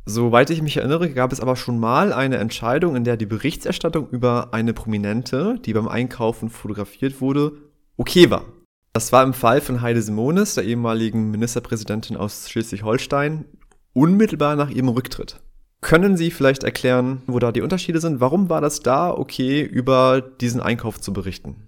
Soweit 0.05 0.49
ich 0.49 0.61
mich 0.61 0.75
erinnere, 0.75 1.09
gab 1.09 1.31
es 1.31 1.39
aber 1.39 1.55
schon 1.55 1.79
mal 1.79 2.11
eine 2.11 2.37
Entscheidung, 2.37 2.97
in 2.97 3.05
der 3.05 3.15
die 3.15 3.25
Berichterstattung 3.25 4.09
über 4.09 4.53
eine 4.53 4.73
Prominente, 4.73 5.57
die 5.63 5.73
beim 5.73 5.87
Einkaufen 5.87 6.49
fotografiert 6.49 7.21
wurde, 7.21 7.53
okay 7.95 8.29
war. 8.29 8.43
Das 8.93 9.13
war 9.13 9.23
im 9.23 9.33
Fall 9.33 9.61
von 9.61 9.81
Heide 9.81 10.01
Simonis, 10.01 10.55
der 10.55 10.65
ehemaligen 10.65 11.31
Ministerpräsidentin 11.31 12.17
aus 12.17 12.49
Schleswig-Holstein, 12.49 13.45
unmittelbar 13.93 14.57
nach 14.57 14.69
ihrem 14.69 14.89
Rücktritt. 14.89 15.39
Können 15.79 16.17
Sie 16.17 16.29
vielleicht 16.29 16.63
erklären, 16.63 17.23
wo 17.25 17.39
da 17.39 17.51
die 17.51 17.61
Unterschiede 17.61 18.01
sind? 18.01 18.19
Warum 18.19 18.49
war 18.49 18.61
das 18.61 18.81
da 18.81 19.09
okay, 19.09 19.61
über 19.61 20.21
diesen 20.21 20.61
Einkauf 20.61 20.99
zu 20.99 21.13
berichten? 21.13 21.67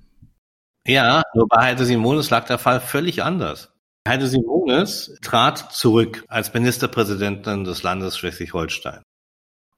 Ja, 0.85 1.23
nur 1.33 1.47
bei 1.47 1.63
Heide 1.63 1.85
Simonis 1.85 2.29
lag 2.29 2.45
der 2.45 2.59
Fall 2.59 2.81
völlig 2.81 3.23
anders. 3.23 3.71
Heide 4.05 4.27
Simonis 4.27 5.17
trat 5.21 5.71
zurück 5.71 6.25
als 6.27 6.53
Ministerpräsidentin 6.53 7.63
des 7.63 7.83
Landes 7.83 8.17
Schleswig-Holstein 8.17 9.01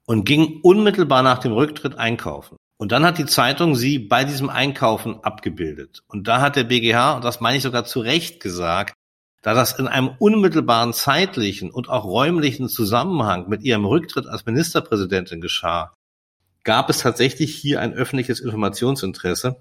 und 0.06 0.24
ging 0.24 0.60
unmittelbar 0.62 1.22
nach 1.22 1.38
dem 1.38 1.52
Rücktritt 1.52 1.96
einkaufen. 1.96 2.55
Und 2.78 2.92
dann 2.92 3.04
hat 3.04 3.18
die 3.18 3.26
Zeitung 3.26 3.74
sie 3.74 3.98
bei 3.98 4.24
diesem 4.24 4.50
Einkaufen 4.50 5.22
abgebildet. 5.22 6.02
Und 6.08 6.28
da 6.28 6.40
hat 6.40 6.56
der 6.56 6.64
BGH, 6.64 7.16
und 7.16 7.24
das 7.24 7.40
meine 7.40 7.56
ich 7.56 7.62
sogar 7.62 7.84
zu 7.84 8.00
Recht 8.00 8.40
gesagt, 8.40 8.94
da 9.42 9.54
das 9.54 9.78
in 9.78 9.86
einem 9.86 10.10
unmittelbaren 10.18 10.92
zeitlichen 10.92 11.70
und 11.70 11.88
auch 11.88 12.04
räumlichen 12.04 12.68
Zusammenhang 12.68 13.48
mit 13.48 13.62
ihrem 13.62 13.84
Rücktritt 13.84 14.26
als 14.26 14.44
Ministerpräsidentin 14.44 15.40
geschah, 15.40 15.94
gab 16.64 16.90
es 16.90 16.98
tatsächlich 16.98 17.54
hier 17.54 17.80
ein 17.80 17.94
öffentliches 17.94 18.40
Informationsinteresse 18.40 19.56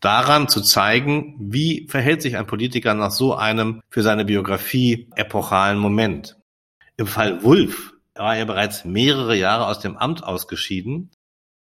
daran 0.00 0.48
zu 0.48 0.60
zeigen, 0.60 1.34
wie 1.38 1.88
verhält 1.88 2.20
sich 2.20 2.36
ein 2.36 2.46
Politiker 2.46 2.92
nach 2.92 3.10
so 3.10 3.34
einem 3.34 3.80
für 3.88 4.02
seine 4.02 4.26
Biografie 4.26 5.08
epochalen 5.16 5.78
Moment. 5.78 6.36
Im 6.98 7.06
Fall 7.06 7.42
Wulff 7.42 7.94
war 8.14 8.36
er 8.36 8.44
bereits 8.44 8.84
mehrere 8.84 9.34
Jahre 9.34 9.66
aus 9.66 9.80
dem 9.80 9.96
Amt 9.96 10.22
ausgeschieden 10.22 11.10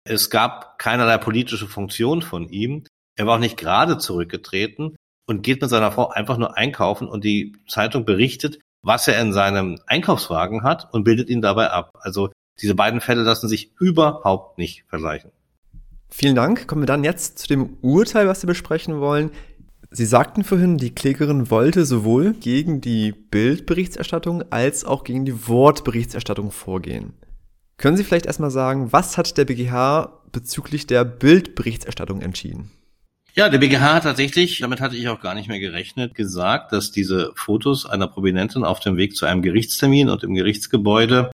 es 0.05 0.29
gab 0.29 0.77
keinerlei 0.77 1.17
politische 1.17 1.67
Funktion 1.67 2.21
von 2.21 2.47
ihm. 2.49 2.83
Er 3.15 3.25
war 3.25 3.35
auch 3.35 3.39
nicht 3.39 3.57
gerade 3.57 3.97
zurückgetreten 3.97 4.95
und 5.25 5.41
geht 5.41 5.61
mit 5.61 5.69
seiner 5.69 5.91
Frau 5.91 6.09
einfach 6.09 6.37
nur 6.37 6.55
einkaufen 6.57 7.07
und 7.07 7.23
die 7.23 7.53
Zeitung 7.67 8.05
berichtet, 8.05 8.59
was 8.83 9.07
er 9.07 9.19
in 9.19 9.33
seinem 9.33 9.79
Einkaufswagen 9.87 10.63
hat 10.63 10.93
und 10.93 11.03
bildet 11.03 11.29
ihn 11.29 11.41
dabei 11.41 11.71
ab. 11.71 11.89
Also 11.99 12.29
diese 12.61 12.75
beiden 12.75 13.01
Fälle 13.01 13.23
lassen 13.23 13.47
sich 13.47 13.71
überhaupt 13.79 14.59
nicht 14.59 14.85
vergleichen. 14.87 15.31
Vielen 16.09 16.35
Dank. 16.35 16.67
Kommen 16.67 16.83
wir 16.83 16.87
dann 16.87 17.03
jetzt 17.03 17.39
zu 17.39 17.47
dem 17.47 17.77
Urteil, 17.81 18.27
was 18.27 18.41
Sie 18.41 18.47
besprechen 18.47 18.99
wollen. 18.99 19.31
Sie 19.89 20.05
sagten 20.05 20.43
vorhin, 20.43 20.77
die 20.77 20.93
Klägerin 20.93 21.49
wollte 21.49 21.85
sowohl 21.85 22.33
gegen 22.33 22.79
die 22.79 23.11
Bildberichterstattung 23.11 24.43
als 24.51 24.85
auch 24.85 25.03
gegen 25.03 25.25
die 25.25 25.47
Wortberichterstattung 25.47 26.51
vorgehen. 26.51 27.13
Können 27.77 27.97
Sie 27.97 28.03
vielleicht 28.03 28.25
erstmal 28.25 28.51
sagen, 28.51 28.93
was 28.93 29.17
hat 29.17 29.37
der 29.37 29.45
BGH 29.45 30.21
bezüglich 30.31 30.87
der 30.87 31.03
Bildberichterstattung 31.03 32.21
entschieden? 32.21 32.71
Ja, 33.33 33.49
der 33.49 33.57
BGH 33.57 33.95
hat 33.95 34.03
tatsächlich, 34.03 34.59
damit 34.59 34.79
hatte 34.79 34.95
ich 34.95 35.09
auch 35.09 35.19
gar 35.19 35.35
nicht 35.35 35.49
mehr 35.49 35.59
gerechnet, 35.59 36.15
gesagt, 36.15 36.71
dass 36.71 36.91
diese 36.91 37.33
Fotos 37.35 37.85
einer 37.85 38.07
Prominentin 38.07 38.63
auf 38.63 38.79
dem 38.79 38.95
Weg 38.95 39.17
zu 39.17 39.25
einem 39.25 39.41
Gerichtstermin 39.41 40.09
und 40.09 40.23
im 40.23 40.35
Gerichtsgebäude 40.35 41.31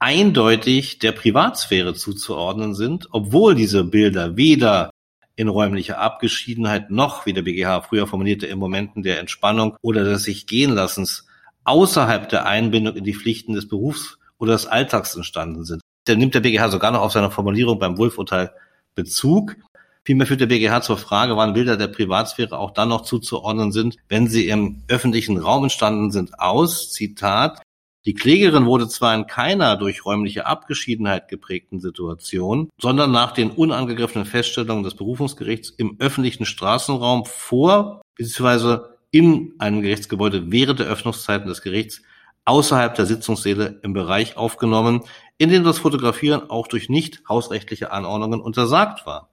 eindeutig 0.00 0.98
der 0.98 1.12
Privatsphäre 1.12 1.94
zuzuordnen 1.94 2.74
sind, 2.74 3.06
obwohl 3.12 3.54
diese 3.54 3.84
Bilder 3.84 4.36
weder 4.36 4.90
in 5.36 5.46
räumlicher 5.46 5.98
Abgeschiedenheit 5.98 6.90
noch, 6.90 7.24
wie 7.24 7.32
der 7.32 7.42
BGH 7.42 7.82
früher 7.82 8.08
formulierte, 8.08 8.48
in 8.48 8.58
Momenten 8.58 9.04
der 9.04 9.20
Entspannung 9.20 9.76
oder 9.80 10.02
des 10.02 10.24
sich 10.24 10.48
gehen 10.48 10.74
lassens 10.74 11.28
außerhalb 11.62 12.28
der 12.28 12.46
Einbindung 12.46 12.96
in 12.96 13.04
die 13.04 13.14
Pflichten 13.14 13.52
des 13.52 13.68
Berufs 13.68 14.17
oder 14.38 14.52
des 14.52 14.66
Alltags 14.66 15.14
entstanden 15.14 15.64
sind. 15.64 15.82
Da 16.04 16.14
nimmt 16.14 16.34
der 16.34 16.40
BGH 16.40 16.70
sogar 16.70 16.90
noch 16.90 17.02
auf 17.02 17.12
seine 17.12 17.30
Formulierung 17.30 17.78
beim 17.78 17.98
Wulff-Urteil 17.98 18.52
Bezug. 18.94 19.56
Vielmehr 20.04 20.26
führt 20.26 20.40
der 20.40 20.46
BGH 20.46 20.80
zur 20.80 20.96
Frage, 20.96 21.36
wann 21.36 21.52
Bilder 21.52 21.76
der 21.76 21.88
Privatsphäre 21.88 22.58
auch 22.58 22.70
dann 22.70 22.88
noch 22.88 23.02
zuzuordnen 23.02 23.72
sind, 23.72 23.96
wenn 24.08 24.26
sie 24.26 24.48
im 24.48 24.82
öffentlichen 24.88 25.36
Raum 25.38 25.64
entstanden 25.64 26.10
sind, 26.10 26.40
aus, 26.40 26.92
Zitat, 26.92 27.60
die 28.08 28.14
Klägerin 28.14 28.64
wurde 28.64 28.88
zwar 28.88 29.14
in 29.14 29.26
keiner 29.26 29.76
durch 29.76 30.06
räumliche 30.06 30.46
Abgeschiedenheit 30.46 31.28
geprägten 31.28 31.78
Situation, 31.78 32.70
sondern 32.80 33.10
nach 33.10 33.32
den 33.32 33.50
unangegriffenen 33.50 34.24
Feststellungen 34.24 34.82
des 34.82 34.94
Berufungsgerichts 34.94 35.68
im 35.68 35.96
öffentlichen 35.98 36.46
Straßenraum 36.46 37.26
vor 37.26 38.00
bzw. 38.16 38.78
in 39.10 39.52
einem 39.58 39.82
Gerichtsgebäude 39.82 40.50
während 40.50 40.78
der 40.78 40.86
Öffnungszeiten 40.86 41.48
des 41.48 41.60
Gerichts 41.60 42.00
außerhalb 42.48 42.94
der 42.94 43.06
Sitzungssäle 43.06 43.78
im 43.82 43.92
Bereich 43.92 44.36
aufgenommen, 44.36 45.02
in 45.36 45.50
dem 45.50 45.64
das 45.64 45.78
Fotografieren 45.78 46.48
auch 46.48 46.66
durch 46.66 46.88
nicht 46.88 47.22
hausrechtliche 47.28 47.92
Anordnungen 47.92 48.40
untersagt 48.40 49.06
war. 49.06 49.30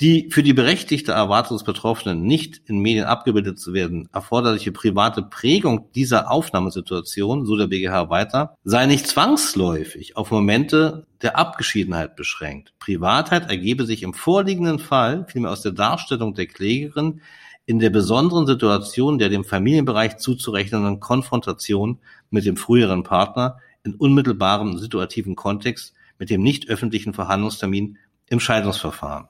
Die 0.00 0.28
für 0.30 0.42
die 0.42 0.52
berechtigte 0.52 1.12
Erwartung 1.12 1.56
des 1.56 1.64
Betroffenen 1.64 2.22
nicht 2.22 2.60
in 2.66 2.80
Medien 2.80 3.06
abgebildet 3.06 3.58
zu 3.58 3.72
werden 3.72 4.10
erforderliche 4.12 4.70
private 4.70 5.22
Prägung 5.22 5.90
dieser 5.94 6.30
Aufnahmesituation, 6.30 7.46
so 7.46 7.56
der 7.56 7.66
BGH 7.66 8.10
weiter, 8.10 8.56
sei 8.62 8.84
nicht 8.86 9.06
zwangsläufig 9.06 10.16
auf 10.16 10.30
Momente 10.30 11.06
der 11.22 11.38
Abgeschiedenheit 11.38 12.14
beschränkt. 12.14 12.74
Privatheit 12.78 13.48
ergebe 13.48 13.86
sich 13.86 14.02
im 14.02 14.12
vorliegenden 14.12 14.78
Fall 14.78 15.26
vielmehr 15.28 15.50
aus 15.50 15.62
der 15.62 15.72
Darstellung 15.72 16.34
der 16.34 16.46
Klägerin 16.46 17.22
in 17.66 17.80
der 17.80 17.90
besonderen 17.90 18.46
Situation 18.46 19.18
der 19.18 19.28
dem 19.28 19.44
Familienbereich 19.44 20.18
zuzurechnenden 20.18 21.00
Konfrontation 21.00 21.98
mit 22.30 22.46
dem 22.46 22.56
früheren 22.56 23.02
Partner 23.02 23.58
in 23.84 23.94
unmittelbarem 23.94 24.78
situativen 24.78 25.36
Kontext 25.36 25.92
mit 26.18 26.30
dem 26.30 26.42
nicht 26.42 26.68
öffentlichen 26.68 27.12
Verhandlungstermin 27.12 27.98
im 28.28 28.40
Scheidungsverfahren. 28.40 29.28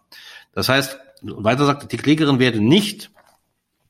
Das 0.53 0.68
heißt, 0.68 0.99
weiter 1.22 1.66
sagt, 1.66 1.91
die 1.91 1.97
Klägerin 1.97 2.39
werde 2.39 2.61
nicht 2.61 3.11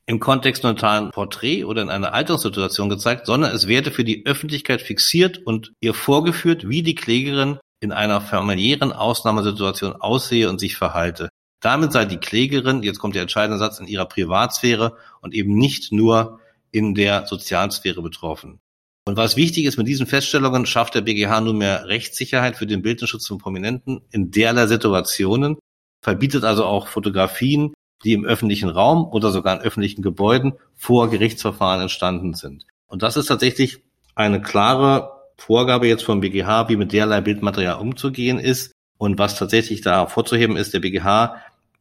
im 0.05 0.19
kontextneutralen 0.19 1.11
Porträt 1.11 1.65
oder 1.65 1.81
in 1.81 1.89
einer 1.89 2.13
Alterssituation 2.13 2.89
gezeigt, 2.89 3.25
sondern 3.25 3.53
es 3.53 3.67
werde 3.67 3.91
für 3.91 4.05
die 4.05 4.25
Öffentlichkeit 4.25 4.81
fixiert 4.81 5.37
und 5.45 5.73
ihr 5.81 5.93
vorgeführt, 5.93 6.67
wie 6.67 6.81
die 6.81 6.95
Klägerin 6.95 7.59
in 7.81 7.91
einer 7.91 8.21
familiären 8.21 8.93
Ausnahmesituation 8.93 9.93
aussehe 9.93 10.49
und 10.49 10.59
sich 10.59 10.77
verhalte. 10.77 11.29
Damit 11.59 11.91
sei 11.91 12.05
die 12.05 12.17
Klägerin, 12.17 12.83
jetzt 12.83 12.99
kommt 12.99 13.15
der 13.15 13.23
entscheidende 13.23 13.57
Satz, 13.57 13.79
in 13.79 13.87
ihrer 13.87 14.05
Privatsphäre 14.05 14.97
und 15.21 15.33
eben 15.33 15.55
nicht 15.57 15.91
nur 15.91 16.39
in 16.71 16.93
der 16.93 17.25
Sozialsphäre 17.25 18.01
betroffen. 18.01 18.59
Und 19.05 19.15
was 19.15 19.37
wichtig 19.37 19.65
ist, 19.65 19.77
mit 19.77 19.87
diesen 19.87 20.05
Feststellungen 20.05 20.65
schafft 20.65 20.93
der 20.93 21.01
BGH 21.01 21.41
nunmehr 21.41 21.87
Rechtssicherheit 21.87 22.57
für 22.57 22.67
den 22.67 22.81
Bildnisschutz 22.81 23.25
von 23.25 23.37
Prominenten 23.37 24.01
in 24.11 24.31
derlei 24.31 24.67
Situationen, 24.67 25.57
verbietet 26.01 26.43
also 26.43 26.65
auch 26.65 26.87
Fotografien, 26.87 27.73
die 28.03 28.13
im 28.13 28.25
öffentlichen 28.25 28.69
Raum 28.69 29.05
oder 29.05 29.31
sogar 29.31 29.55
in 29.55 29.61
öffentlichen 29.61 30.01
Gebäuden 30.01 30.53
vor 30.75 31.09
Gerichtsverfahren 31.09 31.81
entstanden 31.81 32.33
sind. 32.33 32.65
Und 32.87 33.01
das 33.01 33.17
ist 33.17 33.27
tatsächlich 33.27 33.79
eine 34.13 34.41
klare 34.41 35.11
Vorgabe 35.37 35.87
jetzt 35.87 36.03
vom 36.03 36.19
BGH, 36.19 36.69
wie 36.69 36.75
mit 36.75 36.91
derlei 36.91 37.21
Bildmaterial 37.21 37.79
umzugehen 37.79 38.39
ist. 38.39 38.73
Und 38.97 39.19
was 39.19 39.35
tatsächlich 39.35 39.81
da 39.81 40.07
vorzuheben 40.07 40.57
ist, 40.57 40.73
der 40.73 40.79
BGH 40.79 41.35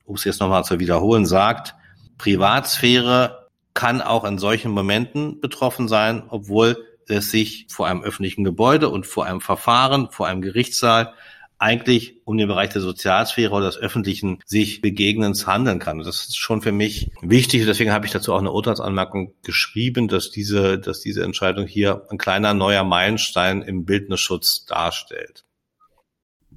um 0.07 0.15
es 0.15 0.25
jetzt 0.25 0.41
nochmal 0.41 0.65
zu 0.65 0.81
wiederholen, 0.81 1.27
sagt, 1.27 1.75
Privatsphäre 2.17 3.49
kann 3.75 4.01
auch 4.01 4.25
in 4.25 4.39
solchen 4.39 4.71
Momenten 4.71 5.41
betroffen 5.41 5.89
sein, 5.89 6.23
obwohl 6.29 6.79
es 7.09 7.31
sich 7.31 7.67
vor 7.69 7.87
einem 7.87 8.03
öffentlichen 8.03 8.43
Gebäude 8.43 8.89
und 8.89 9.07
vor 9.07 9.27
einem 9.27 9.41
Verfahren, 9.41 10.09
vor 10.11 10.27
einem 10.27 10.41
Gerichtssaal 10.41 11.13
eigentlich 11.59 12.17
um 12.25 12.37
den 12.37 12.49
Bereich 12.49 12.71
der 12.71 12.83
Sozialsphäre 12.83 13.53
oder 13.53 13.67
des 13.67 13.79
Öffentlichen 13.79 14.41
sich 14.45 14.83
begegnens 14.83 15.47
handeln 15.47 15.79
kann. 15.79 15.99
Das 15.99 16.29
ist 16.29 16.37
schon 16.37 16.63
für 16.63 16.73
mich 16.73 17.11
wichtig. 17.23 17.65
Deswegen 17.65 17.93
habe 17.93 18.07
ich 18.07 18.13
dazu 18.13 18.35
auch 18.35 18.41
eine 18.41 18.53
Urteilsanmerkung 18.53 19.35
geschrieben, 19.43 20.09
dass 20.09 20.31
diese, 20.31 20.79
dass 20.79 21.01
diese 21.01 21.25
Entscheidung 21.25 21.67
hier 21.67 22.03
ein 22.11 22.19
kleiner 22.19 22.53
neuer 22.53 22.85
Meilenstein 22.85 23.63
im 23.63 23.87
Bildnisschutz 23.87 24.67
darstellt. 24.67 25.46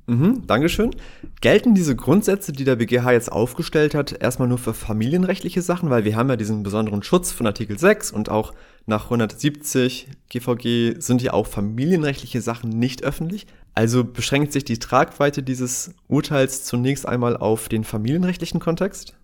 Mhm, 0.10 0.48
Dankeschön. 0.48 0.96
Gelten 1.40 1.76
diese 1.76 1.96
Grundsätze, 1.96 2.52
die 2.52 2.64
der 2.64 2.78
BGH 2.78 3.12
jetzt 3.12 3.32
aufgestellt 3.32 3.94
hat, 3.94 4.12
erstmal 4.20 4.48
nur 4.48 4.58
für 4.58 4.74
familienrechtliche 4.74 5.62
Sachen, 5.62 5.92
weil 5.92 6.04
wir 6.04 6.16
haben 6.16 6.30
ja 6.30 6.36
diesen 6.36 6.64
besonderen 6.64 7.04
Schutz 7.04 7.32
von 7.32 7.46
Artikel 7.46 7.78
6 7.78 8.10
und 8.12 8.28
auch 8.28 8.56
nach 8.88 9.04
170 9.04 10.08
GVG 10.30 11.00
sind 11.00 11.22
ja 11.22 11.34
auch 11.34 11.46
familienrechtliche 11.46 12.42
Sachen 12.42 12.72
nicht 12.72 13.04
öffentlich. 13.04 13.46
Also 13.76 14.04
beschränkt 14.04 14.52
sich 14.52 14.66
die 14.66 14.80
Tragweite 14.80 15.44
dieses 15.44 15.94
Urteils 16.08 16.64
zunächst 16.64 17.08
einmal 17.08 17.38
auf 17.38 17.70
den 17.70 17.84
familienrechtlichen 17.84 18.60
Kontext? 18.60 19.16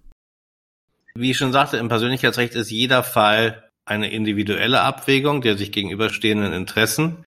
Wie 1.15 1.31
ich 1.31 1.37
schon 1.37 1.51
sagte, 1.51 1.77
im 1.77 1.89
Persönlichkeitsrecht 1.89 2.53
ist 2.53 2.69
jeder 2.69 3.01
Fall 3.01 3.63
eine 3.87 4.11
individuelle 4.11 4.81
Abwägung 4.81 5.41
der 5.41 5.57
sich 5.57 5.71
gegenüberstehenden 5.71 6.53
Interessen. 6.53 7.23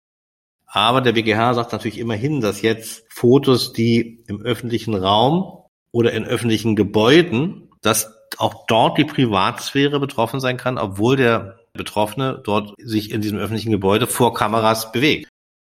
Aber 0.71 1.01
der 1.01 1.13
BGH 1.13 1.55
sagt 1.55 1.73
natürlich 1.73 1.99
immerhin, 1.99 2.41
dass 2.41 2.63
jetzt 2.63 3.05
Fotos, 3.09 3.73
die 3.73 4.23
im 4.27 4.43
öffentlichen 4.43 4.95
Raum 4.95 5.65
oder 5.93 6.13
in 6.13 6.25
öffentlichen 6.25 6.77
Gebäuden, 6.77 7.71
dass 7.81 8.15
auch 8.37 8.67
dort 8.67 8.99
die 8.99 9.05
Privatsphäre 9.05 9.99
betroffen 9.99 10.41
sein 10.41 10.59
kann, 10.59 10.77
obwohl 10.79 11.17
der 11.17 11.59
Betroffene 11.73 12.41
dort 12.45 12.75
sich 12.79 13.11
in 13.11 13.23
diesem 13.23 13.39
öffentlichen 13.39 13.73
Gebäude 13.73 14.07
vor 14.07 14.35
Kameras 14.35 14.93
bewegt. 14.93 15.29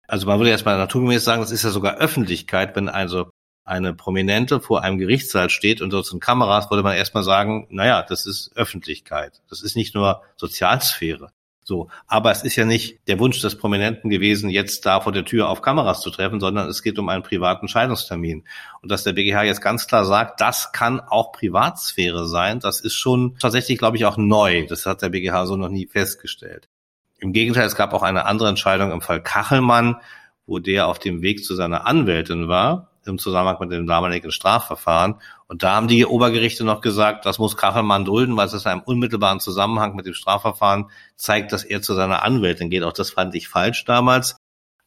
Also 0.09 0.26
man 0.26 0.38
würde 0.38 0.51
erstmal 0.51 0.76
naturgemäß 0.76 1.22
sagen, 1.22 1.42
das 1.42 1.53
ist 1.53 1.64
ja 1.64 1.70
sogar 1.70 1.99
Öffentlichkeit, 1.99 2.74
wenn 2.74 2.88
also 2.88 3.30
eine 3.64 3.94
Prominente 3.94 4.61
vor 4.61 4.82
einem 4.82 4.99
Gerichtssaal 4.99 5.51
steht 5.51 5.82
und 5.82 5.90
dort 5.92 6.07
sind 6.07 6.20
Kameras, 6.20 6.70
würde 6.70 6.82
man 6.82 6.96
erstmal 6.96 7.22
sagen, 7.22 7.66
naja, 7.70 8.03
das 8.03 8.26
ist 8.26 8.51
Öffentlichkeit. 8.57 9.42
Das 9.51 9.62
ist 9.62 9.76
nicht 9.76 9.94
nur 9.94 10.22
Sozialsphäre. 10.36 11.30
So. 11.69 11.89
Aber 12.07 12.33
es 12.33 12.45
ist 12.45 12.57
ja 12.57 12.64
nicht 12.64 12.99
der 13.09 13.19
Wunsch 13.19 13.43
des 13.43 13.59
Prominenten 13.59 14.09
gewesen, 14.09 14.49
jetzt 14.49 14.87
da 14.87 15.03
vor 15.03 15.12
der 15.12 15.27
Tür 15.27 15.51
auf 15.51 15.61
Kameras 15.61 16.01
zu 16.01 16.11
treffen, 16.11 16.41
sondern 16.41 16.66
es 16.66 16.83
geht 16.83 16.99
um 16.99 17.11
einen 17.11 17.23
privaten 17.23 17.69
Scheidungstermin. 17.69 18.45
Und 18.81 18.91
dass 18.91 19.05
der 19.05 19.12
BGH 19.12 19.43
jetzt 19.43 19.61
ganz 19.61 19.87
klar 19.87 20.07
sagt, 20.07 20.41
das 20.41 20.73
kann 20.73 20.99
auch 20.99 21.31
Privatsphäre 21.31 22.27
sein, 22.27 22.59
das 22.59 22.81
ist 22.81 22.95
schon 22.95 23.37
tatsächlich, 23.39 23.77
glaube 23.77 23.99
ich, 23.99 24.07
auch 24.07 24.16
neu. 24.16 24.66
Das 24.66 24.87
hat 24.87 25.03
der 25.03 25.11
BGH 25.11 25.45
so 25.45 25.57
noch 25.57 25.69
nie 25.69 25.87
festgestellt. 25.87 26.71
Im 27.19 27.35
Gegenteil, 27.35 27.66
es 27.66 27.77
gab 27.77 27.93
auch 27.93 28.03
eine 28.03 28.25
andere 28.25 28.49
Entscheidung 28.49 28.91
im 28.91 29.03
Fall 29.03 29.23
Kachelmann, 29.23 29.97
wo 30.47 30.61
der 30.61 30.89
auf 30.89 30.99
dem 30.99 31.21
Weg 31.21 31.45
zu 31.45 31.55
seiner 31.55 31.87
Anwältin 31.87 32.49
war 32.49 32.93
im 33.09 33.19
Zusammenhang 33.19 33.59
mit 33.61 33.73
dem 33.73 33.87
damaligen 33.87 34.31
Strafverfahren. 34.31 35.17
Und 35.47 35.63
da 35.63 35.75
haben 35.75 35.89
die 35.89 36.05
Obergerichte 36.05 36.65
noch 36.65 36.81
gesagt, 36.81 37.27
das 37.27 37.39
muss 37.39 37.57
Kachelmann 37.57 38.05
dulden, 38.05 38.37
weil 38.37 38.47
es 38.47 38.53
in 38.53 38.71
einem 38.71 38.83
unmittelbaren 38.83 39.41
Zusammenhang 39.41 39.97
mit 39.97 40.07
dem 40.07 40.15
Strafverfahren 40.15 40.91
zeigt, 41.17 41.53
dass 41.53 41.65
er 41.65 41.83
zu 41.83 41.95
seiner 41.95 42.23
Anwältin 42.23 42.71
geht. 42.71 42.83
Auch 42.83 42.93
das 42.93 43.11
fand 43.11 43.35
ich 43.35 43.49
falsch 43.49 43.85
damals. 43.85 44.37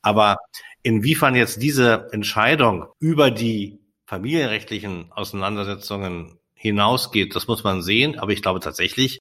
Aber 0.02 0.38
inwiefern 0.84 1.36
jetzt 1.36 1.62
diese 1.62 2.10
Entscheidung 2.12 2.88
über 3.00 3.32
die 3.32 3.80
familienrechtlichen 4.06 5.12
Auseinandersetzungen 5.12 6.38
hinausgeht, 6.54 7.36
das 7.36 7.48
muss 7.48 7.64
man 7.64 7.82
sehen. 7.82 8.20
Aber 8.20 8.32
ich 8.32 8.42
glaube 8.42 8.60
tatsächlich, 8.60 9.20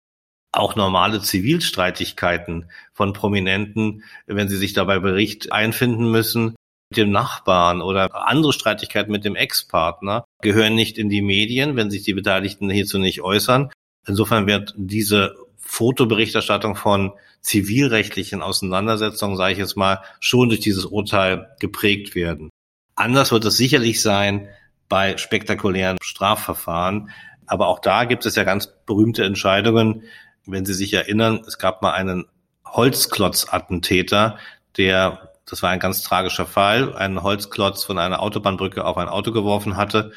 auch 0.53 0.75
normale 0.75 1.21
Zivilstreitigkeiten 1.21 2.71
von 2.93 3.13
Prominenten, 3.13 4.05
wenn 4.27 4.49
sie 4.49 4.57
sich 4.57 4.73
dabei 4.73 4.99
Bericht 4.99 5.53
einfinden 5.53 6.11
müssen, 6.11 6.57
dem 6.97 7.11
Nachbarn 7.11 7.83
oder 7.83 8.27
andere 8.27 8.53
Streitigkeiten 8.53 9.13
mit 9.13 9.25
dem 9.25 9.37
Ex-Partner 9.37 10.25
gehören 10.43 10.75
nicht 10.75 10.99
in 10.99 11.09
die 11.09 11.23
Medien, 11.23 11.77
wenn 11.77 11.91
sich 11.91 12.03
die 12.03 12.15
Beteiligten 12.15 12.69
hierzu 12.69 12.99
nicht 12.99 13.23
äußern. 13.23 13.71
Insofern 14.07 14.47
wird 14.47 14.75
diese 14.77 15.37
Fotoberichterstattung 15.59 16.75
von 16.75 17.13
zivilrechtlichen 17.43 18.43
Auseinandersetzungen, 18.43 19.37
sage 19.37 19.53
ich 19.53 19.59
jetzt 19.59 19.77
mal, 19.77 20.03
schon 20.19 20.49
durch 20.49 20.61
dieses 20.61 20.85
Urteil 20.85 21.55
geprägt 21.61 22.15
werden. 22.15 22.51
Anders 22.97 23.31
wird 23.31 23.45
es 23.45 23.57
sicherlich 23.57 24.03
sein 24.03 24.49
bei 24.89 25.17
spektakulären 25.17 25.99
Strafverfahren. 26.03 27.11
Aber 27.47 27.69
auch 27.69 27.79
da 27.79 28.05
gibt 28.05 28.27
es 28.27 28.35
ja 28.35 28.45
ganz 28.45 28.69
berühmte 28.85 29.25
Entscheidungen. 29.25 30.03
Wenn 30.45 30.67
Sie 30.67 30.75
sich 30.75 30.93
erinnern, 30.93 31.43
es 31.47 31.59
gab 31.59 31.83
mal 31.83 31.93
einen 31.93 32.27
Holzklotz-Attentäter, 32.65 34.39
der 34.77 35.30
das 35.51 35.63
war 35.63 35.71
ein 35.71 35.81
ganz 35.81 36.03
tragischer 36.03 36.47
Fall, 36.47 36.95
einen 36.95 37.23
Holzklotz 37.23 37.85
von 37.85 37.99
einer 37.99 38.23
Autobahnbrücke 38.23 38.85
auf 38.85 38.97
ein 38.97 39.09
Auto 39.09 39.33
geworfen 39.33 39.77
hatte. 39.77 40.13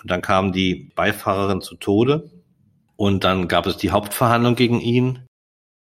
Und 0.00 0.10
dann 0.10 0.22
kam 0.22 0.52
die 0.52 0.92
Beifahrerin 0.94 1.60
zu 1.60 1.74
Tode. 1.74 2.30
Und 2.94 3.24
dann 3.24 3.48
gab 3.48 3.66
es 3.66 3.76
die 3.76 3.90
Hauptverhandlung 3.90 4.54
gegen 4.54 4.80
ihn. 4.80 5.26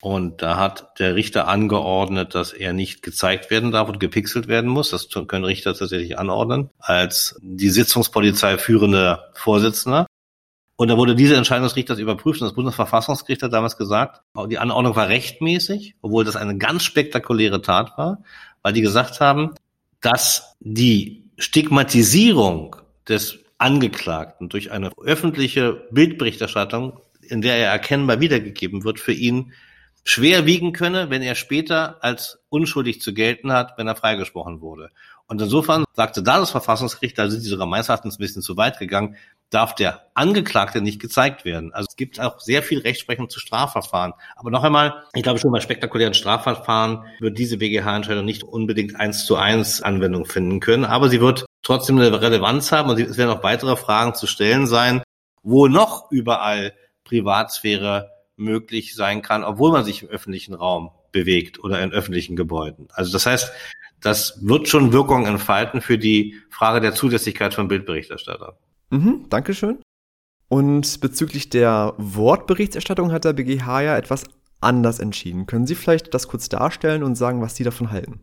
Und 0.00 0.42
da 0.42 0.56
hat 0.56 0.98
der 0.98 1.14
Richter 1.14 1.48
angeordnet, 1.48 2.34
dass 2.34 2.52
er 2.52 2.72
nicht 2.72 3.02
gezeigt 3.02 3.50
werden 3.50 3.70
darf 3.70 3.88
und 3.88 4.00
gepixelt 4.00 4.48
werden 4.48 4.70
muss. 4.70 4.90
Das 4.90 5.08
können 5.28 5.44
Richter 5.44 5.74
tatsächlich 5.74 6.18
anordnen, 6.18 6.70
als 6.78 7.38
die 7.42 7.70
Sitzungspolizei 7.70 8.58
führende 8.58 9.30
Vorsitzender. 9.34 10.06
Und 10.76 10.88
da 10.88 10.96
wurde 10.96 11.14
diese 11.14 11.36
Entscheidung 11.36 11.64
des 11.64 11.76
Richters 11.76 11.98
überprüft 11.98 12.40
und 12.40 12.48
das 12.48 12.54
Bundesverfassungsgericht 12.54 13.42
hat 13.42 13.52
damals 13.52 13.76
gesagt, 13.76 14.22
die 14.48 14.58
Anordnung 14.58 14.96
war 14.96 15.08
rechtmäßig, 15.08 15.94
obwohl 16.02 16.24
das 16.24 16.34
eine 16.34 16.58
ganz 16.58 16.82
spektakuläre 16.82 17.62
Tat 17.62 17.96
war 17.96 18.24
weil 18.62 18.72
die 18.72 18.82
gesagt 18.82 19.20
haben, 19.20 19.54
dass 20.00 20.56
die 20.60 21.24
Stigmatisierung 21.38 22.76
des 23.08 23.38
Angeklagten 23.58 24.48
durch 24.48 24.70
eine 24.72 24.90
öffentliche 24.98 25.86
Bildberichterstattung, 25.90 27.00
in 27.22 27.42
der 27.42 27.56
er 27.56 27.70
erkennbar 27.70 28.20
wiedergegeben 28.20 28.84
wird, 28.84 28.98
für 28.98 29.12
ihn 29.12 29.52
schwer 30.04 30.46
wiegen 30.46 30.72
könne, 30.72 31.10
wenn 31.10 31.22
er 31.22 31.36
später 31.36 32.02
als 32.02 32.40
unschuldig 32.48 33.00
zu 33.00 33.14
gelten 33.14 33.52
hat, 33.52 33.78
wenn 33.78 33.86
er 33.86 33.94
freigesprochen 33.94 34.60
wurde. 34.60 34.90
Und 35.26 35.40
insofern 35.40 35.84
sagte 35.94 36.22
da 36.22 36.38
das 36.38 36.50
Verfassungsgericht, 36.50 37.18
da 37.18 37.28
sind 37.30 37.40
sie 37.40 37.48
sogar 37.48 37.66
meines 37.66 37.88
Erachtens 37.88 38.16
ein 38.16 38.22
bisschen 38.22 38.42
zu 38.42 38.56
weit 38.56 38.78
gegangen, 38.78 39.16
darf 39.50 39.74
der 39.74 40.06
Angeklagte 40.14 40.80
nicht 40.80 41.00
gezeigt 41.00 41.44
werden. 41.44 41.72
Also 41.74 41.86
es 41.90 41.96
gibt 41.96 42.20
auch 42.20 42.40
sehr 42.40 42.62
viel 42.62 42.80
Rechtsprechung 42.80 43.28
zu 43.28 43.38
Strafverfahren. 43.38 44.14
Aber 44.36 44.50
noch 44.50 44.64
einmal, 44.64 45.04
ich 45.14 45.22
glaube 45.22 45.38
schon 45.38 45.52
bei 45.52 45.60
spektakulären 45.60 46.14
Strafverfahren 46.14 47.04
wird 47.20 47.38
diese 47.38 47.58
BGH-Entscheidung 47.58 48.24
nicht 48.24 48.44
unbedingt 48.44 48.96
eins 48.96 49.26
zu 49.26 49.36
eins 49.36 49.82
Anwendung 49.82 50.24
finden 50.24 50.60
können, 50.60 50.84
aber 50.84 51.08
sie 51.08 51.20
wird 51.20 51.44
trotzdem 51.62 51.98
eine 51.98 52.20
Relevanz 52.20 52.72
haben 52.72 52.90
und 52.90 52.98
es 52.98 53.16
werden 53.16 53.30
auch 53.30 53.42
weitere 53.42 53.76
Fragen 53.76 54.14
zu 54.14 54.26
stellen 54.26 54.66
sein, 54.66 55.02
wo 55.42 55.68
noch 55.68 56.10
überall 56.10 56.72
Privatsphäre 57.04 58.10
möglich 58.36 58.94
sein 58.94 59.22
kann, 59.22 59.44
obwohl 59.44 59.72
man 59.72 59.84
sich 59.84 60.02
im 60.02 60.08
öffentlichen 60.08 60.54
Raum 60.54 60.90
bewegt 61.12 61.62
oder 61.62 61.82
in 61.82 61.92
öffentlichen 61.92 62.36
Gebäuden. 62.36 62.88
Also 62.92 63.12
das 63.12 63.26
heißt, 63.26 63.52
das 64.02 64.38
wird 64.46 64.68
schon 64.68 64.92
Wirkung 64.92 65.26
entfalten 65.26 65.80
für 65.80 65.96
die 65.96 66.36
Frage 66.50 66.80
der 66.80 66.94
Zulässigkeit 66.94 67.54
von 67.54 67.68
Bildberichterstattern. 67.68 68.54
Mhm, 68.90 69.26
Dankeschön. 69.30 69.78
Und 70.48 71.00
bezüglich 71.00 71.48
der 71.48 71.94
Wortberichterstattung 71.96 73.10
hat 73.10 73.24
der 73.24 73.32
BGH 73.32 73.80
ja 73.80 73.96
etwas 73.96 74.24
anders 74.60 74.98
entschieden. 74.98 75.46
Können 75.46 75.66
Sie 75.66 75.74
vielleicht 75.74 76.12
das 76.12 76.28
kurz 76.28 76.48
darstellen 76.48 77.02
und 77.02 77.14
sagen, 77.14 77.40
was 77.40 77.56
Sie 77.56 77.64
davon 77.64 77.90
halten? 77.90 78.20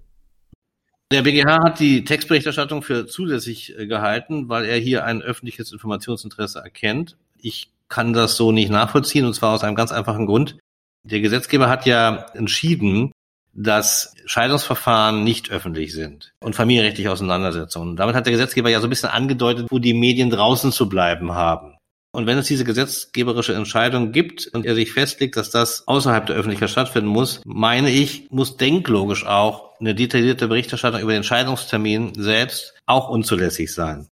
Der 1.11 1.23
BGH 1.23 1.63
hat 1.63 1.79
die 1.79 2.03
Textberichterstattung 2.03 2.83
für 2.83 3.07
zulässig 3.07 3.75
äh, 3.77 3.87
gehalten, 3.87 4.47
weil 4.47 4.65
er 4.65 4.77
hier 4.77 5.05
ein 5.05 5.23
öffentliches 5.23 5.71
Informationsinteresse 5.71 6.59
erkennt. 6.59 7.17
Ich 7.35 7.71
kann 7.87 8.13
das 8.13 8.35
so 8.35 8.51
nicht 8.51 8.69
nachvollziehen 8.69 9.25
und 9.25 9.33
zwar 9.33 9.55
aus 9.55 9.63
einem 9.63 9.75
ganz 9.75 9.91
einfachen 9.91 10.27
Grund. 10.27 10.59
Der 11.03 11.21
Gesetzgeber 11.21 11.67
hat 11.67 11.87
ja 11.87 12.27
entschieden, 12.33 13.11
dass 13.59 14.15
Scheidungsverfahren 14.25 15.25
nicht 15.25 15.51
öffentlich 15.51 15.93
sind 15.93 16.31
und 16.39 16.55
familienrechtliche 16.55 17.11
Auseinandersetzungen. 17.11 17.97
Damit 17.97 18.15
hat 18.15 18.25
der 18.25 18.31
Gesetzgeber 18.31 18.69
ja 18.69 18.79
so 18.79 18.87
ein 18.87 18.89
bisschen 18.89 19.09
angedeutet, 19.09 19.67
wo 19.69 19.79
die 19.79 19.93
Medien 19.93 20.29
draußen 20.29 20.71
zu 20.71 20.87
bleiben 20.87 21.33
haben. 21.33 21.75
Und 22.11 22.25
wenn 22.25 22.37
es 22.37 22.47
diese 22.47 22.63
gesetzgeberische 22.63 23.53
Entscheidung 23.53 24.13
gibt 24.13 24.47
und 24.47 24.65
er 24.65 24.75
sich 24.75 24.93
festlegt, 24.93 25.35
dass 25.35 25.51
das 25.51 25.87
außerhalb 25.87 26.25
der 26.25 26.37
Öffentlichkeit 26.37 26.69
stattfinden 26.69 27.09
muss, 27.09 27.41
meine 27.45 27.91
ich, 27.91 28.27
muss 28.31 28.55
denklogisch 28.55 29.25
auch 29.25 29.77
eine 29.79 29.93
detaillierte 29.93 30.47
Berichterstattung 30.47 31.01
über 31.01 31.11
den 31.11 31.23
Scheidungstermin 31.23 32.13
selbst 32.15 32.75
auch 32.85 33.09
unzulässig 33.09 33.73
sein. 33.73 34.07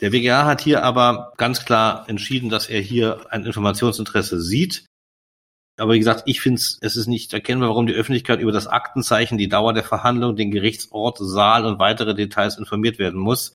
Der 0.00 0.12
WGA 0.12 0.44
hat 0.44 0.60
hier 0.60 0.84
aber 0.84 1.32
ganz 1.38 1.64
klar 1.64 2.04
entschieden, 2.08 2.50
dass 2.50 2.68
er 2.68 2.80
hier 2.80 3.26
ein 3.30 3.44
Informationsinteresse 3.44 4.40
sieht 4.40 4.84
aber 5.80 5.94
wie 5.94 5.98
gesagt, 5.98 6.22
ich 6.26 6.40
finde 6.40 6.60
es, 6.60 6.78
es 6.80 6.96
ist 6.96 7.06
nicht 7.06 7.32
erkennbar, 7.32 7.70
warum 7.70 7.86
die 7.86 7.94
Öffentlichkeit 7.94 8.40
über 8.40 8.52
das 8.52 8.66
Aktenzeichen, 8.66 9.38
die 9.38 9.48
Dauer 9.48 9.72
der 9.72 9.84
Verhandlung, 9.84 10.36
den 10.36 10.50
Gerichtsort, 10.50 11.18
Saal 11.18 11.64
und 11.64 11.78
weitere 11.78 12.14
Details 12.14 12.58
informiert 12.58 12.98
werden 12.98 13.18
muss. 13.18 13.54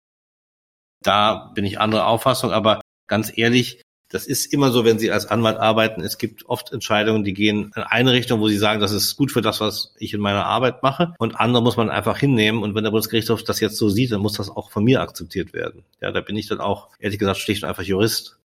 Da 1.03 1.51
bin 1.53 1.65
ich 1.65 1.79
anderer 1.79 2.07
Auffassung, 2.07 2.51
aber 2.51 2.81
ganz 3.07 3.31
ehrlich, 3.37 3.81
das 4.09 4.27
ist 4.27 4.53
immer 4.53 4.71
so, 4.71 4.85
wenn 4.85 4.99
Sie 4.99 5.11
als 5.11 5.25
Anwalt 5.25 5.57
arbeiten. 5.57 6.01
Es 6.01 6.17
gibt 6.17 6.45
oft 6.47 6.71
Entscheidungen, 6.71 7.23
die 7.23 7.33
gehen 7.33 7.71
in 7.75 7.83
eine 7.83 8.13
Richtung, 8.13 8.39
wo 8.39 8.47
Sie 8.47 8.57
sagen, 8.57 8.79
das 8.79 8.91
ist 8.91 9.17
gut 9.17 9.31
für 9.31 9.41
das, 9.41 9.61
was 9.61 9.93
ich 9.97 10.13
in 10.13 10.21
meiner 10.21 10.45
Arbeit 10.45 10.83
mache. 10.83 11.13
Und 11.17 11.39
andere 11.39 11.61
muss 11.61 11.77
man 11.77 11.89
einfach 11.89 12.17
hinnehmen. 12.17 12.63
Und 12.63 12.75
wenn 12.75 12.83
der 12.83 12.91
Bundesgerichtshof 12.91 13.43
das 13.43 13.59
jetzt 13.59 13.77
so 13.77 13.89
sieht, 13.89 14.11
dann 14.11 14.21
muss 14.21 14.33
das 14.33 14.49
auch 14.49 14.71
von 14.71 14.83
mir 14.83 15.01
akzeptiert 15.01 15.53
werden. 15.53 15.83
Ja, 16.01 16.11
da 16.11 16.21
bin 16.21 16.37
ich 16.37 16.47
dann 16.47 16.61
auch, 16.61 16.89
ehrlich 16.99 17.19
gesagt, 17.19 17.39
schlicht 17.39 17.63
und 17.63 17.69
einfach 17.69 17.83
Jurist. 17.83 18.37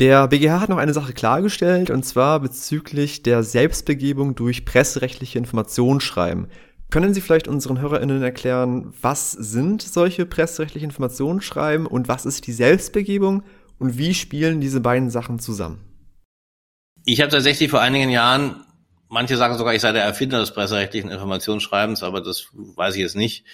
Der 0.00 0.28
BGH 0.28 0.60
hat 0.60 0.70
noch 0.70 0.78
eine 0.78 0.94
Sache 0.94 1.12
klargestellt, 1.12 1.90
und 1.90 2.06
zwar 2.06 2.40
bezüglich 2.40 3.22
der 3.22 3.42
Selbstbegebung 3.42 4.34
durch 4.34 4.64
presserechtliche 4.64 5.36
Informationsschreiben. 5.38 6.48
Können 6.88 7.12
Sie 7.12 7.20
vielleicht 7.20 7.48
unseren 7.48 7.82
HörerInnen 7.82 8.22
erklären, 8.22 8.94
was 9.02 9.32
sind 9.32 9.82
solche 9.82 10.24
presserechtliche 10.24 10.86
Informationsschreiben 10.86 11.86
und 11.86 12.08
was 12.08 12.24
ist 12.24 12.46
die 12.46 12.52
Selbstbegebung 12.52 13.42
und 13.78 13.98
wie 13.98 14.14
spielen 14.14 14.62
diese 14.62 14.80
beiden 14.80 15.10
Sachen 15.10 15.38
zusammen? 15.38 15.84
Ich 17.04 17.20
habe 17.20 17.30
tatsächlich 17.30 17.68
vor 17.68 17.82
einigen 17.82 18.08
Jahren, 18.08 18.64
manche 19.10 19.36
sagen 19.36 19.58
sogar, 19.58 19.74
ich 19.74 19.82
sei 19.82 19.92
der 19.92 20.04
Erfinder 20.04 20.40
des 20.40 20.54
presserechtlichen 20.54 21.10
Informationsschreibens, 21.10 22.02
aber 22.02 22.22
das 22.22 22.46
weiß 22.54 22.94
ich 22.94 23.02
jetzt 23.02 23.16
nicht. 23.16 23.44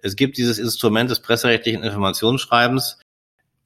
Es 0.00 0.16
gibt 0.16 0.36
dieses 0.36 0.58
Instrument 0.58 1.12
des 1.12 1.20
presserechtlichen 1.20 1.84
Informationsschreibens, 1.84 2.98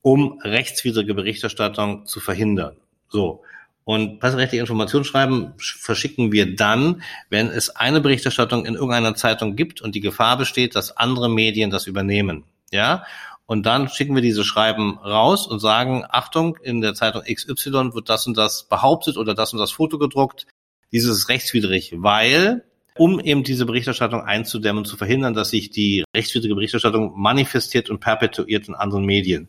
um 0.06 0.38
rechtswidrige 0.40 1.14
Berichterstattung 1.14 2.06
zu 2.06 2.20
verhindern. 2.20 2.76
So. 3.08 3.42
Und 3.82 4.20
presserechtliche 4.20 4.60
Informationsschreiben 4.60 5.54
verschicken 5.58 6.30
wir 6.30 6.54
dann, 6.54 7.02
wenn 7.28 7.48
es 7.48 7.70
eine 7.70 8.00
Berichterstattung 8.00 8.66
in 8.66 8.74
irgendeiner 8.74 9.16
Zeitung 9.16 9.56
gibt 9.56 9.80
und 9.80 9.96
die 9.96 10.00
Gefahr 10.00 10.38
besteht, 10.38 10.76
dass 10.76 10.96
andere 10.96 11.28
Medien 11.28 11.70
das 11.70 11.88
übernehmen. 11.88 12.44
Ja. 12.70 13.02
Und 13.46 13.66
dann 13.66 13.88
schicken 13.88 14.14
wir 14.14 14.22
diese 14.22 14.44
Schreiben 14.44 14.96
raus 14.98 15.48
und 15.48 15.58
sagen, 15.58 16.04
Achtung, 16.08 16.56
in 16.62 16.80
der 16.80 16.94
Zeitung 16.94 17.22
XY 17.22 17.92
wird 17.92 18.08
das 18.08 18.28
und 18.28 18.36
das 18.36 18.68
behauptet 18.68 19.16
oder 19.16 19.34
das 19.34 19.54
und 19.54 19.58
das 19.58 19.72
Foto 19.72 19.98
gedruckt. 19.98 20.46
Dieses 20.92 21.18
ist 21.18 21.28
rechtswidrig, 21.28 21.94
weil 21.96 22.62
um 22.96 23.18
eben 23.18 23.42
diese 23.42 23.66
Berichterstattung 23.66 24.22
einzudämmen 24.22 24.84
zu 24.84 24.96
verhindern, 24.96 25.34
dass 25.34 25.50
sich 25.50 25.70
die 25.70 26.04
rechtswidrige 26.14 26.54
Berichterstattung 26.54 27.12
manifestiert 27.16 27.90
und 27.90 27.98
perpetuiert 27.98 28.68
in 28.68 28.76
anderen 28.76 29.04
Medien. 29.04 29.48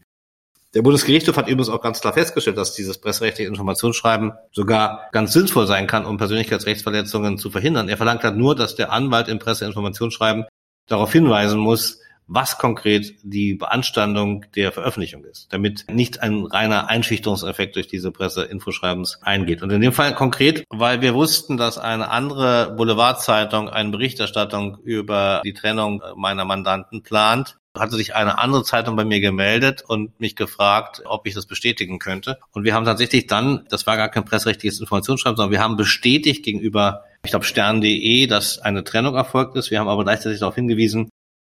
Der 0.78 0.84
Bundesgerichtshof 0.84 1.36
hat 1.38 1.48
übrigens 1.48 1.70
auch 1.70 1.82
ganz 1.82 2.02
klar 2.02 2.14
festgestellt, 2.14 2.56
dass 2.56 2.76
dieses 2.76 3.00
presserechtliche 3.00 3.50
Informationsschreiben 3.50 4.34
sogar 4.52 5.10
ganz 5.12 5.34
sinnvoll 5.34 5.66
sein 5.66 5.88
kann, 5.88 6.06
um 6.06 6.18
Persönlichkeitsrechtsverletzungen 6.18 7.40
zu 7.40 7.50
verhindern. 7.50 7.90
Er 7.90 7.98
verlangt 7.98 8.24
halt 8.24 8.38
nur, 8.38 8.54
dass 8.54 8.76
der 8.76 8.92
Anwalt 8.92 9.28
im 9.28 9.40
Presseinformationsschreiben 9.40 10.46
darauf 10.86 11.12
hinweisen 11.12 11.58
muss, 11.58 12.00
was 12.28 12.60
konkret 12.60 13.16
die 13.24 13.56
Beanstandung 13.56 14.46
der 14.56 14.72
Veröffentlichung 14.72 15.24
ist, 15.26 15.52
damit 15.52 15.86
nicht 15.90 16.22
ein 16.22 16.46
reiner 16.46 16.90
Einschüchterungseffekt 16.90 17.76
durch 17.76 17.88
diese 17.88 18.12
Presseinfoschreibens 18.12 19.18
eingeht. 19.24 19.64
Und 19.64 19.72
in 19.72 19.82
dem 19.82 19.94
Fall 19.94 20.14
konkret, 20.14 20.64
weil 20.70 21.02
wir 21.02 21.16
wussten, 21.16 21.58
dass 21.58 21.80
eine 21.80 22.12
andere 22.12 22.76
Boulevardzeitung 22.78 23.68
eine 23.68 23.90
Berichterstattung 23.90 24.78
über 24.84 25.42
die 25.44 25.54
Trennung 25.54 26.04
meiner 26.16 26.46
Mandanten 26.46 27.02
plant, 27.02 27.58
hatte 27.80 27.96
sich 27.96 28.16
eine 28.16 28.38
andere 28.38 28.64
Zeitung 28.64 28.96
bei 28.96 29.06
mir 29.06 29.20
gemeldet 29.20 29.84
und 29.88 30.20
mich 30.20 30.36
gefragt, 30.36 31.02
ob 31.06 31.28
ich 31.28 31.34
das 31.34 31.46
bestätigen 31.46 32.00
könnte. 32.00 32.40
Und 32.52 32.64
wir 32.64 32.74
haben 32.74 32.86
tatsächlich 32.86 33.28
dann, 33.28 33.66
das 33.70 33.88
war 33.88 33.98
gar 33.98 34.10
kein 34.10 34.26
presserechtliches 34.26 34.80
Informationsschreiben, 34.80 35.38
sondern 35.38 35.52
wir 35.52 35.62
haben 35.62 35.78
bestätigt 35.78 36.44
gegenüber, 36.44 37.04
ich 37.24 37.32
glaube, 37.32 37.46
stern.de, 37.46 38.28
dass 38.28 38.60
eine 38.60 38.84
Trennung 38.84 39.16
erfolgt 39.16 39.56
ist. 39.56 39.72
Wir 39.72 39.80
haben 39.80 39.88
aber 39.88 40.04
gleichzeitig 40.04 40.40
darauf 40.40 40.56
hingewiesen, 40.56 41.10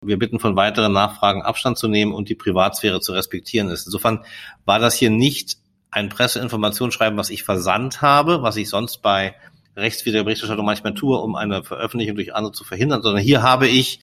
wir 0.04 0.18
bitten 0.18 0.40
von 0.40 0.56
weiteren 0.56 0.92
Nachfragen 0.92 1.42
Abstand 1.42 1.78
zu 1.78 1.88
nehmen 1.88 2.12
und 2.12 2.28
die 2.28 2.34
Privatsphäre 2.34 3.00
zu 3.00 3.12
respektieren 3.12 3.68
ist. 3.68 3.86
Insofern 3.86 4.24
war 4.64 4.78
das 4.78 4.94
hier 4.94 5.10
nicht 5.10 5.58
ein 5.90 6.08
Presseinformationsschreiben, 6.08 7.18
was 7.18 7.30
ich 7.30 7.44
versandt 7.44 8.02
habe, 8.02 8.42
was 8.42 8.56
ich 8.56 8.68
sonst 8.68 9.02
bei 9.02 9.34
rechtswidriger 9.76 10.24
Berichterstattung 10.24 10.66
manchmal 10.66 10.94
tue, 10.94 11.18
um 11.18 11.34
eine 11.34 11.62
Veröffentlichung 11.62 12.16
durch 12.16 12.34
andere 12.34 12.52
zu 12.52 12.64
verhindern, 12.64 13.02
sondern 13.02 13.22
hier 13.22 13.42
habe 13.42 13.68
ich 13.68 14.00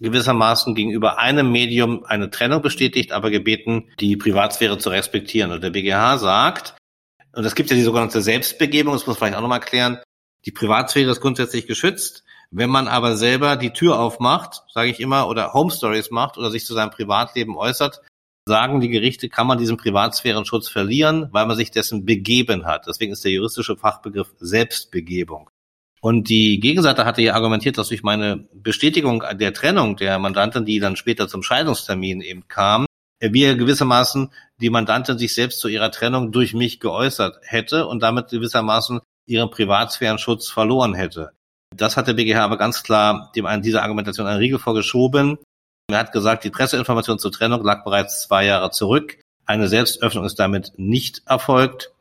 gewissermaßen 0.00 0.74
gegenüber 0.74 1.18
einem 1.18 1.52
Medium 1.52 2.04
eine 2.04 2.30
Trennung 2.30 2.62
bestätigt, 2.62 3.12
aber 3.12 3.30
gebeten, 3.30 3.88
die 4.00 4.16
Privatsphäre 4.16 4.78
zu 4.78 4.88
respektieren. 4.88 5.52
Und 5.52 5.62
der 5.62 5.70
BGH 5.70 6.18
sagt, 6.18 6.74
und 7.32 7.44
es 7.44 7.54
gibt 7.54 7.70
ja 7.70 7.76
die 7.76 7.82
sogenannte 7.82 8.22
Selbstbegebung, 8.22 8.94
das 8.94 9.06
muss 9.06 9.08
man 9.08 9.16
vielleicht 9.16 9.36
auch 9.36 9.42
nochmal 9.42 9.60
klären, 9.60 9.98
die 10.46 10.52
Privatsphäre 10.52 11.10
ist 11.10 11.20
grundsätzlich 11.20 11.66
geschützt. 11.66 12.24
Wenn 12.50 12.70
man 12.70 12.88
aber 12.88 13.16
selber 13.16 13.56
die 13.56 13.72
Tür 13.72 14.00
aufmacht, 14.00 14.62
sage 14.72 14.90
ich 14.90 14.98
immer, 14.98 15.28
oder 15.28 15.52
Home 15.52 15.70
Stories 15.70 16.10
macht 16.10 16.38
oder 16.38 16.50
sich 16.50 16.64
zu 16.64 16.74
seinem 16.74 16.90
Privatleben 16.90 17.56
äußert, 17.56 18.00
sagen 18.46 18.80
die 18.80 18.88
Gerichte, 18.88 19.28
kann 19.28 19.46
man 19.46 19.58
diesen 19.58 19.76
Privatsphärenschutz 19.76 20.68
verlieren, 20.68 21.28
weil 21.30 21.46
man 21.46 21.56
sich 21.56 21.70
dessen 21.70 22.04
begeben 22.04 22.64
hat. 22.64 22.86
Deswegen 22.88 23.12
ist 23.12 23.24
der 23.24 23.30
juristische 23.30 23.76
Fachbegriff 23.76 24.34
Selbstbegebung. 24.40 25.50
Und 26.00 26.28
die 26.30 26.60
Gegenseite 26.60 27.04
hatte 27.04 27.22
ja 27.22 27.34
argumentiert, 27.34 27.76
dass 27.76 27.88
durch 27.88 28.02
meine 28.02 28.48
Bestätigung 28.54 29.22
der 29.34 29.52
Trennung 29.52 29.96
der 29.96 30.18
Mandantin, 30.18 30.64
die 30.64 30.80
dann 30.80 30.96
später 30.96 31.28
zum 31.28 31.42
Scheidungstermin 31.42 32.22
eben 32.22 32.48
kam, 32.48 32.86
wir 33.20 33.54
gewissermaßen 33.56 34.32
die 34.60 34.70
Mandantin 34.70 35.18
sich 35.18 35.34
selbst 35.34 35.60
zu 35.60 35.68
ihrer 35.68 35.90
Trennung 35.90 36.32
durch 36.32 36.54
mich 36.54 36.80
geäußert 36.80 37.38
hätte 37.42 37.86
und 37.86 38.02
damit 38.02 38.28
gewissermaßen 38.28 39.00
ihren 39.26 39.50
Privatsphärenschutz 39.50 40.48
verloren 40.48 40.94
hätte. 40.94 41.32
Das 41.76 41.96
hat 41.96 42.08
der 42.08 42.14
BGH 42.14 42.42
aber 42.42 42.56
ganz 42.56 42.82
klar 42.82 43.30
dem 43.36 43.46
an 43.46 43.62
dieser 43.62 43.82
Argumentation 43.82 44.26
einen 44.26 44.38
Riegel 44.38 44.58
vorgeschoben. 44.58 45.38
Er 45.90 45.98
hat 45.98 46.12
gesagt, 46.12 46.44
die 46.44 46.50
Presseinformation 46.50 47.18
zur 47.18 47.30
Trennung 47.30 47.62
lag 47.62 47.84
bereits 47.84 48.22
zwei 48.22 48.46
Jahre 48.46 48.70
zurück. 48.70 49.20
Eine 49.44 49.68
Selbstöffnung 49.68 50.24
ist 50.24 50.38
damit 50.38 50.72
nicht 50.76 51.22
erfolgt. 51.26 51.92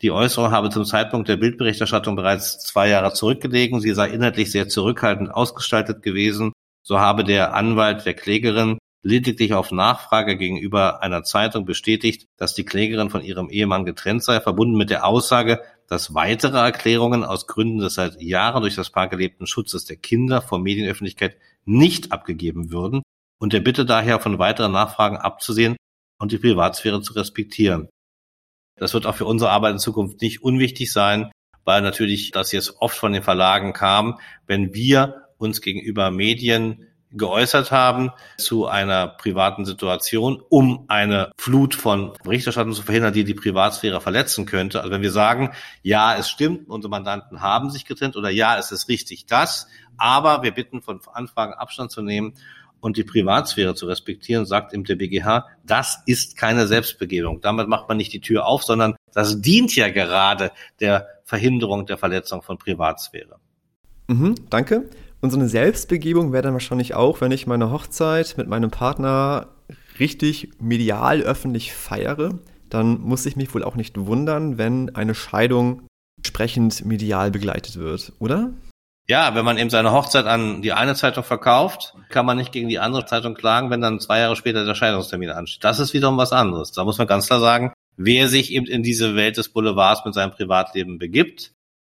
Die 0.00 0.12
Äußerung 0.12 0.52
habe 0.52 0.70
zum 0.70 0.84
Zeitpunkt 0.84 1.28
der 1.28 1.36
Bildberichterstattung 1.36 2.14
bereits 2.14 2.60
zwei 2.60 2.88
Jahre 2.88 3.12
zurückgelegen. 3.12 3.80
Sie 3.80 3.94
sei 3.94 4.10
inhaltlich 4.10 4.52
sehr 4.52 4.68
zurückhaltend 4.68 5.30
ausgestaltet 5.30 6.02
gewesen. 6.02 6.52
So 6.82 7.00
habe 7.00 7.24
der 7.24 7.54
Anwalt 7.54 8.06
der 8.06 8.14
Klägerin 8.14 8.78
lediglich 9.02 9.54
auf 9.54 9.72
Nachfrage 9.72 10.36
gegenüber 10.36 11.02
einer 11.02 11.24
Zeitung 11.24 11.64
bestätigt, 11.64 12.26
dass 12.36 12.54
die 12.54 12.64
Klägerin 12.64 13.10
von 13.10 13.22
ihrem 13.22 13.50
Ehemann 13.50 13.84
getrennt 13.84 14.22
sei, 14.22 14.40
verbunden 14.40 14.76
mit 14.76 14.90
der 14.90 15.04
Aussage, 15.04 15.62
dass 15.88 16.14
weitere 16.14 16.58
Erklärungen 16.58 17.24
aus 17.24 17.46
Gründen 17.46 17.78
des 17.78 17.94
seit 17.94 18.20
Jahren 18.20 18.62
durch 18.62 18.76
das 18.76 18.90
Paar 18.90 19.08
gelebten 19.08 19.46
Schutzes 19.46 19.84
der 19.84 19.96
Kinder 19.96 20.42
vor 20.42 20.58
Medienöffentlichkeit 20.58 21.36
nicht 21.64 22.12
abgegeben 22.12 22.70
würden 22.70 23.02
und 23.40 23.52
der 23.52 23.60
Bitte 23.60 23.84
daher 23.84 24.20
von 24.20 24.38
weiteren 24.38 24.72
Nachfragen 24.72 25.16
abzusehen 25.16 25.76
und 26.20 26.32
die 26.32 26.38
Privatsphäre 26.38 27.00
zu 27.00 27.14
respektieren. 27.14 27.88
Das 28.78 28.94
wird 28.94 29.06
auch 29.06 29.14
für 29.14 29.26
unsere 29.26 29.50
Arbeit 29.50 29.72
in 29.72 29.78
Zukunft 29.78 30.20
nicht 30.20 30.42
unwichtig 30.42 30.92
sein, 30.92 31.30
weil 31.64 31.82
natürlich 31.82 32.30
das 32.30 32.52
jetzt 32.52 32.76
oft 32.80 32.96
von 32.96 33.12
den 33.12 33.22
Verlagen 33.22 33.72
kam, 33.72 34.18
wenn 34.46 34.74
wir 34.74 35.26
uns 35.38 35.60
gegenüber 35.60 36.10
Medien 36.10 36.86
geäußert 37.10 37.70
haben 37.70 38.10
zu 38.36 38.66
einer 38.66 39.06
privaten 39.08 39.64
Situation, 39.64 40.42
um 40.50 40.84
eine 40.88 41.32
Flut 41.38 41.74
von 41.74 42.12
Berichterstattung 42.22 42.74
zu 42.74 42.82
verhindern, 42.82 43.14
die 43.14 43.24
die 43.24 43.34
Privatsphäre 43.34 44.00
verletzen 44.00 44.44
könnte. 44.44 44.80
Also 44.80 44.90
wenn 44.90 45.02
wir 45.02 45.12
sagen, 45.12 45.52
ja, 45.82 46.16
es 46.16 46.28
stimmt, 46.28 46.68
unsere 46.68 46.90
Mandanten 46.90 47.40
haben 47.40 47.70
sich 47.70 47.86
getrennt 47.86 48.16
oder 48.16 48.28
ja, 48.28 48.58
es 48.58 48.72
ist 48.72 48.88
richtig 48.88 49.26
das, 49.26 49.68
aber 49.96 50.42
wir 50.42 50.52
bitten 50.52 50.82
von 50.82 51.00
Anfragen 51.12 51.54
Abstand 51.54 51.90
zu 51.90 52.02
nehmen 52.02 52.34
und 52.80 52.96
die 52.96 53.04
Privatsphäre 53.04 53.74
zu 53.74 53.86
respektieren, 53.86 54.46
sagt 54.46 54.72
im 54.72 54.84
der 54.84 54.96
BGH, 54.96 55.46
das 55.64 56.02
ist 56.06 56.36
keine 56.36 56.66
Selbstbegebung. 56.66 57.40
Damit 57.40 57.68
macht 57.68 57.88
man 57.88 57.96
nicht 57.96 58.12
die 58.12 58.20
Tür 58.20 58.46
auf, 58.46 58.62
sondern 58.62 58.96
das 59.12 59.40
dient 59.40 59.74
ja 59.74 59.88
gerade 59.88 60.52
der 60.80 61.06
Verhinderung 61.24 61.86
der 61.86 61.98
Verletzung 61.98 62.42
von 62.42 62.58
Privatsphäre. 62.58 63.36
Mhm, 64.06 64.36
danke. 64.50 64.88
Und 65.20 65.30
so 65.30 65.36
eine 65.36 65.48
Selbstbegebung 65.48 66.32
wäre 66.32 66.42
dann 66.42 66.52
wahrscheinlich 66.52 66.94
auch, 66.94 67.20
wenn 67.20 67.32
ich 67.32 67.46
meine 67.46 67.70
Hochzeit 67.70 68.36
mit 68.36 68.48
meinem 68.48 68.70
Partner 68.70 69.48
richtig 69.98 70.50
medial 70.60 71.22
öffentlich 71.22 71.72
feiere, 71.72 72.38
dann 72.70 73.00
muss 73.00 73.26
ich 73.26 73.36
mich 73.36 73.52
wohl 73.54 73.64
auch 73.64 73.74
nicht 73.74 73.98
wundern, 73.98 74.58
wenn 74.58 74.94
eine 74.94 75.14
Scheidung 75.14 75.82
entsprechend 76.18 76.84
medial 76.84 77.30
begleitet 77.30 77.76
wird, 77.76 78.12
oder? 78.18 78.50
Ja, 79.10 79.34
wenn 79.34 79.44
man 79.44 79.56
eben 79.56 79.70
seine 79.70 79.92
Hochzeit 79.92 80.26
an 80.26 80.60
die 80.60 80.74
eine 80.74 80.94
Zeitung 80.94 81.24
verkauft, 81.24 81.94
kann 82.10 82.26
man 82.26 82.36
nicht 82.36 82.52
gegen 82.52 82.68
die 82.68 82.78
andere 82.78 83.06
Zeitung 83.06 83.34
klagen, 83.34 83.70
wenn 83.70 83.80
dann 83.80 84.00
zwei 84.00 84.18
Jahre 84.18 84.36
später 84.36 84.66
der 84.66 84.74
Scheidungstermin 84.74 85.30
ansteht. 85.30 85.64
Das 85.64 85.78
ist 85.78 85.94
wiederum 85.94 86.18
was 86.18 86.32
anderes. 86.32 86.72
Da 86.72 86.84
muss 86.84 86.98
man 86.98 87.06
ganz 87.06 87.26
klar 87.26 87.40
sagen, 87.40 87.72
wer 87.96 88.28
sich 88.28 88.52
eben 88.52 88.66
in 88.66 88.82
diese 88.82 89.16
Welt 89.16 89.38
des 89.38 89.48
Boulevards 89.48 90.04
mit 90.04 90.12
seinem 90.12 90.32
Privatleben 90.32 90.98
begibt, 90.98 91.52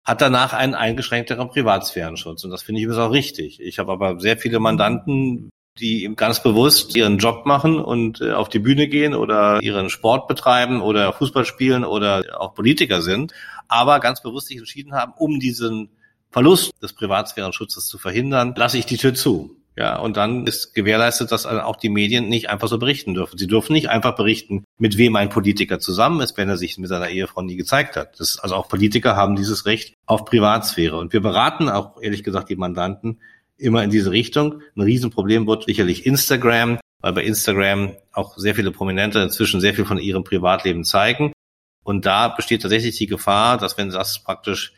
hat 0.06 0.22
danach 0.22 0.54
einen 0.54 0.74
eingeschränkteren 0.74 1.50
Privatsphärenschutz. 1.50 2.46
Und 2.46 2.52
das 2.52 2.64
finde 2.64 2.80
ich 2.80 2.86
übrigens 2.86 3.04
auch 3.04 3.12
richtig. 3.12 3.60
Ich 3.60 3.78
habe 3.78 3.92
aber 3.92 4.20
sehr 4.22 4.38
viele 4.38 4.60
Mandanten, 4.60 5.50
die 5.80 6.06
eben 6.06 6.16
ganz 6.16 6.42
bewusst 6.42 6.96
ihren 6.96 7.18
Job 7.18 7.46
machen 7.46 7.80
und 7.80 8.22
äh, 8.22 8.32
auf 8.32 8.48
die 8.48 8.60
Bühne 8.60 8.88
gehen 8.88 9.14
oder 9.14 9.62
ihren 9.62 9.90
Sport 9.90 10.30
betreiben 10.30 10.82
oder 10.82 11.12
Fußball 11.12 11.46
spielen 11.46 11.84
oder 11.84 12.40
auch 12.40 12.56
Politiker 12.56 13.02
sind, 13.02 13.34
aber 13.68 14.00
ganz 14.00 14.22
bewusst 14.22 14.48
sich 14.48 14.58
entschieden 14.58 14.94
haben, 14.94 15.14
um 15.18 15.40
diesen 15.40 15.90
Verlust 16.32 16.72
des 16.82 16.94
Privatsphärenschutzes 16.94 17.88
zu 17.88 17.98
verhindern, 17.98 18.54
lasse 18.56 18.78
ich 18.78 18.86
die 18.86 18.98
Tür 18.98 19.14
zu. 19.14 19.58
Ja, 19.78 19.98
und 20.00 20.18
dann 20.18 20.46
ist 20.48 20.74
gewährleistet, 20.74 21.32
dass 21.32 21.46
auch 21.46 21.78
die 21.78 21.90
Medien 21.90 22.28
nicht 22.28 22.50
einfach 22.50 22.68
so 22.68 22.78
berichten 22.78 23.14
dürfen. 23.14 23.38
Sie 23.38 23.48
dürfen 23.48 23.72
nicht 23.72 23.90
einfach 23.90 24.16
berichten, 24.16 24.66
mit 24.78 24.98
wem 24.98 25.16
ein 25.16 25.30
Politiker 25.30 25.80
zusammen 25.80 26.20
ist, 26.20 26.38
wenn 26.38 26.50
er 26.50 26.58
sich 26.58 26.78
mit 26.78 26.90
seiner 26.90 27.10
Ehefrau 27.10 27.42
nie 27.42 27.56
gezeigt 27.56 27.96
hat. 27.96 28.20
Das, 28.20 28.38
also 28.38 28.56
auch 28.56 28.68
Politiker 28.68 29.16
haben 29.16 29.38
dieses 29.38 29.66
Recht 29.66 29.96
auf 30.06 30.26
Privatsphäre. 30.26 30.98
Und 30.98 31.14
wir 31.14 31.22
beraten 31.22 31.70
auch, 31.70 32.02
ehrlich 32.02 32.24
gesagt, 32.24 32.50
die 32.50 32.58
Mandanten 32.58 33.22
immer 33.58 33.84
in 33.84 33.92
diese 33.92 34.12
Richtung. 34.12 34.62
Ein 34.76 34.82
Riesenproblem 34.82 35.48
wird 35.48 35.66
sicherlich 35.66 36.06
Instagram, 36.06 36.80
weil 37.00 37.14
bei 37.14 37.24
Instagram 37.24 37.96
auch 38.12 38.38
sehr 38.38 38.56
viele 38.56 38.72
Prominente 38.72 39.20
inzwischen 39.20 39.62
sehr 39.62 39.74
viel 39.74 39.86
von 39.86 40.00
ihrem 40.00 40.26
Privatleben 40.26 40.84
zeigen. 40.84 41.32
Und 41.84 42.06
da 42.06 42.28
besteht 42.28 42.62
tatsächlich 42.62 42.98
die 42.98 43.08
Gefahr, 43.08 43.58
dass 43.58 43.78
wenn 43.78 43.90
das 43.90 44.22
praktisch 44.22 44.74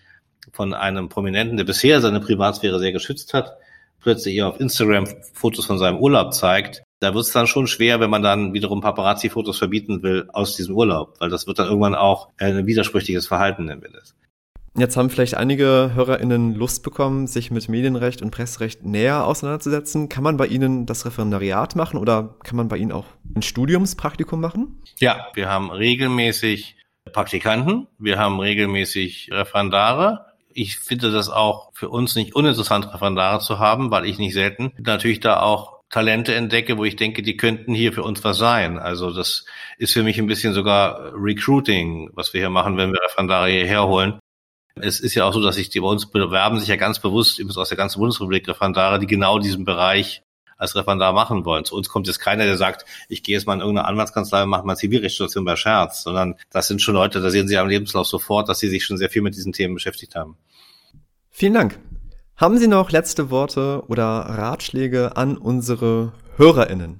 von 0.51 0.73
einem 0.73 1.09
Prominenten, 1.09 1.57
der 1.57 1.63
bisher 1.63 2.01
seine 2.01 2.19
Privatsphäre 2.19 2.79
sehr 2.79 2.91
geschützt 2.91 3.33
hat, 3.33 3.57
plötzlich 4.01 4.41
auf 4.43 4.59
Instagram 4.59 5.07
Fotos 5.33 5.65
von 5.65 5.79
seinem 5.79 5.97
Urlaub 5.97 6.33
zeigt, 6.33 6.83
da 6.99 7.13
wird 7.13 7.25
es 7.25 7.31
dann 7.31 7.47
schon 7.47 7.67
schwer, 7.67 7.99
wenn 7.99 8.09
man 8.09 8.21
dann 8.21 8.53
wiederum 8.53 8.81
Paparazzi-Fotos 8.81 9.57
verbieten 9.57 10.03
will 10.03 10.29
aus 10.31 10.55
diesem 10.55 10.75
Urlaub, 10.75 11.15
weil 11.19 11.29
das 11.29 11.47
wird 11.47 11.59
dann 11.59 11.67
irgendwann 11.67 11.95
auch 11.95 12.29
ein 12.37 12.65
widersprüchliches 12.65 13.27
Verhalten, 13.27 13.65
nennen 13.65 13.81
wir 13.81 13.91
das. 13.91 14.15
Jetzt 14.75 14.97
haben 14.97 15.11
vielleicht 15.11 15.35
einige 15.35 15.91
HörerInnen 15.93 16.55
Lust 16.55 16.81
bekommen, 16.81 17.27
sich 17.27 17.51
mit 17.51 17.69
Medienrecht 17.69 18.23
und 18.23 18.31
Presserecht 18.31 18.83
näher 18.83 19.25
auseinanderzusetzen. 19.25 20.09
Kann 20.09 20.23
man 20.23 20.37
bei 20.37 20.47
Ihnen 20.47 20.87
das 20.87 21.05
Referendariat 21.05 21.75
machen 21.75 21.99
oder 21.99 22.35
kann 22.43 22.55
man 22.55 22.69
bei 22.69 22.77
Ihnen 22.77 22.91
auch 22.91 23.05
ein 23.35 23.43
Studiumspraktikum 23.43 24.41
machen? 24.41 24.81
Ja, 24.97 25.27
wir 25.35 25.47
haben 25.47 25.69
regelmäßig 25.69 26.77
Praktikanten, 27.11 27.87
wir 27.99 28.17
haben 28.17 28.39
regelmäßig 28.39 29.29
Referendare 29.31 30.25
ich 30.55 30.79
finde 30.79 31.11
das 31.11 31.29
auch 31.29 31.71
für 31.73 31.89
uns 31.89 32.15
nicht 32.15 32.35
uninteressant, 32.35 32.93
Referendare 32.93 33.39
zu 33.39 33.59
haben, 33.59 33.91
weil 33.91 34.05
ich 34.05 34.17
nicht 34.17 34.33
selten 34.33 34.71
natürlich 34.77 35.19
da 35.19 35.41
auch 35.41 35.81
Talente 35.89 36.33
entdecke, 36.33 36.77
wo 36.77 36.85
ich 36.85 36.95
denke, 36.95 37.21
die 37.21 37.37
könnten 37.37 37.73
hier 37.73 37.93
für 37.93 38.01
uns 38.01 38.23
was 38.23 38.37
sein. 38.37 38.79
Also 38.79 39.11
das 39.11 39.45
ist 39.77 39.93
für 39.93 40.01
mich 40.01 40.17
ein 40.17 40.25
bisschen 40.25 40.53
sogar 40.53 41.13
Recruiting, 41.13 42.09
was 42.13 42.33
wir 42.33 42.41
hier 42.41 42.49
machen, 42.49 42.77
wenn 42.77 42.91
wir 42.91 42.99
Referendare 43.03 43.49
hierher 43.49 43.87
holen. 43.87 44.19
Es 44.75 44.99
ist 44.99 45.13
ja 45.13 45.25
auch 45.25 45.33
so, 45.33 45.41
dass 45.41 45.55
sich 45.55 45.69
die 45.69 45.81
bei 45.81 45.87
uns 45.87 46.09
bewerben 46.09 46.59
sich 46.59 46.69
ja 46.69 46.77
ganz 46.77 46.99
bewusst 46.99 47.37
übrigens 47.37 47.57
aus 47.57 47.69
der 47.69 47.77
ganzen 47.77 47.99
Bundesrepublik 47.99 48.47
Referendare, 48.47 48.97
die 48.97 49.05
genau 49.05 49.37
diesen 49.37 49.65
Bereich 49.65 50.23
als 50.57 50.75
Referendar 50.75 51.13
machen 51.13 51.45
wollen. 51.45 51.65
Zu 51.65 51.75
uns 51.75 51.89
kommt 51.89 52.07
jetzt 52.07 52.19
keiner, 52.19 52.45
der 52.45 52.57
sagt, 52.57 52.85
ich 53.09 53.23
gehe 53.23 53.35
jetzt 53.35 53.45
mal 53.45 53.53
in 53.53 53.59
irgendeine 53.59 53.87
Anwaltskanzlei 53.87 54.43
und 54.43 54.49
mache 54.49 54.65
mal 54.65 54.75
Zivilrechtsstation 54.75 55.45
bei 55.45 55.55
Scherz, 55.55 56.03
sondern 56.03 56.35
das 56.51 56.67
sind 56.67 56.81
schon 56.81 56.95
Leute, 56.95 57.21
da 57.21 57.29
sehen 57.29 57.47
Sie 57.47 57.57
am 57.57 57.67
Lebenslauf 57.67 58.07
sofort, 58.07 58.49
dass 58.49 58.59
sie 58.59 58.69
sich 58.69 58.85
schon 58.85 58.97
sehr 58.97 59.09
viel 59.09 59.21
mit 59.21 59.35
diesen 59.35 59.53
Themen 59.53 59.73
beschäftigt 59.73 60.15
haben. 60.15 60.37
Vielen 61.29 61.53
Dank. 61.53 61.79
Haben 62.35 62.57
Sie 62.57 62.67
noch 62.67 62.91
letzte 62.91 63.29
Worte 63.29 63.83
oder 63.87 64.05
Ratschläge 64.05 65.15
an 65.17 65.37
unsere 65.37 66.13
HörerInnen? 66.37 66.99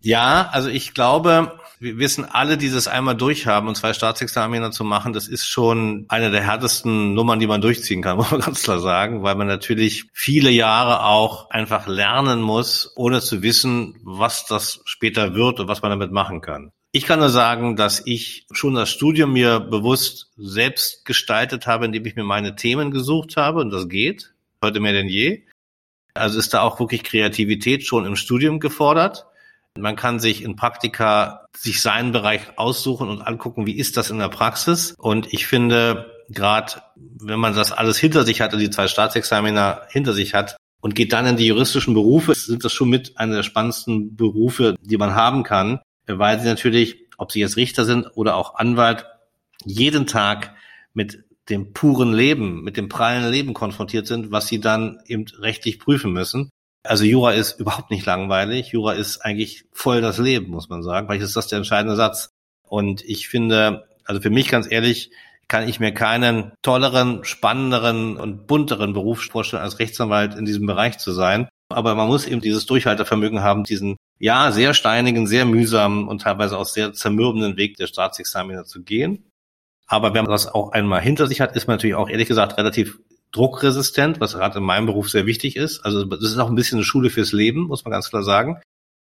Ja, 0.00 0.48
also 0.50 0.68
ich 0.68 0.94
glaube, 0.94 1.52
wir 1.82 1.98
wissen 1.98 2.24
alle, 2.24 2.56
dieses 2.56 2.86
einmal 2.86 3.16
durchhaben 3.16 3.68
und 3.68 3.74
zwei 3.74 3.92
Staatsexaminer 3.92 4.70
zu 4.70 4.84
machen, 4.84 5.12
das 5.12 5.26
ist 5.26 5.48
schon 5.48 6.06
eine 6.08 6.30
der 6.30 6.42
härtesten 6.42 7.12
Nummern, 7.12 7.40
die 7.40 7.48
man 7.48 7.60
durchziehen 7.60 8.02
kann, 8.02 8.16
muss 8.18 8.30
man 8.30 8.40
ganz 8.40 8.62
klar 8.62 8.78
sagen, 8.78 9.24
weil 9.24 9.34
man 9.34 9.48
natürlich 9.48 10.04
viele 10.12 10.50
Jahre 10.50 11.04
auch 11.04 11.50
einfach 11.50 11.88
lernen 11.88 12.40
muss, 12.40 12.92
ohne 12.94 13.20
zu 13.20 13.42
wissen, 13.42 13.96
was 14.04 14.46
das 14.46 14.80
später 14.84 15.34
wird 15.34 15.58
und 15.58 15.66
was 15.66 15.82
man 15.82 15.90
damit 15.90 16.12
machen 16.12 16.40
kann. 16.40 16.70
Ich 16.92 17.04
kann 17.04 17.18
nur 17.18 17.30
sagen, 17.30 17.74
dass 17.74 18.02
ich 18.04 18.46
schon 18.52 18.74
das 18.74 18.90
Studium 18.90 19.32
mir 19.32 19.58
bewusst 19.58 20.30
selbst 20.36 21.04
gestaltet 21.04 21.66
habe, 21.66 21.86
indem 21.86 22.06
ich 22.06 22.14
mir 22.14 22.22
meine 22.22 22.54
Themen 22.54 22.92
gesucht 22.92 23.36
habe 23.36 23.60
und 23.60 23.70
das 23.70 23.88
geht, 23.88 24.34
heute 24.62 24.78
mehr 24.78 24.92
denn 24.92 25.08
je. 25.08 25.42
Also 26.14 26.38
ist 26.38 26.54
da 26.54 26.60
auch 26.60 26.78
wirklich 26.78 27.02
Kreativität 27.02 27.84
schon 27.84 28.04
im 28.04 28.14
Studium 28.14 28.60
gefordert. 28.60 29.26
Man 29.78 29.96
kann 29.96 30.20
sich 30.20 30.42
in 30.42 30.56
Praktika 30.56 31.46
sich 31.56 31.80
seinen 31.80 32.12
Bereich 32.12 32.42
aussuchen 32.56 33.08
und 33.08 33.22
angucken, 33.22 33.66
wie 33.66 33.76
ist 33.76 33.96
das 33.96 34.10
in 34.10 34.18
der 34.18 34.28
Praxis. 34.28 34.94
Und 34.98 35.32
ich 35.32 35.46
finde, 35.46 36.12
gerade 36.28 36.82
wenn 36.96 37.40
man 37.40 37.54
das 37.54 37.72
alles 37.72 37.98
hinter 37.98 38.24
sich 38.24 38.40
hat 38.40 38.52
und 38.52 38.60
die 38.60 38.70
zwei 38.70 38.86
Staatsexaminer 38.86 39.82
hinter 39.88 40.12
sich 40.12 40.34
hat 40.34 40.56
und 40.80 40.94
geht 40.94 41.12
dann 41.12 41.26
in 41.26 41.36
die 41.36 41.46
juristischen 41.46 41.94
Berufe, 41.94 42.34
sind 42.34 42.64
das 42.64 42.72
schon 42.72 42.90
mit 42.90 43.18
einer 43.18 43.36
der 43.36 43.42
spannendsten 43.42 44.14
Berufe, 44.16 44.76
die 44.82 44.98
man 44.98 45.14
haben 45.14 45.42
kann, 45.42 45.80
weil 46.06 46.38
sie 46.40 46.48
natürlich, 46.48 46.96
ob 47.16 47.32
sie 47.32 47.40
jetzt 47.40 47.56
Richter 47.56 47.84
sind 47.84 48.08
oder 48.14 48.36
auch 48.36 48.56
Anwalt, 48.56 49.06
jeden 49.64 50.06
Tag 50.06 50.54
mit 50.92 51.24
dem 51.48 51.72
puren 51.72 52.12
Leben, 52.12 52.62
mit 52.62 52.76
dem 52.76 52.88
prallen 52.88 53.30
Leben 53.30 53.54
konfrontiert 53.54 54.06
sind, 54.06 54.30
was 54.30 54.48
sie 54.48 54.60
dann 54.60 55.00
eben 55.06 55.24
rechtlich 55.38 55.78
prüfen 55.78 56.12
müssen. 56.12 56.50
Also 56.84 57.04
Jura 57.04 57.32
ist 57.32 57.60
überhaupt 57.60 57.90
nicht 57.90 58.06
langweilig. 58.06 58.68
Jura 58.68 58.92
ist 58.92 59.18
eigentlich 59.18 59.64
voll 59.72 60.00
das 60.00 60.18
Leben, 60.18 60.50
muss 60.50 60.68
man 60.68 60.82
sagen. 60.82 61.06
Vielleicht 61.06 61.24
ist 61.24 61.36
das 61.36 61.48
der 61.48 61.58
entscheidende 61.58 61.96
Satz. 61.96 62.30
Und 62.68 63.04
ich 63.04 63.28
finde, 63.28 63.86
also 64.04 64.20
für 64.20 64.30
mich 64.30 64.48
ganz 64.48 64.70
ehrlich, 64.70 65.10
kann 65.48 65.68
ich 65.68 65.80
mir 65.80 65.92
keinen 65.92 66.52
tolleren, 66.62 67.24
spannenderen 67.24 68.16
und 68.16 68.46
bunteren 68.46 68.94
Beruf 68.94 69.22
vorstellen, 69.24 69.62
als 69.62 69.78
Rechtsanwalt 69.78 70.34
in 70.34 70.44
diesem 70.44 70.66
Bereich 70.66 70.98
zu 70.98 71.12
sein. 71.12 71.48
Aber 71.68 71.94
man 71.94 72.08
muss 72.08 72.26
eben 72.26 72.40
dieses 72.40 72.66
Durchhaltevermögen 72.66 73.42
haben, 73.42 73.64
diesen 73.64 73.96
ja 74.18 74.50
sehr 74.52 74.72
steinigen, 74.74 75.26
sehr 75.26 75.44
mühsamen 75.44 76.08
und 76.08 76.22
teilweise 76.22 76.56
auch 76.56 76.64
sehr 76.64 76.92
zermürbenden 76.92 77.56
Weg 77.56 77.76
der 77.76 77.86
Staatsexaminer 77.86 78.64
zu 78.64 78.82
gehen. 78.82 79.30
Aber 79.86 80.14
wenn 80.14 80.24
man 80.24 80.32
das 80.32 80.46
auch 80.46 80.72
einmal 80.72 81.02
hinter 81.02 81.26
sich 81.26 81.40
hat, 81.40 81.54
ist 81.54 81.66
man 81.66 81.76
natürlich 81.76 81.96
auch 81.96 82.08
ehrlich 82.08 82.28
gesagt 82.28 82.56
relativ 82.56 82.98
druckresistent, 83.32 84.20
was 84.20 84.34
gerade 84.34 84.58
in 84.58 84.64
meinem 84.64 84.86
Beruf 84.86 85.10
sehr 85.10 85.26
wichtig 85.26 85.56
ist. 85.56 85.80
Also 85.80 86.04
das 86.04 86.30
ist 86.30 86.38
auch 86.38 86.48
ein 86.48 86.54
bisschen 86.54 86.78
eine 86.78 86.84
Schule 86.84 87.10
fürs 87.10 87.32
Leben, 87.32 87.62
muss 87.62 87.84
man 87.84 87.92
ganz 87.92 88.10
klar 88.10 88.22
sagen. 88.22 88.60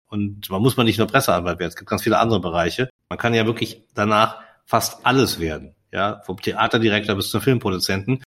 Und 0.09 0.51
man 0.51 0.63
muss 0.63 0.77
man 0.77 0.87
nicht 0.87 0.99
nur 0.99 1.07
Presseanwalt 1.07 1.59
werden, 1.59 1.69
es 1.69 1.77
gibt 1.77 1.91
ganz 1.91 2.03
viele 2.03 2.19
andere 2.19 2.41
Bereiche. 2.41 2.91
Man 3.09 3.19
kann 3.19 3.35
ja 3.35 3.47
wirklich 3.47 3.85
danach 3.95 4.41
fast 4.65 5.07
alles 5.07 5.39
werden, 5.39 5.75
ja, 5.93 6.21
vom 6.25 6.41
Theaterdirektor 6.41 7.15
bis 7.15 7.31
zum 7.31 7.41
Filmproduzenten. 7.41 8.23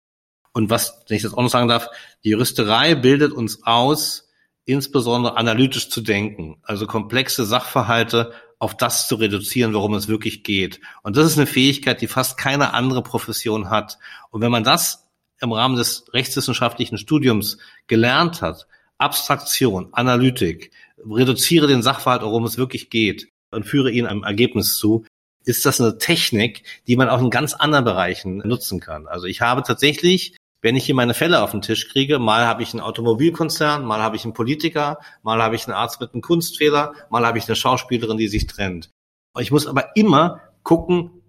Und 0.54 0.70
was, 0.70 1.04
wenn 1.08 1.18
ich 1.18 1.24
das 1.24 1.34
auch 1.34 1.42
noch 1.42 1.50
sagen 1.50 1.68
darf, 1.68 1.90
die 2.24 2.30
Juristerei 2.30 2.96
bildet 2.96 3.32
uns 3.32 3.64
aus, 3.64 4.30
insbesondere 4.66 5.38
analytisch 5.38 5.90
zu 5.90 6.02
denken, 6.02 6.62
also 6.64 6.86
komplexe 6.88 7.46
Sachverhalte 7.46 8.34
auf 8.60 8.78
das 8.78 9.08
zu 9.08 9.16
reduzieren, 9.16 9.74
worum 9.74 9.96
es 9.96 10.08
wirklich 10.08 10.44
geht. 10.44 10.82
Und 11.02 11.18
das 11.18 11.26
ist 11.26 11.38
eine 11.38 11.48
Fähigkeit, 11.48 12.00
die 12.02 12.08
fast 12.08 12.38
keine 12.38 12.74
andere 12.74 13.02
Profession 13.02 13.72
hat. 13.72 13.98
Und 14.30 14.42
wenn 14.42 14.52
man 14.52 14.64
das 14.64 15.11
im 15.42 15.52
Rahmen 15.52 15.76
des 15.76 16.06
rechtswissenschaftlichen 16.14 16.98
Studiums 16.98 17.58
gelernt 17.88 18.42
hat, 18.42 18.68
Abstraktion, 18.98 19.90
Analytik, 19.92 20.72
reduziere 21.04 21.68
den 21.68 21.82
Sachverhalt, 21.82 22.22
worum 22.22 22.46
es 22.46 22.58
wirklich 22.58 22.90
geht 22.90 23.30
und 23.52 23.66
führe 23.66 23.92
ihn 23.92 24.06
einem 24.06 24.24
Ergebnis 24.24 24.78
zu, 24.78 25.06
ist 25.44 25.66
das 25.66 25.82
eine 25.82 25.98
Technik, 25.98 26.64
die 26.88 26.96
man 26.96 27.10
auch 27.10 27.20
in 27.20 27.32
ganz 27.32 27.54
anderen 27.54 27.86
Bereichen 27.86 28.38
nutzen 28.38 28.80
kann. 28.80 29.08
Also 29.08 29.26
ich 29.26 29.42
habe 29.42 29.64
tatsächlich, 29.64 30.38
wenn 30.62 30.76
ich 30.76 30.86
hier 30.86 30.94
meine 30.94 31.16
Fälle 31.16 31.42
auf 31.42 31.52
den 31.52 31.64
Tisch 31.64 31.90
kriege, 31.90 32.20
mal 32.20 32.46
habe 32.46 32.62
ich 32.62 32.74
einen 32.74 32.82
Automobilkonzern, 32.82 33.84
mal 33.84 34.02
habe 34.02 34.16
ich 34.16 34.24
einen 34.24 34.34
Politiker, 34.34 35.00
mal 35.24 35.42
habe 35.42 35.56
ich 35.56 35.66
einen 35.66 35.74
Arzt 35.74 36.00
mit 36.00 36.14
einem 36.14 36.22
Kunstfehler, 36.22 36.94
mal 37.10 37.26
habe 37.26 37.40
ich 37.40 37.48
eine 37.48 37.56
Schauspielerin, 37.56 38.18
die 38.18 38.28
sich 38.28 38.46
trennt. 38.46 38.92
Ich 39.40 39.52
muss 39.52 39.66
aber 39.66 39.96
immer 39.96 40.42
gucken, 40.62 41.21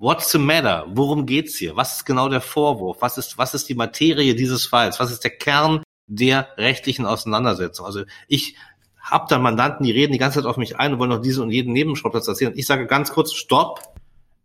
What's 0.00 0.32
the 0.32 0.38
matter? 0.38 0.86
Worum 0.88 1.26
geht's 1.26 1.58
hier? 1.58 1.76
Was 1.76 1.98
ist 1.98 2.06
genau 2.06 2.30
der 2.30 2.40
Vorwurf? 2.40 3.02
Was 3.02 3.18
ist, 3.18 3.36
was 3.36 3.52
ist 3.52 3.68
die 3.68 3.74
Materie 3.74 4.34
dieses 4.34 4.64
Falls? 4.64 4.98
Was 4.98 5.12
ist 5.12 5.22
der 5.24 5.30
Kern 5.30 5.82
der 6.06 6.48
rechtlichen 6.56 7.04
Auseinandersetzung? 7.04 7.84
Also 7.84 8.04
ich 8.26 8.56
habe 8.98 9.26
da 9.28 9.38
Mandanten, 9.38 9.84
die 9.84 9.92
reden 9.92 10.14
die 10.14 10.18
ganze 10.18 10.38
Zeit 10.38 10.48
auf 10.48 10.56
mich 10.56 10.78
ein 10.78 10.94
und 10.94 11.00
wollen 11.00 11.10
noch 11.10 11.20
diesen 11.20 11.42
und 11.42 11.50
jeden 11.50 11.74
Nebenschauplatz 11.74 12.26
erzählen. 12.26 12.54
Ich 12.56 12.66
sage 12.66 12.86
ganz 12.86 13.12
kurz, 13.12 13.34
stopp. 13.34 13.82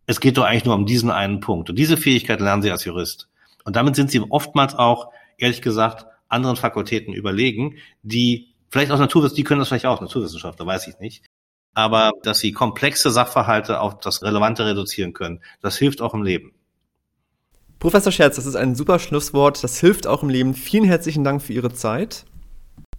Es 0.04 0.20
geht 0.20 0.36
doch 0.36 0.44
eigentlich 0.44 0.66
nur 0.66 0.74
um 0.74 0.84
diesen 0.84 1.10
einen 1.10 1.40
Punkt. 1.40 1.70
Und 1.70 1.76
diese 1.76 1.96
Fähigkeit 1.96 2.42
lernen 2.42 2.60
Sie 2.60 2.70
als 2.70 2.84
Jurist. 2.84 3.30
Und 3.64 3.76
damit 3.76 3.96
sind 3.96 4.10
Sie 4.10 4.20
oftmals 4.20 4.74
auch, 4.74 5.10
ehrlich 5.38 5.62
gesagt, 5.62 6.04
anderen 6.28 6.56
Fakultäten 6.56 7.14
überlegen, 7.14 7.78
die 8.02 8.52
vielleicht 8.68 8.90
auch 8.90 8.98
Naturwissenschaftler, 8.98 9.36
die 9.36 9.44
können 9.44 9.60
das 9.60 9.68
vielleicht 9.68 9.86
auch, 9.86 10.02
Naturwissenschaftler, 10.02 10.66
weiß 10.66 10.86
ich 10.88 10.98
nicht 10.98 11.24
aber 11.76 12.12
dass 12.22 12.38
sie 12.38 12.52
komplexe 12.52 13.10
Sachverhalte 13.10 13.80
auf 13.80 14.00
das 14.00 14.22
Relevante 14.22 14.64
reduzieren 14.64 15.12
können. 15.12 15.40
Das 15.60 15.76
hilft 15.76 16.00
auch 16.00 16.14
im 16.14 16.22
Leben. 16.22 16.52
Professor 17.78 18.10
Scherz, 18.10 18.36
das 18.36 18.46
ist 18.46 18.56
ein 18.56 18.74
super 18.74 18.98
Schlusswort. 18.98 19.62
Das 19.62 19.78
hilft 19.78 20.06
auch 20.06 20.22
im 20.22 20.30
Leben. 20.30 20.54
Vielen 20.54 20.86
herzlichen 20.86 21.22
Dank 21.22 21.42
für 21.42 21.52
Ihre 21.52 21.70
Zeit. 21.70 22.24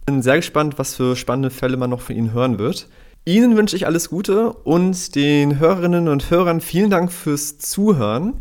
Bin 0.06 0.22
sehr 0.22 0.36
gespannt, 0.36 0.78
was 0.78 0.94
für 0.94 1.16
spannende 1.16 1.50
Fälle 1.50 1.76
man 1.76 1.90
noch 1.90 2.00
von 2.00 2.14
Ihnen 2.14 2.32
hören 2.32 2.60
wird. 2.60 2.86
Ihnen 3.24 3.56
wünsche 3.56 3.74
ich 3.74 3.84
alles 3.84 4.10
Gute 4.10 4.52
und 4.52 5.16
den 5.16 5.58
Hörerinnen 5.58 6.06
und 6.06 6.30
Hörern 6.30 6.60
vielen 6.60 6.88
Dank 6.88 7.10
fürs 7.10 7.58
Zuhören. 7.58 8.34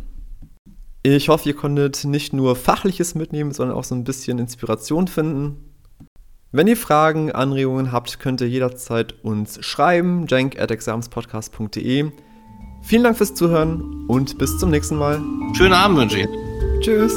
Ich 1.02 1.30
hoffe, 1.30 1.50
ihr 1.50 1.56
konntet 1.56 2.06
nicht 2.06 2.32
nur 2.32 2.56
Fachliches 2.56 3.16
mitnehmen, 3.16 3.54
sondern 3.54 3.76
auch 3.76 3.84
so 3.84 3.96
ein 3.96 4.04
bisschen 4.04 4.38
Inspiration 4.38 5.08
finden. 5.08 5.68
Wenn 6.52 6.68
ihr 6.68 6.78
Fragen, 6.78 7.32
Anregungen 7.32 7.92
habt, 7.92 8.20
könnt 8.20 8.40
ihr 8.40 8.48
jederzeit 8.48 9.16
uns 9.24 9.64
schreiben, 9.66 10.28
jank 10.28 10.58
at 10.60 10.72
examspodcast.de. 10.72 12.12
Vielen 12.82 13.04
Dank 13.04 13.18
fürs 13.18 13.34
Zuhören 13.34 14.06
und 14.08 14.38
bis 14.38 14.58
zum 14.58 14.70
nächsten 14.70 14.96
Mal. 14.96 15.22
Schönen 15.58 15.74
Abend 15.74 15.98
wünsche 15.98 16.20
ich. 16.20 16.28
Tschüss. 16.80 17.14